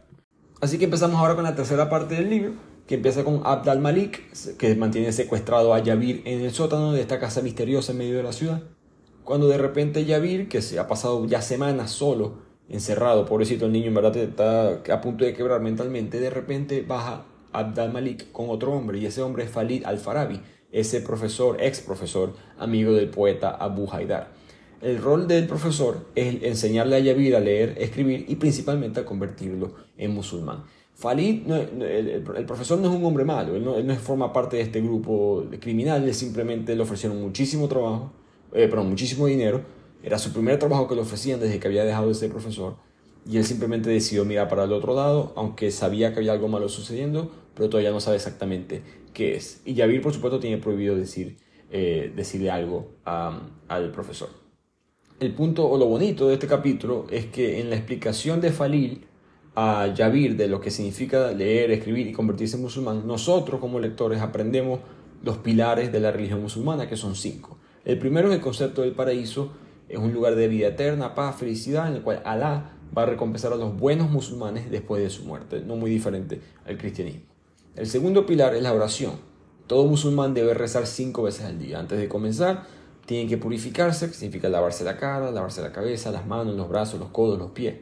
Así 0.60 0.78
que 0.78 0.86
empezamos 0.86 1.18
ahora 1.18 1.34
con 1.34 1.44
la 1.44 1.54
tercera 1.54 1.90
parte 1.90 2.14
del 2.14 2.30
libro, 2.30 2.52
que 2.86 2.94
empieza 2.94 3.22
con 3.22 3.42
Abd 3.44 3.68
al-Malik, 3.68 4.32
que 4.56 4.74
mantiene 4.74 5.12
secuestrado 5.12 5.74
a 5.74 5.82
Yavir 5.82 6.22
en 6.24 6.40
el 6.40 6.52
sótano 6.52 6.92
de 6.92 7.02
esta 7.02 7.20
casa 7.20 7.42
misteriosa 7.42 7.92
en 7.92 7.98
medio 7.98 8.16
de 8.16 8.22
la 8.22 8.32
ciudad. 8.32 8.62
Cuando 9.28 9.46
de 9.46 9.58
repente 9.58 10.06
Yavir, 10.06 10.48
que 10.48 10.62
se 10.62 10.78
ha 10.78 10.86
pasado 10.86 11.26
ya 11.26 11.42
semanas 11.42 11.90
solo, 11.90 12.38
encerrado, 12.70 13.26
pobrecito 13.26 13.66
el 13.66 13.72
niño 13.72 13.88
en 13.88 13.94
verdad 13.94 14.16
está 14.16 14.80
a 14.90 15.00
punto 15.02 15.26
de 15.26 15.34
quebrar 15.34 15.60
mentalmente, 15.60 16.18
de 16.18 16.30
repente 16.30 16.80
baja 16.80 17.26
Abd 17.52 17.78
al-Malik 17.78 18.32
con 18.32 18.48
otro 18.48 18.72
hombre, 18.72 18.96
y 18.96 19.04
ese 19.04 19.20
hombre 19.20 19.44
es 19.44 19.50
Falid 19.50 19.84
al-Farabi, 19.84 20.40
ese 20.72 21.02
profesor, 21.02 21.58
ex 21.60 21.82
profesor, 21.82 22.32
amigo 22.58 22.94
del 22.94 23.10
poeta 23.10 23.50
Abu 23.50 23.86
Haidar. 23.92 24.28
El 24.80 24.96
rol 24.96 25.28
del 25.28 25.46
profesor 25.46 26.06
es 26.14 26.42
enseñarle 26.42 26.96
a 26.96 27.00
Yavir 27.00 27.36
a 27.36 27.40
leer, 27.40 27.74
escribir 27.76 28.24
y 28.28 28.36
principalmente 28.36 29.00
a 29.00 29.04
convertirlo 29.04 29.74
en 29.98 30.14
musulmán. 30.14 30.64
Falid, 30.94 31.50
el, 31.50 32.46
profesor 32.46 32.78
no 32.78 32.88
es 32.88 32.96
un 32.96 33.04
hombre 33.04 33.26
malo, 33.26 33.56
él 33.56 33.86
no, 33.86 33.94
forma 33.96 34.32
parte 34.32 34.56
de 34.56 34.62
este 34.62 34.80
grupo 34.80 35.44
de 35.50 35.60
criminales, 35.60 36.16
simplemente 36.16 36.74
le 36.74 36.82
ofrecieron 36.82 37.20
muchísimo 37.20 37.68
trabajo, 37.68 38.10
eh, 38.52 38.68
muchísimo 38.68 39.26
dinero, 39.26 39.62
era 40.02 40.18
su 40.18 40.32
primer 40.32 40.58
trabajo 40.58 40.88
que 40.88 40.94
le 40.94 41.00
ofrecían 41.00 41.40
desde 41.40 41.58
que 41.58 41.68
había 41.68 41.84
dejado 41.84 42.08
de 42.08 42.14
ser 42.14 42.30
profesor, 42.30 42.76
y 43.28 43.36
él 43.36 43.44
simplemente 43.44 43.90
decidió 43.90 44.24
mirar 44.24 44.48
para 44.48 44.64
el 44.64 44.72
otro 44.72 44.94
lado, 44.94 45.32
aunque 45.36 45.70
sabía 45.70 46.12
que 46.12 46.20
había 46.20 46.32
algo 46.32 46.48
malo 46.48 46.68
sucediendo, 46.68 47.30
pero 47.54 47.68
todavía 47.68 47.90
no 47.90 48.00
sabe 48.00 48.16
exactamente 48.16 48.82
qué 49.12 49.34
es. 49.34 49.60
Y 49.64 49.74
Yavir, 49.74 50.00
por 50.00 50.14
supuesto, 50.14 50.38
tiene 50.38 50.58
prohibido 50.58 50.96
decir, 50.96 51.36
eh, 51.70 52.12
decirle 52.14 52.50
algo 52.50 52.92
al 53.04 53.90
profesor. 53.90 54.30
El 55.20 55.34
punto 55.34 55.68
o 55.68 55.76
lo 55.76 55.86
bonito 55.86 56.28
de 56.28 56.34
este 56.34 56.46
capítulo 56.46 57.06
es 57.10 57.26
que 57.26 57.60
en 57.60 57.70
la 57.70 57.76
explicación 57.76 58.40
de 58.40 58.52
Falil 58.52 59.04
a 59.56 59.92
Yavir 59.92 60.36
de 60.36 60.46
lo 60.46 60.60
que 60.60 60.70
significa 60.70 61.32
leer, 61.32 61.72
escribir 61.72 62.06
y 62.06 62.12
convertirse 62.12 62.56
en 62.56 62.62
musulmán, 62.62 63.06
nosotros 63.06 63.60
como 63.60 63.80
lectores 63.80 64.20
aprendemos 64.20 64.78
los 65.24 65.38
pilares 65.38 65.90
de 65.90 65.98
la 65.98 66.12
religión 66.12 66.40
musulmana, 66.40 66.88
que 66.88 66.96
son 66.96 67.16
cinco. 67.16 67.57
El 67.88 67.98
primero 67.98 68.28
es 68.28 68.34
el 68.34 68.42
concepto 68.42 68.82
del 68.82 68.92
paraíso, 68.92 69.50
es 69.88 69.96
un 69.96 70.12
lugar 70.12 70.34
de 70.34 70.46
vida 70.46 70.68
eterna, 70.68 71.14
paz, 71.14 71.36
felicidad, 71.36 71.88
en 71.88 71.94
el 71.94 72.02
cual 72.02 72.20
Alá 72.26 72.72
va 72.96 73.04
a 73.04 73.06
recompensar 73.06 73.54
a 73.54 73.56
los 73.56 73.74
buenos 73.78 74.10
musulmanes 74.10 74.70
después 74.70 75.02
de 75.02 75.08
su 75.08 75.24
muerte, 75.24 75.62
no 75.66 75.74
muy 75.74 75.90
diferente 75.90 76.38
al 76.66 76.76
cristianismo. 76.76 77.22
El 77.76 77.86
segundo 77.86 78.26
pilar 78.26 78.54
es 78.54 78.62
la 78.62 78.74
oración. 78.74 79.12
Todo 79.66 79.86
musulmán 79.86 80.34
debe 80.34 80.52
rezar 80.52 80.86
cinco 80.86 81.22
veces 81.22 81.46
al 81.46 81.58
día. 81.58 81.78
Antes 81.78 81.98
de 81.98 82.10
comenzar, 82.10 82.64
tienen 83.06 83.26
que 83.26 83.38
purificarse, 83.38 84.08
que 84.08 84.12
significa 84.12 84.50
lavarse 84.50 84.84
la 84.84 84.98
cara, 84.98 85.30
lavarse 85.30 85.62
la 85.62 85.72
cabeza, 85.72 86.10
las 86.10 86.26
manos, 86.26 86.56
los 86.56 86.68
brazos, 86.68 87.00
los 87.00 87.08
codos, 87.08 87.38
los 87.38 87.52
pies. 87.52 87.76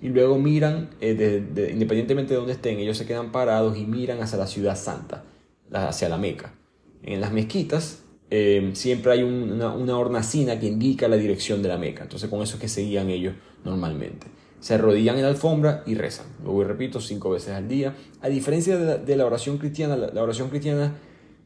Y 0.00 0.10
luego 0.10 0.38
miran, 0.38 0.90
eh, 1.00 1.42
independientemente 1.72 2.34
de 2.34 2.38
donde 2.38 2.52
estén, 2.52 2.78
ellos 2.78 2.96
se 2.96 3.04
quedan 3.04 3.32
parados 3.32 3.76
y 3.76 3.84
miran 3.84 4.22
hacia 4.22 4.38
la 4.38 4.46
ciudad 4.46 4.76
santa, 4.76 5.24
hacia 5.72 6.08
la 6.08 6.18
Meca. 6.18 6.54
En 7.02 7.20
las 7.20 7.32
mezquitas 7.32 8.04
eh, 8.30 8.70
siempre 8.74 9.12
hay 9.12 9.22
una, 9.22 9.74
una 9.74 9.98
hornacina 9.98 10.58
que 10.58 10.66
indica 10.66 11.08
la 11.08 11.16
dirección 11.16 11.62
de 11.62 11.68
la 11.68 11.78
Meca. 11.78 12.04
Entonces 12.04 12.30
con 12.30 12.42
eso 12.42 12.56
es 12.56 12.60
que 12.60 12.68
seguían 12.68 13.10
ellos 13.10 13.34
normalmente 13.64 14.26
se 14.60 14.74
arrodillan 14.74 15.16
en 15.16 15.22
la 15.22 15.28
alfombra 15.28 15.82
y 15.86 15.94
rezan. 15.94 16.26
Voy 16.44 16.64
repito 16.64 17.00
cinco 17.00 17.30
veces 17.30 17.54
al 17.54 17.66
día. 17.66 17.96
A 18.20 18.28
diferencia 18.28 18.76
de 18.76 19.16
la, 19.16 19.26
oración 19.26 19.58
cristiana, 19.58 19.96
la, 19.96 20.22
oración 20.22 20.50
cristiana 20.50 20.98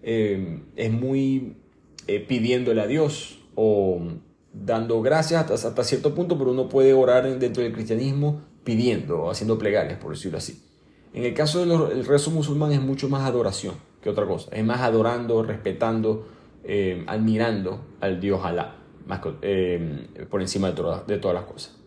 eh, 0.02 0.62
es 0.76 0.92
muy 0.92 1.56
eh, 2.08 2.20
pidiéndole 2.20 2.80
a 2.82 2.86
Dios 2.86 3.38
o 3.54 4.00
dando 4.52 5.00
gracias 5.00 5.50
hasta, 5.50 5.84
cierto 5.84 6.14
punto, 6.14 6.36
pero 6.36 6.50
uno 6.50 6.68
puede 6.68 6.92
orar 6.92 7.38
dentro 7.38 7.62
del 7.62 7.72
cristianismo 7.72 8.42
pidiendo 8.64 9.22
o 9.22 9.30
haciendo 9.30 9.58
plegarias, 9.58 9.98
por 9.98 10.12
decirlo 10.12 10.38
así. 10.38 10.60
En 11.12 11.22
el 11.22 11.34
caso 11.34 11.64
del 11.64 12.04
rezo 12.04 12.32
musulmán 12.32 12.72
es 12.72 12.80
mucho 12.80 13.08
más 13.08 13.22
adoración 13.22 13.74
que 14.02 14.10
otra 14.10 14.26
cosa. 14.26 14.50
Es 14.50 14.64
más 14.64 14.80
adorando, 14.80 15.44
respetando, 15.44 16.26
eh, 16.64 17.04
admirando 17.06 17.80
al 18.00 18.20
Dios 18.20 18.40
Alá, 18.44 18.76
más, 19.06 19.20
por 19.20 20.40
encima 20.40 20.70
de 20.70 21.18
todas 21.18 21.34
las 21.34 21.44
cosas. 21.44 21.84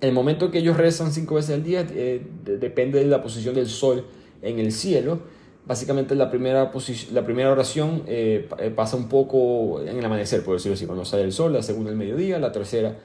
El 0.00 0.12
momento 0.12 0.52
que 0.52 0.58
ellos 0.58 0.76
rezan 0.76 1.12
cinco 1.12 1.34
veces 1.34 1.56
al 1.56 1.64
día 1.64 1.84
eh, 1.90 2.24
depende 2.44 3.00
de 3.00 3.06
la 3.06 3.20
posición 3.20 3.56
del 3.56 3.66
sol 3.66 4.04
en 4.42 4.60
el 4.60 4.70
cielo. 4.70 5.18
Básicamente 5.66 6.14
la 6.14 6.30
primera, 6.30 6.70
la 7.12 7.24
primera 7.24 7.50
oración 7.50 8.04
eh, 8.06 8.48
eh, 8.60 8.70
pasa 8.70 8.96
un 8.96 9.08
poco 9.08 9.82
en 9.82 9.98
el 9.98 10.04
amanecer, 10.04 10.44
por 10.44 10.54
decirlo 10.54 10.74
así, 10.74 10.86
cuando 10.86 11.04
sale 11.04 11.24
el 11.24 11.32
sol, 11.32 11.52
la 11.52 11.62
segunda 11.62 11.90
el 11.90 11.96
mediodía, 11.96 12.38
la 12.38 12.52
tercera 12.52 12.96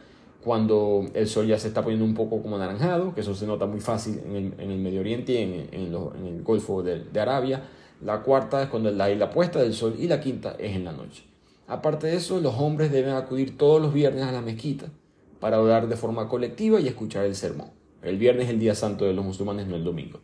cuando 0.43 1.05
el 1.13 1.27
sol 1.27 1.47
ya 1.47 1.57
se 1.57 1.69
está 1.69 1.81
poniendo 1.81 2.03
un 2.05 2.13
poco 2.13 2.41
como 2.41 2.57
anaranjado, 2.57 3.15
que 3.15 3.21
eso 3.21 3.33
se 3.33 3.47
nota 3.47 3.65
muy 3.65 3.79
fácil 3.79 4.19
en 4.25 4.35
el, 4.35 4.53
en 4.59 4.83
Medio 4.83 4.99
Oriente 4.99 5.31
y 5.31 5.37
en, 5.37 5.83
el 6.25 6.43
Golfo 6.43 6.83
de, 6.83 6.99
de, 7.05 7.19
Arabia. 7.19 7.63
La 8.03 8.21
cuarta 8.21 8.61
es 8.61 8.69
cuando 8.69 8.91
hay 9.01 9.15
la 9.15 9.29
puesta 9.29 9.61
del 9.61 9.73
sol 9.73 9.95
y 9.97 10.07
la 10.07 10.19
quinta 10.19 10.55
es 10.59 10.75
en 10.75 10.83
la 10.83 10.91
noche. 10.91 11.23
Aparte 11.67 12.07
de 12.07 12.17
eso, 12.17 12.41
los 12.41 12.55
hombres 12.57 12.91
deben 12.91 13.13
acudir 13.13 13.57
todos 13.57 13.81
los 13.81 13.93
viernes 13.93 14.23
a 14.23 14.31
la 14.33 14.41
mezquita 14.41 14.87
para 15.39 15.61
orar 15.61 15.87
de 15.87 15.95
forma 15.95 16.27
colectiva 16.27 16.81
y 16.81 16.87
escuchar 16.87 17.25
el 17.25 17.35
sermón. 17.35 17.69
El 18.01 18.17
viernes 18.17 18.45
es 18.45 18.49
el 18.51 18.59
día 18.59 18.75
santo 18.75 19.05
de 19.05 19.13
los 19.13 19.23
musulmanes, 19.23 19.67
no 19.67 19.77
el 19.77 19.85
domingo. 19.85 20.19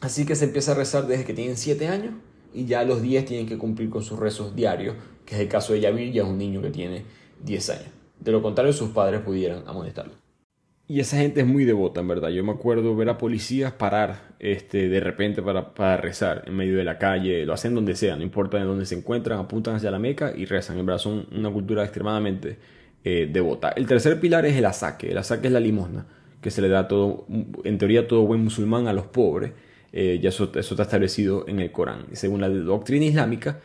Así 0.00 0.24
que 0.24 0.36
se 0.36 0.44
empieza 0.44 0.72
a 0.72 0.74
rezar 0.76 1.08
desde 1.08 1.24
que 1.24 1.34
tienen 1.34 1.56
7 1.56 1.88
años 1.88 2.14
y 2.54 2.66
ya 2.66 2.80
a 2.80 2.84
los 2.84 3.02
10 3.02 3.24
tienen 3.24 3.48
que 3.48 3.58
cumplir 3.58 3.90
con 3.90 4.04
sus 4.04 4.16
rezos 4.16 4.54
diarios, 4.54 4.94
que 5.26 5.34
es 5.34 5.40
el 5.40 5.48
caso 5.48 5.72
de 5.72 5.80
Yavir, 5.80 6.12
ya 6.12 6.22
es 6.22 6.28
un 6.28 6.38
niño 6.38 6.62
que 6.62 6.70
tiene 6.70 7.04
10 7.44 7.70
años. 7.70 7.88
De 8.20 8.30
lo 8.30 8.40
contrario, 8.40 8.72
sus 8.72 8.90
padres 8.90 9.20
pudieran 9.22 9.64
amonestarlo. 9.66 10.14
Y 10.90 11.00
esa 11.00 11.18
gente 11.18 11.42
es 11.42 11.46
muy 11.46 11.66
devota, 11.66 12.00
en 12.00 12.08
verdad. 12.08 12.30
Yo 12.30 12.42
me 12.42 12.52
acuerdo 12.52 12.96
ver 12.96 13.10
a 13.10 13.18
policías 13.18 13.72
parar 13.74 14.34
este, 14.38 14.88
de 14.88 15.00
repente 15.00 15.42
para, 15.42 15.74
para 15.74 15.98
rezar 15.98 16.44
en 16.46 16.56
medio 16.56 16.78
de 16.78 16.84
la 16.84 16.96
calle. 16.96 17.44
Lo 17.44 17.52
hacen 17.52 17.74
donde 17.74 17.94
sea, 17.94 18.16
no 18.16 18.22
importa 18.22 18.56
en 18.56 18.64
dónde 18.64 18.86
se 18.86 18.94
encuentran, 18.94 19.38
apuntan 19.38 19.74
hacia 19.74 19.90
la 19.90 19.98
Meca 19.98 20.32
y 20.34 20.46
rezan. 20.46 20.78
En 20.78 20.86
verdad 20.86 20.98
son 20.98 21.26
una 21.30 21.50
cultura 21.50 21.84
extremadamente 21.84 22.56
eh, 23.04 23.28
devota. 23.30 23.68
El 23.68 23.86
tercer 23.86 24.18
pilar 24.18 24.46
es 24.46 24.56
el 24.56 24.64
asaque. 24.64 25.10
El 25.10 25.18
asaque 25.18 25.48
es 25.48 25.52
la 25.52 25.60
limosna, 25.60 26.06
que 26.40 26.50
se 26.50 26.62
le 26.62 26.70
da 26.70 26.88
todo, 26.88 27.26
en 27.64 27.76
teoría 27.76 28.08
todo 28.08 28.22
buen 28.22 28.42
musulmán 28.42 28.86
a 28.88 28.94
los 28.94 29.04
pobres. 29.04 29.52
Eh, 29.92 30.18
ya 30.22 30.30
eso, 30.30 30.44
está 30.54 30.82
establecido 30.84 31.44
en 31.48 31.60
el 31.60 31.70
Corán. 31.70 32.06
Según 32.12 32.40
la 32.40 32.48
doctrina 32.48 33.04
islámica, 33.04 33.60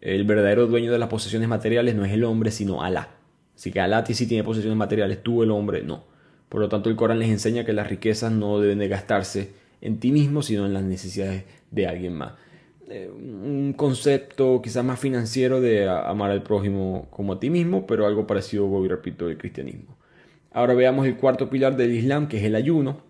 el 0.00 0.22
verdadero 0.22 0.68
dueño 0.68 0.92
de 0.92 0.98
las 1.00 1.08
posesiones 1.08 1.48
materiales 1.48 1.96
no 1.96 2.04
es 2.04 2.12
el 2.12 2.22
hombre, 2.22 2.52
sino 2.52 2.84
Alá. 2.84 3.16
Así 3.56 3.72
que 3.72 3.80
Alá 3.80 4.06
sí 4.06 4.28
tiene 4.28 4.44
posesiones 4.44 4.78
materiales, 4.78 5.24
tú 5.24 5.42
el 5.42 5.50
hombre 5.50 5.82
no. 5.82 6.11
Por 6.52 6.60
lo 6.60 6.68
tanto, 6.68 6.90
el 6.90 6.96
Corán 6.96 7.18
les 7.18 7.30
enseña 7.30 7.64
que 7.64 7.72
las 7.72 7.88
riquezas 7.88 8.30
no 8.30 8.60
deben 8.60 8.78
de 8.78 8.86
gastarse 8.86 9.52
en 9.80 9.98
ti 10.00 10.12
mismo, 10.12 10.42
sino 10.42 10.66
en 10.66 10.74
las 10.74 10.82
necesidades 10.82 11.44
de 11.70 11.86
alguien 11.86 12.12
más. 12.12 12.34
Eh, 12.90 13.10
un 13.10 13.72
concepto 13.74 14.60
quizás 14.60 14.84
más 14.84 15.00
financiero 15.00 15.62
de 15.62 15.88
amar 15.88 16.30
al 16.30 16.42
prójimo 16.42 17.06
como 17.10 17.32
a 17.32 17.40
ti 17.40 17.48
mismo, 17.48 17.86
pero 17.86 18.06
algo 18.06 18.26
parecido, 18.26 18.66
voy 18.66 18.86
repito, 18.86 19.28
del 19.28 19.38
cristianismo. 19.38 19.96
Ahora 20.50 20.74
veamos 20.74 21.06
el 21.06 21.16
cuarto 21.16 21.48
pilar 21.48 21.74
del 21.74 21.90
Islam, 21.90 22.28
que 22.28 22.36
es 22.36 22.44
el 22.44 22.54
ayuno. 22.54 23.00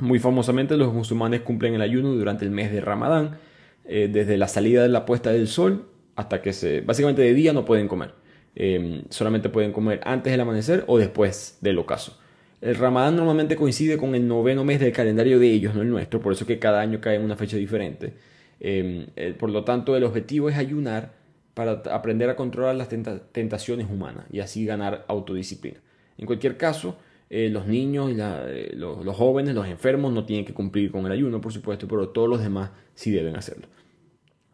Muy 0.00 0.18
famosamente 0.18 0.76
los 0.76 0.92
musulmanes 0.92 1.42
cumplen 1.42 1.74
el 1.74 1.82
ayuno 1.82 2.12
durante 2.14 2.44
el 2.44 2.50
mes 2.50 2.72
de 2.72 2.80
Ramadán, 2.80 3.36
eh, 3.84 4.10
desde 4.12 4.36
la 4.36 4.48
salida 4.48 4.82
de 4.82 4.88
la 4.88 5.06
puesta 5.06 5.30
del 5.30 5.46
sol 5.46 5.86
hasta 6.16 6.42
que 6.42 6.52
se... 6.52 6.80
Básicamente 6.80 7.22
de 7.22 7.32
día 7.32 7.52
no 7.52 7.64
pueden 7.64 7.86
comer. 7.86 8.12
Em, 8.56 9.04
solamente 9.08 9.50
pueden 9.50 9.70
comer 9.70 10.00
antes 10.02 10.32
del 10.32 10.40
amanecer 10.40 10.82
o 10.88 10.98
después 10.98 11.58
del 11.60 11.78
ocaso. 11.78 12.18
El 12.62 12.76
Ramadán 12.76 13.16
normalmente 13.16 13.56
coincide 13.56 13.98
con 13.98 14.14
el 14.14 14.28
noveno 14.28 14.62
mes 14.64 14.78
del 14.78 14.92
calendario 14.92 15.40
de 15.40 15.50
ellos, 15.50 15.74
no 15.74 15.82
el 15.82 15.90
nuestro, 15.90 16.20
por 16.20 16.32
eso 16.32 16.46
que 16.46 16.60
cada 16.60 16.80
año 16.80 17.00
cae 17.00 17.16
en 17.16 17.22
una 17.22 17.34
fecha 17.34 17.56
diferente. 17.56 18.14
Em, 18.60 19.08
por 19.36 19.50
lo 19.50 19.64
tanto, 19.64 19.96
el 19.96 20.04
objetivo 20.04 20.48
es 20.48 20.56
ayunar 20.56 21.12
para 21.54 21.82
aprender 21.90 22.30
a 22.30 22.36
controlar 22.36 22.76
las 22.76 22.88
tentaciones 22.88 23.90
humanas 23.90 24.26
y 24.30 24.38
así 24.38 24.64
ganar 24.64 25.04
autodisciplina. 25.08 25.80
En 26.16 26.24
cualquier 26.24 26.56
caso, 26.56 26.96
eh, 27.30 27.48
los 27.50 27.66
niños, 27.66 28.12
eh, 28.16 28.72
los, 28.76 29.16
jóvenes, 29.16 29.56
los 29.56 29.66
enfermos 29.66 30.12
no 30.12 30.24
tienen 30.24 30.44
que 30.44 30.54
cumplir 30.54 30.92
con 30.92 31.04
el 31.04 31.10
ayuno, 31.10 31.40
por 31.40 31.52
supuesto, 31.52 31.88
pero 31.88 32.10
todos 32.10 32.28
los 32.28 32.40
demás 32.40 32.70
sí 32.94 33.10
deben 33.10 33.34
hacerlo. 33.34 33.66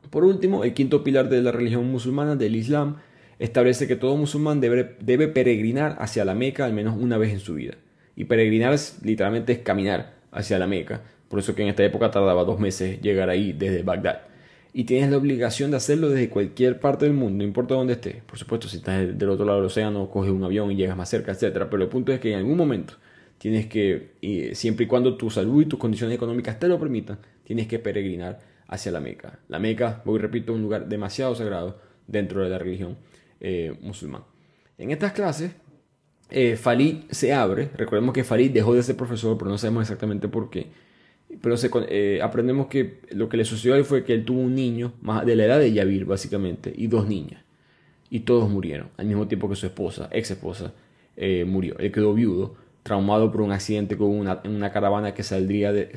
Por 0.08 0.24
último, 0.24 0.64
el 0.64 0.72
quinto 0.72 1.04
pilar 1.04 1.28
de 1.28 1.42
la 1.42 1.52
religión 1.52 1.84
musulmana, 1.90 2.36
del 2.36 2.56
Islam, 2.56 2.96
establece 3.38 3.86
que 3.86 3.96
todo 3.96 4.16
musulmán 4.16 4.62
debe 4.62 5.28
peregrinar 5.28 5.96
hacia 6.00 6.24
la 6.24 6.34
Meca 6.34 6.64
al 6.64 6.72
menos 6.72 6.96
una 6.96 7.18
vez 7.18 7.34
en 7.34 7.40
su 7.40 7.52
vida. 7.52 7.74
Y 8.18 8.24
peregrinar 8.24 8.76
literalmente 9.04 9.52
es 9.52 9.60
caminar 9.60 10.14
hacia 10.32 10.58
la 10.58 10.66
Meca, 10.66 11.02
por 11.28 11.38
eso 11.38 11.54
que 11.54 11.62
en 11.62 11.68
esta 11.68 11.84
época 11.84 12.10
tardaba 12.10 12.42
dos 12.42 12.58
meses 12.58 13.00
llegar 13.00 13.30
ahí 13.30 13.52
desde 13.52 13.84
Bagdad. 13.84 14.22
Y 14.72 14.84
tienes 14.84 15.08
la 15.08 15.18
obligación 15.18 15.70
de 15.70 15.76
hacerlo 15.76 16.08
desde 16.08 16.28
cualquier 16.28 16.80
parte 16.80 17.04
del 17.04 17.14
mundo, 17.14 17.38
no 17.38 17.44
importa 17.44 17.76
dónde 17.76 17.92
estés. 17.92 18.16
Por 18.24 18.36
supuesto, 18.36 18.66
si 18.66 18.78
estás 18.78 19.16
del 19.16 19.28
otro 19.30 19.46
lado 19.46 19.58
del 19.58 19.66
océano, 19.66 20.10
coges 20.10 20.32
un 20.32 20.42
avión 20.42 20.72
y 20.72 20.74
llegas 20.74 20.96
más 20.96 21.08
cerca, 21.08 21.30
etc. 21.30 21.68
Pero 21.70 21.84
el 21.84 21.88
punto 21.88 22.12
es 22.12 22.18
que 22.18 22.32
en 22.32 22.38
algún 22.38 22.56
momento 22.56 22.94
tienes 23.38 23.66
que, 23.66 24.14
siempre 24.52 24.86
y 24.86 24.88
cuando 24.88 25.16
tu 25.16 25.30
salud 25.30 25.62
y 25.62 25.66
tus 25.66 25.78
condiciones 25.78 26.16
económicas 26.16 26.58
te 26.58 26.66
lo 26.66 26.76
permitan, 26.76 27.20
tienes 27.44 27.68
que 27.68 27.78
peregrinar 27.78 28.40
hacia 28.66 28.90
la 28.90 28.98
Meca. 28.98 29.38
La 29.46 29.60
Meca, 29.60 30.02
voy 30.04 30.18
repito, 30.18 30.50
es 30.50 30.56
un 30.56 30.62
lugar 30.62 30.88
demasiado 30.88 31.36
sagrado 31.36 31.78
dentro 32.08 32.42
de 32.42 32.50
la 32.50 32.58
religión 32.58 32.96
eh, 33.40 33.76
musulmana. 33.80 34.24
En 34.76 34.90
estas 34.90 35.12
clases, 35.12 35.52
eh, 36.30 36.58
se 37.10 37.32
abre. 37.32 37.70
Recordemos 37.76 38.12
que 38.12 38.24
Farid 38.24 38.50
dejó 38.50 38.74
de 38.74 38.82
ser 38.82 38.96
profesor, 38.96 39.36
pero 39.38 39.50
no 39.50 39.58
sabemos 39.58 39.82
exactamente 39.82 40.28
por 40.28 40.50
qué 40.50 40.68
pero 41.42 41.56
eh, 41.88 42.20
aprendemos 42.22 42.68
que 42.68 43.00
lo 43.10 43.28
que 43.28 43.36
le 43.36 43.44
sucedió 43.44 43.74
a 43.74 43.84
fue 43.84 44.04
que 44.04 44.14
él 44.14 44.24
tuvo 44.24 44.40
un 44.40 44.54
niño 44.54 44.92
más 45.00 45.26
de 45.26 45.36
la 45.36 45.44
edad 45.44 45.58
de 45.58 45.72
Yavir, 45.72 46.04
básicamente, 46.04 46.72
y 46.74 46.86
dos 46.86 47.06
niñas. 47.06 47.42
Y 48.10 48.20
todos 48.20 48.48
murieron, 48.48 48.88
al 48.96 49.06
mismo 49.06 49.28
tiempo 49.28 49.48
que 49.48 49.56
su 49.56 49.66
esposa, 49.66 50.08
ex 50.10 50.30
esposa, 50.30 50.72
eh, 51.16 51.44
murió. 51.44 51.76
Él 51.78 51.92
quedó 51.92 52.14
viudo, 52.14 52.56
traumado 52.82 53.30
por 53.30 53.42
un 53.42 53.52
accidente 53.52 53.98
con 53.98 54.08
una, 54.08 54.40
en 54.44 54.52
una 54.52 54.72
caravana 54.72 55.12
que 55.12 55.22
saldría 55.22 55.72
de, 55.72 55.90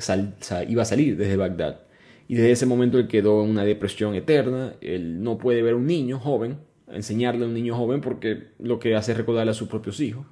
iba 0.68 0.82
a 0.82 0.84
salir 0.84 1.16
desde 1.16 1.36
Bagdad. 1.36 1.80
Y 2.28 2.34
desde 2.34 2.52
ese 2.52 2.66
momento 2.66 2.98
él 2.98 3.08
quedó 3.08 3.42
en 3.42 3.50
una 3.50 3.64
depresión 3.64 4.14
eterna. 4.14 4.74
Él 4.82 5.22
no 5.22 5.38
puede 5.38 5.62
ver 5.62 5.74
un 5.74 5.86
niño 5.86 6.18
joven, 6.18 6.58
enseñarle 6.92 7.44
a 7.44 7.48
un 7.48 7.54
niño 7.54 7.76
joven 7.76 8.00
porque 8.00 8.48
lo 8.58 8.78
que 8.78 8.94
hace 8.94 9.12
es 9.12 9.18
recordarle 9.18 9.52
a 9.52 9.54
sus 9.54 9.68
propios 9.68 10.00
hijos. 10.00 10.26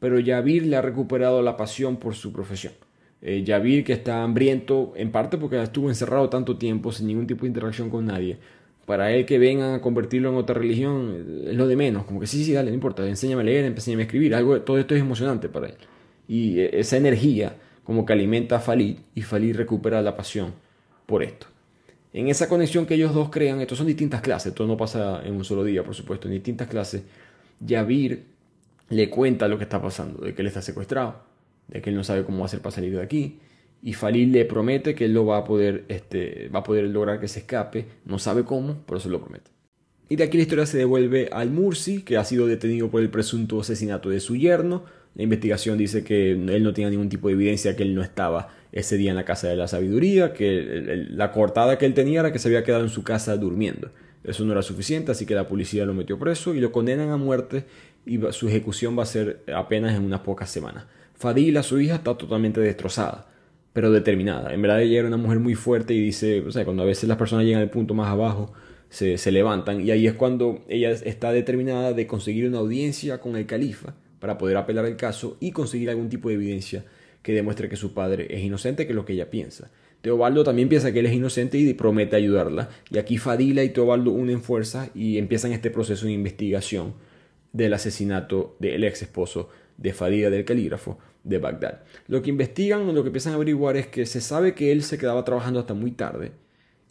Pero 0.00 0.18
Yavir 0.18 0.66
le 0.66 0.76
ha 0.76 0.82
recuperado 0.82 1.42
la 1.42 1.56
pasión 1.56 1.96
por 1.96 2.14
su 2.14 2.32
profesión 2.32 2.72
eh, 3.24 3.42
Yavir 3.42 3.84
que 3.84 3.94
está 3.94 4.22
hambriento, 4.22 4.92
en 4.96 5.10
parte 5.10 5.38
porque 5.38 5.60
estuvo 5.60 5.88
encerrado 5.88 6.28
tanto 6.28 6.58
tiempo 6.58 6.92
sin 6.92 7.06
ningún 7.06 7.26
tipo 7.26 7.42
de 7.42 7.48
interacción 7.48 7.88
con 7.88 8.04
nadie. 8.04 8.36
Para 8.84 9.12
él 9.12 9.24
que 9.24 9.38
vengan 9.38 9.72
a 9.72 9.80
convertirlo 9.80 10.28
en 10.28 10.34
otra 10.36 10.54
religión 10.54 11.24
eh, 11.46 11.50
es 11.52 11.56
lo 11.56 11.66
de 11.66 11.74
menos, 11.74 12.04
como 12.04 12.20
que 12.20 12.26
sí, 12.26 12.44
sí, 12.44 12.52
dale, 12.52 12.70
no 12.70 12.74
importa, 12.74 13.06
enséñame 13.08 13.40
a 13.40 13.44
leer, 13.46 13.64
enséñame 13.64 14.02
a 14.02 14.06
escribir, 14.06 14.34
algo, 14.34 14.60
todo 14.60 14.78
esto 14.78 14.94
es 14.94 15.00
emocionante 15.00 15.48
para 15.48 15.68
él. 15.68 15.76
Y 16.28 16.60
eh, 16.60 16.70
esa 16.74 16.98
energía 16.98 17.56
como 17.82 18.04
que 18.04 18.12
alimenta 18.12 18.56
a 18.56 18.60
Falid 18.60 18.98
y 19.14 19.22
Falid 19.22 19.56
recupera 19.56 20.02
la 20.02 20.14
pasión 20.16 20.52
por 21.06 21.22
esto. 21.22 21.46
En 22.14 22.28
esa 22.28 22.48
conexión 22.48 22.86
que 22.86 22.94
ellos 22.94 23.12
dos 23.12 23.28
crean, 23.28 23.60
esto 23.60 23.76
son 23.76 23.86
distintas 23.86 24.22
clases, 24.22 24.52
esto 24.52 24.66
no 24.66 24.78
pasa 24.78 25.20
en 25.22 25.34
un 25.34 25.44
solo 25.44 25.64
día, 25.64 25.84
por 25.84 25.94
supuesto, 25.94 26.28
en 26.28 26.34
distintas 26.34 26.68
clases, 26.68 27.02
Yavir 27.60 28.24
le 28.88 29.10
cuenta 29.10 29.48
lo 29.48 29.58
que 29.58 29.64
está 29.64 29.82
pasando, 29.82 30.24
de 30.24 30.34
que 30.34 30.40
él 30.40 30.48
está 30.48 30.62
secuestrado 30.62 31.34
de 31.68 31.80
que 31.80 31.90
él 31.90 31.96
no 31.96 32.04
sabe 32.04 32.24
cómo 32.24 32.44
hacer 32.44 32.60
para 32.60 32.74
salir 32.74 32.92
de 32.92 33.02
aquí. 33.02 33.38
Y 33.82 33.92
Falil 33.92 34.32
le 34.32 34.44
promete 34.44 34.94
que 34.94 35.04
él 35.04 35.12
lo 35.12 35.26
va 35.26 35.38
a 35.38 35.44
poder, 35.44 35.84
este, 35.88 36.48
va 36.48 36.60
a 36.60 36.64
poder 36.64 36.84
lograr 36.84 37.20
que 37.20 37.28
se 37.28 37.40
escape. 37.40 37.86
No 38.04 38.18
sabe 38.18 38.44
cómo, 38.44 38.82
pero 38.86 38.98
se 38.98 39.08
lo 39.08 39.20
promete. 39.20 39.50
Y 40.08 40.16
de 40.16 40.24
aquí 40.24 40.36
la 40.36 40.42
historia 40.42 40.66
se 40.66 40.78
devuelve 40.78 41.28
al 41.32 41.50
Mursi, 41.50 42.02
que 42.02 42.16
ha 42.16 42.24
sido 42.24 42.46
detenido 42.46 42.90
por 42.90 43.02
el 43.02 43.10
presunto 43.10 43.60
asesinato 43.60 44.08
de 44.08 44.20
su 44.20 44.36
yerno. 44.36 44.84
La 45.14 45.22
investigación 45.22 45.78
dice 45.78 46.02
que 46.02 46.32
él 46.32 46.62
no 46.62 46.72
tenía 46.72 46.90
ningún 46.90 47.08
tipo 47.08 47.28
de 47.28 47.34
evidencia 47.34 47.76
que 47.76 47.82
él 47.82 47.94
no 47.94 48.02
estaba 48.02 48.54
ese 48.74 48.96
día 48.96 49.10
en 49.10 49.16
la 49.16 49.24
casa 49.24 49.48
de 49.48 49.54
la 49.54 49.68
sabiduría, 49.68 50.32
que 50.32 51.06
la 51.08 51.30
cortada 51.30 51.78
que 51.78 51.86
él 51.86 51.94
tenía 51.94 52.20
era 52.20 52.32
que 52.32 52.40
se 52.40 52.48
había 52.48 52.64
quedado 52.64 52.82
en 52.82 52.90
su 52.90 53.04
casa 53.04 53.36
durmiendo. 53.36 53.90
Eso 54.24 54.44
no 54.44 54.50
era 54.50 54.62
suficiente, 54.62 55.12
así 55.12 55.26
que 55.26 55.34
la 55.36 55.46
policía 55.46 55.86
lo 55.86 55.94
metió 55.94 56.18
preso 56.18 56.54
y 56.54 56.60
lo 56.60 56.72
condenan 56.72 57.10
a 57.10 57.16
muerte 57.16 57.66
y 58.04 58.18
su 58.32 58.48
ejecución 58.48 58.98
va 58.98 59.04
a 59.04 59.06
ser 59.06 59.44
apenas 59.54 59.94
en 59.94 60.02
unas 60.02 60.20
pocas 60.20 60.50
semanas. 60.50 60.86
Fadila, 61.14 61.62
su 61.62 61.80
hija, 61.80 61.96
está 61.96 62.16
totalmente 62.18 62.60
destrozada, 62.60 63.28
pero 63.72 63.92
determinada. 63.92 64.52
En 64.52 64.60
verdad 64.60 64.82
ella 64.82 64.98
era 64.98 65.08
una 65.08 65.18
mujer 65.18 65.38
muy 65.38 65.54
fuerte 65.54 65.94
y 65.94 66.00
dice, 66.00 66.40
o 66.40 66.50
sea, 66.50 66.64
cuando 66.64 66.82
a 66.82 66.86
veces 66.86 67.08
las 67.08 67.16
personas 67.16 67.44
llegan 67.44 67.62
al 67.62 67.70
punto 67.70 67.94
más 67.94 68.08
abajo, 68.08 68.52
se, 68.88 69.18
se 69.18 69.30
levantan 69.30 69.82
y 69.82 69.92
ahí 69.92 70.08
es 70.08 70.14
cuando 70.14 70.64
ella 70.68 70.90
está 70.90 71.30
determinada 71.30 71.92
de 71.92 72.08
conseguir 72.08 72.48
una 72.48 72.58
audiencia 72.58 73.20
con 73.20 73.36
el 73.36 73.46
califa 73.46 73.94
para 74.18 74.36
poder 74.36 74.56
apelar 74.56 74.84
el 74.86 74.96
caso 74.96 75.36
y 75.38 75.52
conseguir 75.52 75.90
algún 75.90 76.08
tipo 76.08 76.28
de 76.28 76.34
evidencia 76.34 76.84
que 77.24 77.32
demuestre 77.32 77.70
que 77.70 77.76
su 77.76 77.94
padre 77.94 78.26
es 78.28 78.44
inocente, 78.44 78.86
que 78.86 78.92
lo 78.92 79.06
que 79.06 79.14
ella 79.14 79.30
piensa. 79.30 79.70
Teobaldo 80.02 80.44
también 80.44 80.68
piensa 80.68 80.92
que 80.92 81.00
él 81.00 81.06
es 81.06 81.14
inocente 81.14 81.56
y 81.56 81.72
promete 81.72 82.16
ayudarla. 82.16 82.68
Y 82.90 82.98
aquí 82.98 83.16
Fadila 83.16 83.64
y 83.64 83.70
Teobaldo 83.70 84.10
unen 84.10 84.42
fuerzas 84.42 84.90
y 84.94 85.16
empiezan 85.16 85.52
este 85.52 85.70
proceso 85.70 86.04
de 86.04 86.12
investigación 86.12 86.92
del 87.54 87.72
asesinato 87.72 88.56
del 88.60 88.84
ex 88.84 89.00
esposo 89.00 89.48
de 89.78 89.94
Fadila 89.94 90.28
del 90.28 90.44
calígrafo 90.44 90.98
de 91.22 91.38
Bagdad. 91.38 91.84
Lo 92.08 92.20
que 92.20 92.28
investigan 92.28 92.86
o 92.86 92.92
lo 92.92 93.02
que 93.02 93.08
empiezan 93.08 93.32
a 93.32 93.36
averiguar 93.36 93.78
es 93.78 93.86
que 93.86 94.04
se 94.04 94.20
sabe 94.20 94.54
que 94.54 94.70
él 94.70 94.82
se 94.82 94.98
quedaba 94.98 95.24
trabajando 95.24 95.60
hasta 95.60 95.72
muy 95.72 95.92
tarde 95.92 96.32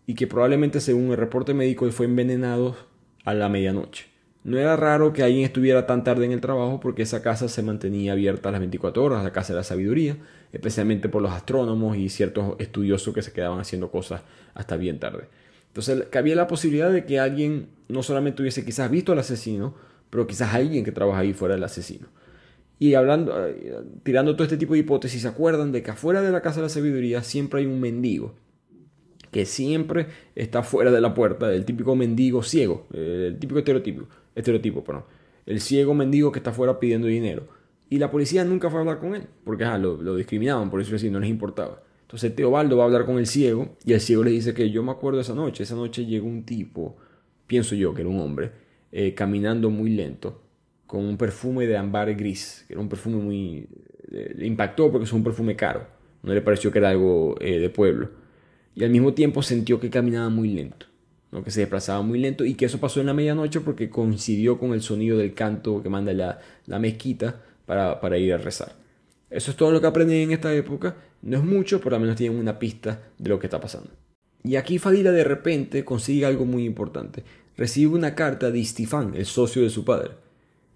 y 0.08 0.16
que 0.16 0.26
probablemente 0.26 0.80
según 0.80 1.12
el 1.12 1.18
reporte 1.18 1.54
médico 1.54 1.86
él 1.86 1.92
fue 1.92 2.08
envenenado 2.08 2.76
a 3.24 3.36
la 3.36 3.50
medianoche. 3.50 4.13
No 4.44 4.58
era 4.58 4.76
raro 4.76 5.14
que 5.14 5.24
alguien 5.24 5.46
estuviera 5.46 5.88
tan 5.88 6.04
tarde 6.04 6.26
en 6.26 6.34
el 6.34 6.42
trabajo 6.42 6.80
porque 6.82 7.04
esa 7.04 7.22
casa 7.22 7.48
se 7.48 7.64
mantenía 7.64 8.12
abierta 8.12 8.52
las 8.52 8.60
24 8.60 9.02
horas, 9.02 9.24
la 9.24 9.32
casa 9.32 9.54
de 9.54 9.58
la 9.58 9.64
sabiduría, 9.64 10.18
especialmente 10.52 11.08
por 11.08 11.22
los 11.22 11.32
astrónomos 11.32 11.96
y 11.96 12.10
ciertos 12.10 12.56
estudiosos 12.60 13.14
que 13.14 13.22
se 13.22 13.32
quedaban 13.32 13.60
haciendo 13.60 13.90
cosas 13.90 14.22
hasta 14.54 14.76
bien 14.76 15.00
tarde. 15.00 15.30
Entonces 15.68 16.08
había 16.14 16.36
la 16.36 16.48
posibilidad 16.48 16.92
de 16.92 17.06
que 17.06 17.20
alguien 17.20 17.70
no 17.88 18.04
solamente 18.04 18.42
hubiese 18.42 18.66
quizás 18.66 18.92
visto 18.92 19.14
al 19.14 19.20
asesino, 19.20 19.76
pero 20.10 20.28
quizás 20.28 20.54
alguien 20.54 20.84
que 20.84 20.92
trabaja 20.92 21.20
ahí 21.22 21.34
fuera 21.34 21.56
el 21.56 21.64
asesino. 21.64 22.08
Y 22.80 22.96
hablando, 22.96 23.48
eh, 23.48 23.82
tirando 24.04 24.36
todo 24.36 24.44
este 24.44 24.58
tipo 24.58 24.74
de 24.74 24.80
hipótesis, 24.80 25.22
¿se 25.22 25.28
acuerdan 25.28 25.72
de 25.72 25.82
que 25.82 25.92
afuera 25.92 26.22
de 26.22 26.32
la 26.32 26.42
casa 26.42 26.58
de 26.58 26.64
la 26.64 26.70
sabiduría 26.70 27.24
siempre 27.24 27.62
hay 27.62 27.66
un 27.66 27.80
mendigo? 27.80 28.36
Que 29.34 29.46
siempre 29.46 30.08
está 30.36 30.64
fuera 30.64 30.92
de 30.92 31.02
la 31.02 31.14
puerta, 31.14 31.52
el 31.52 31.66
típico 31.66 31.96
mendigo 31.96 32.42
ciego, 32.44 32.88
eh, 32.94 33.26
el 33.30 33.40
típico 33.40 33.60
estereotipo, 33.60 34.06
estereotipo 34.36 34.84
perdón, 34.84 35.04
el 35.46 35.60
ciego 35.60 35.94
mendigo 35.94 36.32
que 36.32 36.40
está 36.40 36.54
fuera 36.54 36.80
pidiendo 36.80 37.08
dinero. 37.08 37.48
Y 37.90 37.98
la 37.98 38.10
policía 38.10 38.46
nunca 38.46 38.70
fue 38.70 38.80
a 38.80 38.82
hablar 38.82 39.00
con 39.00 39.16
él, 39.16 39.24
porque 39.44 39.66
lo, 39.66 40.16
discriminaban, 40.16 40.70
por 40.70 40.80
eso 40.80 40.96
así, 40.96 41.10
no 41.10 41.20
les 41.20 41.30
importaba. 41.30 41.84
Entonces 42.04 42.36
Teobaldo 42.36 42.78
va 42.78 42.84
a 42.84 42.86
hablar 42.86 43.06
con 43.06 43.18
el 43.18 43.28
ciego 43.28 43.76
y 43.84 43.94
el 43.94 44.00
ciego 44.00 44.24
le 44.24 44.32
dice 44.32 44.54
que 44.54 44.70
yo 44.70 44.84
me 44.84 44.92
acuerdo 44.92 45.20
esa 45.20 45.34
noche, 45.34 45.64
esa 45.64 45.76
noche 45.76 46.06
llegó 46.06 46.28
un 46.28 46.46
tipo, 46.46 46.96
pienso 47.48 47.76
yo 47.76 47.94
que 47.94 48.02
era 48.02 48.10
un 48.10 48.20
hombre, 48.20 48.52
eh, 48.92 49.14
caminando 49.16 49.70
muy 49.72 49.90
lento 49.90 50.42
con 50.86 51.04
un 51.06 51.18
perfume 51.18 51.66
de 51.66 51.76
ámbar 51.76 52.14
gris, 52.14 52.66
que 52.68 52.74
era 52.74 52.82
un 52.82 52.88
perfume 52.88 53.18
muy... 53.18 53.68
le 54.10 54.46
impactó 54.46 54.92
porque 54.92 55.06
es 55.06 55.14
un 55.14 55.24
perfume 55.24 55.56
caro, 55.56 55.88
no 56.24 56.34
le 56.34 56.42
pareció 56.42 56.72
que 56.72 56.80
era 56.80 56.90
algo 56.90 57.36
eh, 57.40 57.60
de 57.60 57.70
pueblo. 57.70 58.23
Y 58.76 58.84
al 58.84 58.90
mismo 58.90 59.14
tiempo 59.14 59.42
sintió 59.44 59.80
que 59.80 59.90
caminaba 59.90 60.30
muy 60.30 60.50
lento, 60.50 60.88
¿no? 61.32 61.44
que 61.44 61.52
se 61.52 61.62
desplazaba 61.62 62.02
muy 62.02 62.20
lento 62.20 62.46
y 62.46 62.56
que 62.56 62.66
eso 62.66 62.80
pasó 62.80 63.00
en 63.00 63.08
la 63.08 63.14
medianoche 63.14 63.60
porque 63.62 63.90
coincidió 63.90 64.58
con 64.58 64.74
el 64.74 64.82
sonido 64.82 65.18
del 65.18 65.34
canto 65.34 65.82
que 65.84 65.90
manda 65.90 66.14
la, 66.14 66.40
la 66.66 66.80
mezquita 66.80 67.42
para, 67.66 68.00
para 68.00 68.18
ir 68.18 68.34
a 68.34 68.38
rezar. 68.38 68.74
Eso 69.30 69.52
es 69.52 69.58
todo 69.58 69.72
lo 69.72 69.82
que 69.82 69.88
aprendí 69.88 70.22
en 70.22 70.32
esta 70.32 70.54
época. 70.54 70.96
No 71.22 71.38
es 71.38 71.44
mucho, 71.44 71.82
pero 71.82 71.96
al 71.96 72.02
menos 72.02 72.16
tienen 72.16 72.38
una 72.38 72.60
pista 72.60 73.02
de 73.18 73.30
lo 73.30 73.40
que 73.40 73.48
está 73.48 73.60
pasando. 73.60 73.90
Y 74.44 74.58
aquí 74.58 74.78
Fadila 74.78 75.12
de 75.12 75.24
repente 75.24 75.86
consigue 75.86 76.26
algo 76.26 76.46
muy 76.46 76.66
importante. 76.66 77.24
Recibe 77.56 77.94
una 77.94 78.14
carta 78.16 78.52
de 78.52 78.60
Istifán, 78.60 79.14
el 79.16 79.26
socio 79.26 79.62
de 79.62 79.70
su 79.70 79.86
padre 79.86 80.24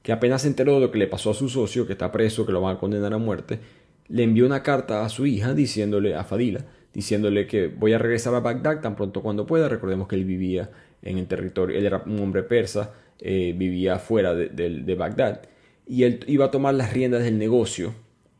que 0.07 0.13
apenas 0.13 0.43
se 0.43 0.47
enteró 0.47 0.75
de 0.75 0.79
lo 0.79 0.89
que 0.89 0.99
le 0.99 1.07
pasó 1.07 1.31
a 1.31 1.33
su 1.33 1.49
socio, 1.49 1.85
que 1.85 1.91
está 1.91 2.13
preso, 2.13 2.45
que 2.45 2.53
lo 2.53 2.61
van 2.61 2.77
a 2.77 2.79
condenar 2.79 3.13
a 3.13 3.17
muerte, 3.17 3.59
le 4.07 4.23
envió 4.23 4.45
una 4.45 4.63
carta 4.63 5.03
a 5.03 5.09
su 5.09 5.25
hija 5.25 5.53
diciéndole 5.53 6.15
a 6.15 6.23
Fadila, 6.23 6.63
diciéndole 6.93 7.47
que 7.47 7.67
voy 7.67 7.93
a 7.93 7.97
regresar 7.97 8.33
a 8.35 8.39
Bagdad 8.39 8.81
tan 8.81 8.95
pronto 8.95 9.21
cuando 9.21 9.45
pueda. 9.45 9.69
Recordemos 9.69 10.07
que 10.07 10.15
él 10.15 10.25
vivía 10.25 10.69
en 11.01 11.17
el 11.17 11.27
territorio, 11.27 11.77
él 11.77 11.85
era 11.85 12.03
un 12.05 12.19
hombre 12.19 12.43
persa, 12.43 12.93
eh, 13.19 13.53
vivía 13.55 13.99
fuera 13.99 14.33
de, 14.33 14.95
Bagdad, 14.95 15.41
y 15.87 16.03
él 16.03 16.19
iba 16.27 16.45
a 16.45 16.51
tomar 16.51 16.73
las 16.73 16.93
riendas 16.93 17.23
del 17.23 17.37
negocio, 17.37 17.93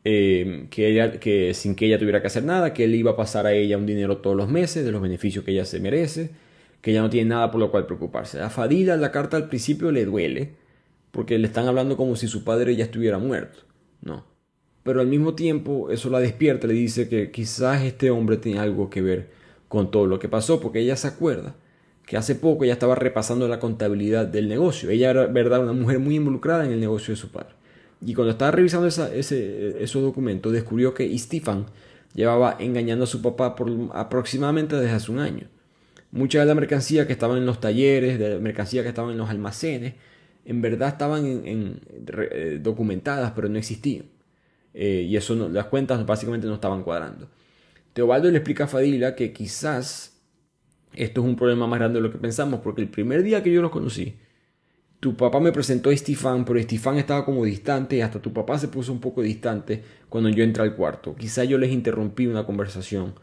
eh, 0.04 0.66
que, 0.70 0.88
ella, 0.88 1.18
que 1.18 1.54
sin 1.54 1.74
que 1.74 1.86
ella 1.86 1.98
tuviera 1.98 2.20
que 2.20 2.26
hacer 2.26 2.44
nada, 2.44 2.72
que 2.74 2.84
él 2.84 2.94
iba 2.94 3.12
a 3.12 3.16
pasar 3.16 3.46
a 3.46 3.52
ella 3.52 3.76
un 3.76 3.86
dinero 3.86 4.18
todos 4.18 4.36
los 4.36 4.48
meses 4.48 4.84
de 4.84 4.92
los 4.92 5.02
beneficios 5.02 5.44
que 5.44 5.52
ella 5.52 5.64
se 5.64 5.80
merece, 5.80 6.30
que 6.80 6.92
ella 6.92 7.02
no 7.02 7.10
tiene 7.10 7.30
nada 7.30 7.50
por 7.50 7.60
lo 7.60 7.70
cual 7.70 7.86
preocuparse. 7.86 8.40
A 8.40 8.50
Fadila 8.50 8.96
la 8.96 9.10
carta 9.10 9.36
al 9.36 9.48
principio 9.48 9.90
le 9.90 10.04
duele, 10.04 10.54
porque 11.10 11.38
le 11.38 11.46
están 11.46 11.66
hablando 11.66 11.96
como 11.96 12.16
si 12.16 12.28
su 12.28 12.44
padre 12.44 12.76
ya 12.76 12.84
estuviera 12.84 13.18
muerto, 13.18 13.60
¿no? 14.02 14.24
Pero 14.82 15.00
al 15.00 15.06
mismo 15.06 15.34
tiempo 15.34 15.90
eso 15.90 16.10
la 16.10 16.20
despierta, 16.20 16.66
le 16.66 16.74
dice 16.74 17.08
que 17.08 17.30
quizás 17.30 17.82
este 17.82 18.10
hombre 18.10 18.36
tiene 18.36 18.60
algo 18.60 18.90
que 18.90 19.02
ver 19.02 19.30
con 19.68 19.90
todo 19.90 20.06
lo 20.06 20.18
que 20.18 20.28
pasó, 20.28 20.60
porque 20.60 20.80
ella 20.80 20.96
se 20.96 21.08
acuerda 21.08 21.54
que 22.06 22.16
hace 22.16 22.34
poco 22.34 22.64
ella 22.64 22.72
estaba 22.72 22.94
repasando 22.94 23.46
la 23.48 23.60
contabilidad 23.60 24.26
del 24.26 24.48
negocio. 24.48 24.88
Ella 24.88 25.10
era, 25.10 25.26
verdad, 25.26 25.62
una 25.62 25.74
mujer 25.74 25.98
muy 25.98 26.16
involucrada 26.16 26.64
en 26.64 26.72
el 26.72 26.80
negocio 26.80 27.12
de 27.12 27.20
su 27.20 27.30
padre. 27.30 27.54
Y 28.00 28.14
cuando 28.14 28.30
estaba 28.30 28.50
revisando 28.50 28.86
ese, 28.86 29.82
esos 29.82 30.02
documentos, 30.02 30.52
descubrió 30.52 30.94
que 30.94 31.16
Stefan 31.18 31.66
llevaba 32.14 32.56
engañando 32.58 33.04
a 33.04 33.06
su 33.06 33.20
papá 33.20 33.54
por 33.54 33.70
aproximadamente 33.92 34.76
desde 34.76 34.96
hace 34.96 35.12
un 35.12 35.18
año. 35.18 35.48
Mucha 36.10 36.40
de 36.40 36.46
la 36.46 36.54
mercancía 36.54 37.06
que 37.06 37.12
estaba 37.12 37.36
en 37.36 37.44
los 37.44 37.60
talleres, 37.60 38.18
de 38.18 38.30
la 38.30 38.38
mercancía 38.40 38.82
que 38.82 38.88
estaba 38.88 39.12
en 39.12 39.18
los 39.18 39.28
almacenes, 39.28 39.94
en 40.46 40.62
verdad 40.62 40.88
estaban 40.88 41.26
en, 41.26 41.80
eh, 42.06 42.58
documentadas, 42.62 43.32
pero 43.32 43.50
no 43.50 43.58
existían. 43.58 44.06
Eh, 44.74 45.06
y 45.08 45.16
eso 45.16 45.34
las 45.48 45.66
cuentas 45.66 46.04
básicamente 46.06 46.46
no 46.46 46.54
estaban 46.54 46.82
cuadrando. 46.82 47.28
Teobaldo 47.92 48.30
le 48.30 48.38
explica 48.38 48.64
a 48.64 48.68
Fadila 48.68 49.14
que 49.14 49.32
quizás 49.32 50.20
esto 50.94 51.20
es 51.20 51.26
un 51.26 51.36
problema 51.36 51.66
más 51.66 51.78
grande 51.78 51.98
de 51.98 52.06
lo 52.06 52.12
que 52.12 52.18
pensamos, 52.18 52.60
porque 52.60 52.82
el 52.82 52.88
primer 52.88 53.22
día 53.22 53.42
que 53.42 53.52
yo 53.52 53.62
los 53.62 53.70
conocí, 53.70 54.16
tu 55.00 55.16
papá 55.16 55.38
me 55.40 55.52
presentó 55.52 55.90
a 55.90 55.92
Estefan, 55.94 56.44
pero 56.44 56.58
Estefan 56.58 56.98
estaba 56.98 57.24
como 57.24 57.44
distante 57.44 57.96
y 57.96 58.00
hasta 58.00 58.20
tu 58.20 58.32
papá 58.32 58.58
se 58.58 58.68
puso 58.68 58.92
un 58.92 59.00
poco 59.00 59.22
distante 59.22 59.82
cuando 60.08 60.28
yo 60.30 60.42
entré 60.42 60.62
al 60.64 60.74
cuarto. 60.74 61.14
Quizá 61.14 61.44
yo 61.44 61.56
les 61.58 61.70
interrumpí 61.70 62.26
una 62.26 62.44
conversación 62.44 63.14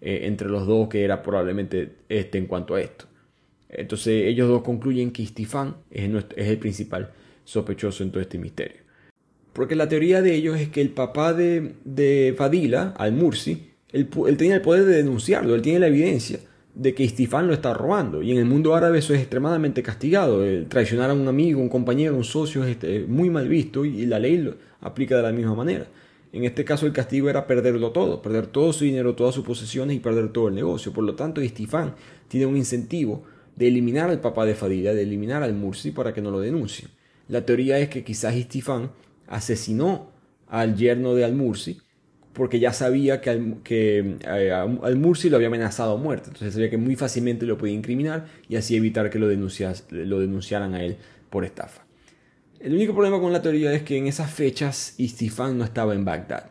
eh, 0.00 0.20
entre 0.24 0.48
los 0.48 0.66
dos 0.66 0.88
que 0.88 1.04
era 1.04 1.22
probablemente 1.22 1.96
este 2.08 2.38
en 2.38 2.46
cuanto 2.46 2.76
a 2.76 2.80
esto. 2.80 3.06
Entonces 3.68 4.26
ellos 4.26 4.48
dos 4.48 4.62
concluyen 4.62 5.10
que 5.10 5.24
Estefan 5.24 5.76
es, 5.90 6.08
es 6.36 6.48
el 6.48 6.58
principal 6.58 7.12
sospechoso 7.44 8.04
en 8.04 8.12
todo 8.12 8.20
este 8.20 8.38
misterio. 8.38 8.83
Porque 9.54 9.76
la 9.76 9.88
teoría 9.88 10.20
de 10.20 10.34
ellos 10.34 10.60
es 10.60 10.68
que 10.68 10.82
el 10.82 10.90
papá 10.90 11.32
de, 11.32 11.76
de 11.84 12.34
Fadila, 12.36 12.92
Al-Mursi, 12.98 13.70
él, 13.92 14.08
él 14.26 14.36
tenía 14.36 14.56
el 14.56 14.60
poder 14.60 14.84
de 14.84 14.96
denunciarlo, 14.96 15.54
él 15.54 15.62
tiene 15.62 15.78
la 15.78 15.86
evidencia 15.86 16.40
de 16.74 16.92
que 16.92 17.04
Istifán 17.04 17.46
lo 17.46 17.54
está 17.54 17.72
robando. 17.72 18.20
Y 18.22 18.32
en 18.32 18.38
el 18.38 18.44
mundo 18.44 18.74
árabe 18.74 18.98
eso 18.98 19.14
es 19.14 19.20
extremadamente 19.20 19.82
castigado. 19.82 20.44
El 20.44 20.66
traicionar 20.66 21.10
a 21.10 21.14
un 21.14 21.28
amigo, 21.28 21.60
un 21.60 21.68
compañero, 21.68 22.16
un 22.16 22.24
socio 22.24 22.64
es 22.64 22.70
este, 22.70 23.06
muy 23.06 23.30
mal 23.30 23.48
visto 23.48 23.84
y 23.84 24.06
la 24.06 24.18
ley 24.18 24.38
lo 24.38 24.56
aplica 24.80 25.16
de 25.16 25.22
la 25.22 25.32
misma 25.32 25.54
manera. 25.54 25.86
En 26.32 26.42
este 26.42 26.64
caso 26.64 26.86
el 26.86 26.92
castigo 26.92 27.30
era 27.30 27.46
perderlo 27.46 27.92
todo, 27.92 28.20
perder 28.20 28.48
todo 28.48 28.72
su 28.72 28.84
dinero, 28.84 29.14
todas 29.14 29.36
sus 29.36 29.44
posesiones 29.44 29.96
y 29.96 30.00
perder 30.00 30.30
todo 30.30 30.48
el 30.48 30.54
negocio. 30.56 30.92
Por 30.92 31.04
lo 31.04 31.14
tanto, 31.14 31.40
Istifán 31.40 31.94
tiene 32.26 32.46
un 32.46 32.56
incentivo 32.56 33.22
de 33.54 33.68
eliminar 33.68 34.10
al 34.10 34.20
papá 34.20 34.44
de 34.44 34.56
Fadila, 34.56 34.92
de 34.92 35.02
eliminar 35.02 35.44
al 35.44 35.54
Mursi 35.54 35.92
para 35.92 36.12
que 36.12 36.20
no 36.20 36.32
lo 36.32 36.40
denuncie. 36.40 36.88
La 37.28 37.46
teoría 37.46 37.78
es 37.78 37.88
que 37.88 38.02
quizás 38.02 38.34
Istifán 38.34 38.90
asesinó 39.26 40.10
al 40.48 40.76
yerno 40.76 41.14
de 41.14 41.24
Al-Mursi 41.24 41.78
porque 42.34 42.58
ya 42.58 42.72
sabía 42.72 43.20
que 43.20 44.16
eh, 44.26 44.52
al 44.52 44.96
Mursi 44.96 45.30
lo 45.30 45.36
había 45.36 45.48
amenazado 45.48 45.94
a 45.94 45.96
muerte. 45.96 46.26
Entonces 46.28 46.52
sabía 46.52 46.68
que 46.68 46.76
muy 46.76 46.96
fácilmente 46.96 47.46
lo 47.46 47.56
podía 47.56 47.74
incriminar 47.74 48.26
y 48.48 48.56
así 48.56 48.76
evitar 48.76 49.08
que 49.08 49.18
lo, 49.18 49.28
lo 49.28 50.20
denunciaran 50.20 50.74
a 50.74 50.82
él 50.82 50.96
por 51.30 51.44
estafa. 51.44 51.86
El 52.58 52.74
único 52.74 52.92
problema 52.92 53.20
con 53.20 53.32
la 53.32 53.40
teoría 53.40 53.72
es 53.72 53.82
que 53.82 53.96
en 53.96 54.08
esas 54.08 54.32
fechas 54.32 54.94
Istifán 54.98 55.56
no 55.58 55.64
estaba 55.64 55.94
en 55.94 56.04
Bagdad. 56.04 56.50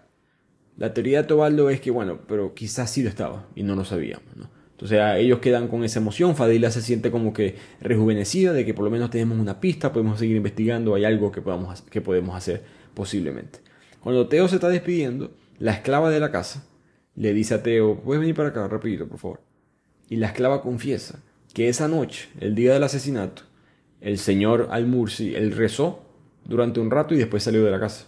La 0.78 0.93
teoría 0.93 1.21
de 1.21 1.28
Tobaldo 1.28 1.69
es 1.69 1.82
que, 1.82 1.91
bueno, 1.91 2.21
pero 2.28 2.53
quizás 2.53 2.89
sí 2.89 3.03
lo 3.03 3.09
estaba 3.09 3.47
y 3.53 3.63
no 3.63 3.76
lo 3.76 3.84
sabíamos. 3.84 4.36
¿no? 4.36 4.49
Entonces 4.84 4.99
ellos 5.17 5.39
quedan 5.39 5.69
con 5.69 5.86
esa 5.86 5.99
emoción, 5.99 6.36
Fadila 6.36 6.69
se 6.69 6.81
siente 6.81 7.09
como 7.09 7.31
que 7.31 7.55
rejuvenecida 7.79 8.51
de 8.51 8.65
que 8.65 8.73
por 8.73 8.84
lo 8.84 8.91
menos 8.91 9.09
tenemos 9.11 9.39
una 9.39 9.61
pista, 9.61 9.93
podemos 9.93 10.19
seguir 10.19 10.36
investigando, 10.36 10.93
hay 10.93 11.05
algo 11.05 11.31
que, 11.31 11.41
podamos, 11.41 11.84
que 11.84 12.01
podemos 12.01 12.36
hacer 12.36 12.63
posiblemente. 12.93 13.59
Cuando 14.01 14.27
Teo 14.27 14.49
se 14.49 14.55
está 14.55 14.67
despidiendo, 14.67 15.31
la 15.57 15.71
esclava 15.71 16.09
de 16.09 16.19
la 16.19 16.31
casa 16.31 16.65
le 17.15 17.34
dice 17.34 17.53
a 17.53 17.63
Teo, 17.63 18.01
puedes 18.01 18.19
venir 18.19 18.36
para 18.36 18.49
acá, 18.49 18.67
rapidito, 18.67 19.07
por 19.07 19.19
favor. 19.19 19.41
Y 20.09 20.17
la 20.17 20.27
esclava 20.27 20.61
confiesa 20.61 21.23
que 21.53 21.69
esa 21.69 21.88
noche, 21.88 22.27
el 22.41 22.53
día 22.53 22.73
del 22.73 22.84
asesinato, 22.84 23.43
el 24.01 24.17
señor 24.17 24.67
Al-Mursi, 24.69 25.34
él 25.34 25.53
rezó 25.53 26.03
durante 26.43 26.81
un 26.81 26.91
rato 26.91 27.13
y 27.13 27.19
después 27.19 27.41
salió 27.41 27.63
de 27.63 27.71
la 27.71 27.79
casa. 27.79 28.05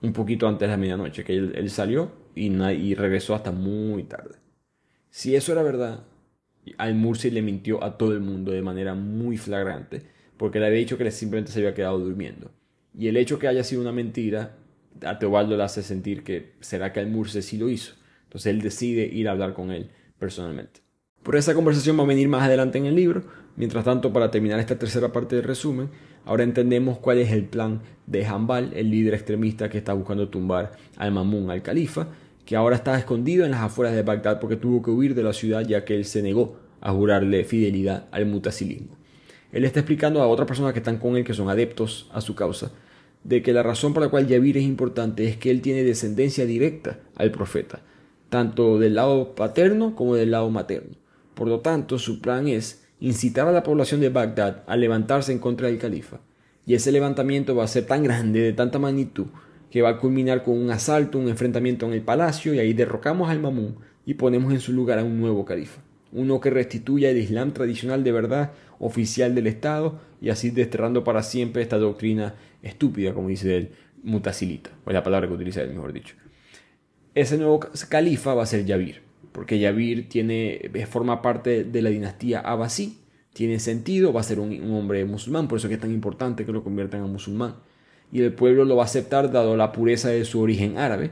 Un 0.00 0.12
poquito 0.12 0.46
antes 0.46 0.68
de 0.68 0.70
la 0.70 0.76
medianoche, 0.76 1.24
que 1.24 1.34
él, 1.34 1.70
salió 1.70 2.12
y, 2.36 2.94
regresó 2.94 3.34
hasta 3.34 3.50
muy 3.50 4.04
tarde. 4.04 4.43
Si 5.16 5.36
eso 5.36 5.52
era 5.52 5.62
verdad, 5.62 6.02
Al-Mursi 6.76 7.30
le 7.30 7.40
mintió 7.40 7.84
a 7.84 7.96
todo 7.96 8.14
el 8.14 8.18
mundo 8.18 8.50
de 8.50 8.62
manera 8.62 8.96
muy 8.96 9.36
flagrante, 9.36 10.02
porque 10.36 10.58
le 10.58 10.66
había 10.66 10.80
dicho 10.80 10.98
que 10.98 11.08
simplemente 11.12 11.52
se 11.52 11.60
había 11.60 11.72
quedado 11.72 12.00
durmiendo. 12.00 12.50
Y 12.98 13.06
el 13.06 13.16
hecho 13.16 13.38
que 13.38 13.46
haya 13.46 13.62
sido 13.62 13.80
una 13.80 13.92
mentira 13.92 14.56
a 15.06 15.20
Teobaldo 15.20 15.56
le 15.56 15.62
hace 15.62 15.84
sentir 15.84 16.24
que 16.24 16.54
será 16.58 16.92
que 16.92 16.98
el 16.98 17.06
Murse 17.06 17.42
sí 17.42 17.58
lo 17.58 17.68
hizo. 17.68 17.94
Entonces 18.24 18.50
él 18.50 18.60
decide 18.60 19.06
ir 19.06 19.28
a 19.28 19.30
hablar 19.30 19.54
con 19.54 19.70
él 19.70 19.88
personalmente. 20.18 20.80
Por 21.22 21.36
esa 21.36 21.54
conversación 21.54 21.96
va 21.96 22.02
a 22.02 22.06
venir 22.06 22.28
más 22.28 22.42
adelante 22.42 22.78
en 22.78 22.86
el 22.86 22.96
libro. 22.96 23.22
Mientras 23.54 23.84
tanto, 23.84 24.12
para 24.12 24.32
terminar 24.32 24.58
esta 24.58 24.80
tercera 24.80 25.12
parte 25.12 25.36
del 25.36 25.44
resumen, 25.44 25.90
ahora 26.24 26.42
entendemos 26.42 26.98
cuál 26.98 27.18
es 27.18 27.30
el 27.30 27.44
plan 27.44 27.82
de 28.08 28.26
Hanbal, 28.26 28.72
el 28.74 28.90
líder 28.90 29.14
extremista 29.14 29.70
que 29.70 29.78
está 29.78 29.92
buscando 29.92 30.28
tumbar 30.28 30.72
al 30.96 31.12
Mamun, 31.12 31.50
al 31.50 31.62
califa, 31.62 32.08
que 32.44 32.56
ahora 32.56 32.76
está 32.76 32.98
escondido 32.98 33.44
en 33.44 33.50
las 33.52 33.60
afueras 33.60 33.94
de 33.94 34.02
Bagdad 34.02 34.40
porque 34.40 34.56
tuvo 34.56 34.82
que 34.82 34.90
huir 34.90 35.14
de 35.14 35.22
la 35.22 35.32
ciudad 35.32 35.62
ya 35.62 35.84
que 35.84 35.94
él 35.94 36.04
se 36.04 36.22
negó 36.22 36.56
a 36.80 36.92
jurarle 36.92 37.44
fidelidad 37.44 38.06
al 38.10 38.26
mutasilismo. 38.26 38.96
Él 39.52 39.64
está 39.64 39.80
explicando 39.80 40.20
a 40.20 40.26
otras 40.26 40.48
personas 40.48 40.72
que 40.72 40.80
están 40.80 40.98
con 40.98 41.16
él 41.16 41.24
que 41.24 41.34
son 41.34 41.48
adeptos 41.48 42.10
a 42.12 42.20
su 42.20 42.34
causa 42.34 42.72
de 43.24 43.42
que 43.42 43.54
la 43.54 43.62
razón 43.62 43.94
por 43.94 44.02
la 44.02 44.10
cual 44.10 44.26
Yavir 44.26 44.58
es 44.58 44.64
importante 44.64 45.26
es 45.26 45.36
que 45.36 45.50
él 45.50 45.62
tiene 45.62 45.82
descendencia 45.82 46.44
directa 46.44 47.00
al 47.16 47.30
profeta, 47.30 47.80
tanto 48.28 48.78
del 48.78 48.94
lado 48.94 49.34
paterno 49.34 49.96
como 49.96 50.14
del 50.14 50.30
lado 50.30 50.50
materno. 50.50 50.94
Por 51.34 51.48
lo 51.48 51.60
tanto, 51.60 51.98
su 51.98 52.20
plan 52.20 52.46
es 52.46 52.84
incitar 53.00 53.48
a 53.48 53.52
la 53.52 53.62
población 53.62 54.00
de 54.00 54.10
Bagdad 54.10 54.62
a 54.66 54.76
levantarse 54.76 55.32
en 55.32 55.38
contra 55.38 55.68
del 55.68 55.78
califa. 55.78 56.20
Y 56.66 56.74
ese 56.74 56.92
levantamiento 56.92 57.56
va 57.56 57.64
a 57.64 57.68
ser 57.68 57.86
tan 57.86 58.02
grande, 58.02 58.40
de 58.40 58.52
tanta 58.52 58.78
magnitud, 58.78 59.26
que 59.74 59.82
va 59.82 59.88
a 59.88 59.98
culminar 59.98 60.44
con 60.44 60.56
un 60.56 60.70
asalto, 60.70 61.18
un 61.18 61.28
enfrentamiento 61.28 61.84
en 61.84 61.94
el 61.94 62.02
palacio 62.02 62.54
y 62.54 62.60
ahí 62.60 62.74
derrocamos 62.74 63.28
al 63.28 63.40
Mamún 63.40 63.74
y 64.06 64.14
ponemos 64.14 64.52
en 64.52 64.60
su 64.60 64.72
lugar 64.72 65.00
a 65.00 65.02
un 65.02 65.18
nuevo 65.18 65.44
califa, 65.44 65.82
uno 66.12 66.40
que 66.40 66.48
restituya 66.48 67.10
el 67.10 67.18
Islam 67.18 67.52
tradicional 67.52 68.04
de 68.04 68.12
verdad 68.12 68.52
oficial 68.78 69.34
del 69.34 69.48
Estado 69.48 69.98
y 70.20 70.28
así 70.28 70.50
desterrando 70.50 71.02
para 71.02 71.24
siempre 71.24 71.60
esta 71.60 71.76
doctrina 71.76 72.36
estúpida, 72.62 73.14
como 73.14 73.30
dice 73.30 73.56
él, 73.56 73.70
mutasilita, 74.04 74.70
o 74.84 74.92
la 74.92 75.02
palabra 75.02 75.26
que 75.26 75.34
utiliza 75.34 75.62
él, 75.62 75.70
mejor 75.70 75.92
dicho. 75.92 76.14
Ese 77.16 77.36
nuevo 77.36 77.58
califa 77.88 78.32
va 78.32 78.44
a 78.44 78.46
ser 78.46 78.64
Yavir, 78.64 79.02
porque 79.32 79.58
Yavir 79.58 80.08
tiene, 80.08 80.70
forma 80.88 81.20
parte 81.20 81.64
de 81.64 81.82
la 81.82 81.90
dinastía 81.90 82.38
Abbasí, 82.38 83.00
tiene 83.32 83.58
sentido, 83.58 84.12
va 84.12 84.20
a 84.20 84.22
ser 84.22 84.38
un, 84.38 84.72
hombre 84.72 85.04
musulmán, 85.04 85.48
por 85.48 85.58
eso 85.58 85.66
que 85.66 85.74
es 85.74 85.80
tan 85.80 85.90
importante 85.90 86.46
que 86.46 86.52
lo 86.52 86.62
conviertan 86.62 87.00
a 87.00 87.06
musulmán. 87.06 87.56
Y 88.14 88.22
el 88.22 88.32
pueblo 88.32 88.64
lo 88.64 88.76
va 88.76 88.84
a 88.84 88.86
aceptar 88.86 89.32
dado 89.32 89.56
la 89.56 89.72
pureza 89.72 90.08
de 90.08 90.24
su 90.24 90.40
origen 90.40 90.78
árabe 90.78 91.10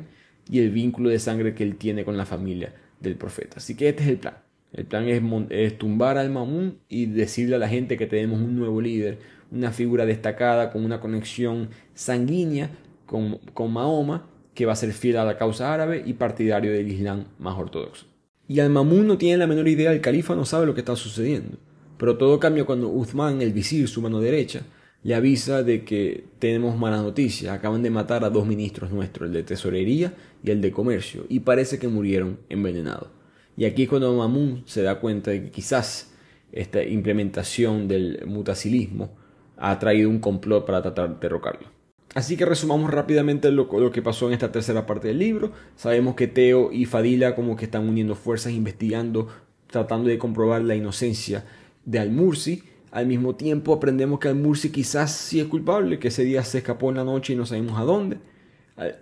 y 0.48 0.60
el 0.60 0.70
vínculo 0.70 1.10
de 1.10 1.18
sangre 1.18 1.52
que 1.52 1.64
él 1.64 1.74
tiene 1.76 2.04
con 2.04 2.16
la 2.16 2.24
familia 2.24 2.74
del 3.00 3.16
profeta. 3.16 3.56
Así 3.56 3.76
que 3.76 3.88
este 3.88 4.04
es 4.04 4.08
el 4.08 4.18
plan. 4.18 4.36
El 4.72 4.86
plan 4.86 5.06
es, 5.50 5.78
tumbar 5.78 6.16
al 6.16 6.30
Mamun 6.30 6.78
y 6.88 7.06
decirle 7.06 7.56
a 7.56 7.58
la 7.58 7.68
gente 7.68 7.98
que 7.98 8.06
tenemos 8.06 8.40
un 8.40 8.56
nuevo 8.56 8.80
líder, 8.80 9.18
una 9.50 9.72
figura 9.72 10.06
destacada 10.06 10.70
con 10.70 10.84
una 10.84 11.00
conexión 11.00 11.70
sanguínea 11.92 12.70
con, 13.04 13.38
con 13.52 13.72
Mahoma, 13.72 14.30
que 14.54 14.64
va 14.64 14.74
a 14.74 14.76
ser 14.76 14.92
fiel 14.92 15.16
a 15.16 15.24
la 15.24 15.36
causa 15.36 15.74
árabe 15.74 16.04
y 16.06 16.12
partidario 16.12 16.72
del 16.72 16.88
Islam 16.88 17.24
más 17.40 17.58
ortodoxo. 17.58 18.06
Y 18.46 18.60
al 18.60 18.70
Mamun 18.70 19.08
no 19.08 19.18
tiene 19.18 19.38
la 19.38 19.48
menor 19.48 19.66
idea, 19.66 19.92
el 19.92 20.00
califa 20.00 20.36
no 20.36 20.44
sabe 20.44 20.66
lo 20.66 20.74
que 20.74 20.82
está 20.82 20.94
sucediendo. 20.94 21.58
Pero 21.98 22.16
todo 22.16 22.38
cambia 22.38 22.64
cuando 22.64 22.88
Uthman, 22.88 23.42
el 23.42 23.52
visir, 23.52 23.88
su 23.88 24.00
mano 24.02 24.20
derecha, 24.20 24.62
le 25.04 25.14
avisa 25.14 25.62
de 25.62 25.84
que 25.84 26.24
tenemos 26.38 26.78
malas 26.78 27.02
noticias. 27.02 27.52
Acaban 27.52 27.82
de 27.82 27.90
matar 27.90 28.24
a 28.24 28.30
dos 28.30 28.46
ministros 28.46 28.90
nuestros, 28.90 29.28
el 29.28 29.34
de 29.34 29.42
tesorería 29.42 30.14
y 30.44 30.50
el 30.50 30.60
de 30.60 30.72
comercio, 30.72 31.26
y 31.28 31.40
parece 31.40 31.78
que 31.78 31.88
murieron 31.88 32.38
envenenados. 32.48 33.08
Y 33.56 33.64
aquí 33.64 33.84
es 33.84 33.88
cuando 33.88 34.14
Mamun 34.16 34.62
se 34.66 34.82
da 34.82 35.00
cuenta 35.00 35.30
de 35.30 35.44
que 35.44 35.50
quizás 35.50 36.12
esta 36.52 36.82
implementación 36.82 37.88
del 37.88 38.24
mutasilismo 38.26 39.10
ha 39.56 39.78
traído 39.78 40.08
un 40.08 40.18
complot 40.18 40.66
para 40.66 40.82
tratar 40.82 41.10
de 41.10 41.16
derrocarlo. 41.20 41.68
Así 42.14 42.36
que 42.36 42.44
resumamos 42.44 42.90
rápidamente 42.90 43.50
lo, 43.50 43.68
lo, 43.72 43.90
que 43.90 44.02
pasó 44.02 44.26
en 44.26 44.34
esta 44.34 44.52
tercera 44.52 44.84
parte 44.84 45.08
del 45.08 45.18
libro. 45.18 45.52
Sabemos 45.76 46.14
que 46.14 46.28
Teo 46.28 46.70
y 46.70 46.84
Fadila 46.84 47.34
como 47.34 47.56
que 47.56 47.64
están 47.64 47.88
uniendo 47.88 48.14
fuerzas, 48.14 48.52
investigando, 48.52 49.28
tratando 49.66 50.08
de 50.08 50.18
comprobar 50.18 50.62
la 50.62 50.74
inocencia 50.74 51.44
de 51.86 51.98
Al-Mursi. 51.98 52.64
Al 52.92 53.06
mismo 53.06 53.34
tiempo 53.34 53.72
aprendemos 53.72 54.20
que 54.20 54.28
Al-Mursi 54.28 54.70
quizás 54.70 55.12
sí 55.12 55.40
es 55.40 55.46
culpable, 55.46 55.98
que 55.98 56.08
ese 56.08 56.24
día 56.24 56.44
se 56.44 56.58
escapó 56.58 56.90
en 56.90 56.96
la 56.96 57.04
noche 57.04 57.32
y 57.32 57.36
no 57.36 57.46
sabemos 57.46 57.78
a 57.78 57.84
dónde. 57.84 58.18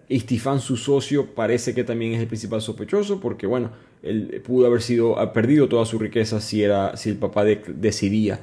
Istifán, 0.08 0.60
su 0.60 0.76
socio, 0.76 1.34
parece 1.34 1.74
que 1.74 1.82
también 1.82 2.12
es 2.12 2.20
el 2.20 2.28
principal 2.28 2.62
sospechoso, 2.62 3.20
porque 3.20 3.48
bueno, 3.48 3.72
él 4.04 4.42
pudo 4.46 4.68
haber 4.68 4.80
sido, 4.80 5.18
ha 5.18 5.32
perdido 5.32 5.68
toda 5.68 5.86
su 5.86 5.98
riqueza 5.98 6.40
si, 6.40 6.62
era, 6.62 6.96
si 6.96 7.10
el 7.10 7.16
papá 7.16 7.44
decidía 7.44 8.40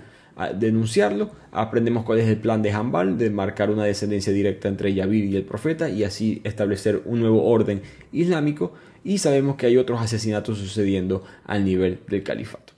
denunciarlo. 0.54 1.32
Aprendemos 1.54 2.04
cuál 2.04 2.20
es 2.20 2.28
el 2.28 2.38
plan 2.38 2.62
de 2.62 2.72
Hanbal, 2.72 3.18
de 3.18 3.30
marcar 3.30 3.70
una 3.70 3.86
descendencia 3.86 4.34
directa 4.34 4.68
entre 4.68 4.94
Yavir 4.94 5.26
y 5.26 5.38
el 5.38 5.44
profeta 5.46 5.90
y 5.90 6.04
así 6.04 6.42
establecer 6.44 7.04
un 7.06 7.22
nuevo 7.22 7.46
orden 7.46 7.82
islámico. 8.12 8.74
Y 9.02 9.20
sabemos 9.20 9.56
que 9.56 9.68
hay 9.68 9.78
otros 9.78 10.02
asesinatos 10.02 10.58
sucediendo 10.58 11.24
al 11.46 11.64
nivel 11.64 12.00
del 12.10 12.24
califato. 12.24 12.77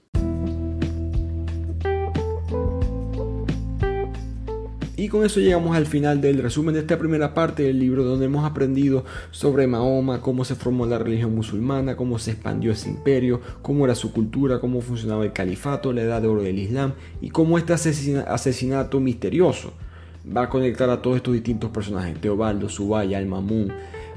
Y 5.00 5.08
con 5.08 5.26
eso 5.26 5.40
llegamos 5.40 5.78
al 5.78 5.86
final 5.86 6.20
del 6.20 6.40
resumen 6.40 6.74
de 6.74 6.82
esta 6.82 7.00
primera 7.00 7.34
parte 7.34 7.64
del 7.64 7.80
libro 7.80 8.04
donde 8.04 8.26
hemos 8.26 8.44
aprendido 8.44 9.06
sobre 9.32 9.66
Mahoma, 9.66 10.20
cómo 10.20 10.44
se 10.44 10.56
formó 10.56 10.86
la 10.86 11.00
religión 11.00 11.34
musulmana, 11.34 11.96
cómo 11.96 12.20
se 12.20 12.32
expandió 12.32 12.74
ese 12.74 12.90
imperio, 12.90 13.40
cómo 13.62 13.86
era 13.86 13.96
su 13.96 14.12
cultura, 14.12 14.60
cómo 14.60 14.82
funcionaba 14.82 15.24
el 15.24 15.32
califato, 15.32 15.94
la 15.94 16.02
edad 16.02 16.22
de 16.22 16.28
oro 16.28 16.42
del 16.42 16.60
Islam 16.60 16.96
y 17.22 17.30
cómo 17.30 17.58
este 17.58 17.72
asesinato 17.72 19.00
misterioso 19.00 19.72
va 20.36 20.44
a 20.44 20.50
conectar 20.50 20.90
a 20.90 21.02
todos 21.02 21.16
estos 21.16 21.34
distintos 21.34 21.72
personajes, 21.72 22.20
Teobaldo, 22.20 22.68
Subaya, 22.68 23.20
Al-Mamun, 23.20 23.72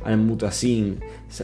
Al-Mutasim, 0.05 0.97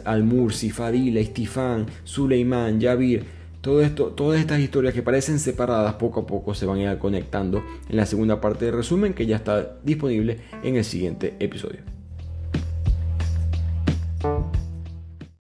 Al-Mursi, 0.05 0.71
Fadila, 0.71 1.21
Istifán, 1.21 1.87
Suleimán, 2.03 2.81
Yavir, 2.81 3.38
todo 3.61 3.83
esto, 3.83 4.07
todas 4.07 4.41
estas 4.41 4.61
historias 4.61 4.95
que 4.95 5.03
parecen 5.03 5.41
separadas 5.41 5.95
poco 5.95 6.21
a 6.21 6.27
poco 6.27 6.55
se 6.55 6.65
van 6.65 6.79
a 6.79 6.93
ir 6.93 6.99
conectando 6.99 7.63
en 7.89 7.97
la 7.97 8.07
segunda 8.07 8.41
parte 8.41 8.67
del 8.67 8.75
resumen 8.75 9.15
que 9.15 9.27
ya 9.27 9.37
está 9.37 9.77
disponible 9.83 10.39
en 10.63 10.77
el 10.77 10.85
siguiente 10.85 11.35
episodio. 11.41 11.81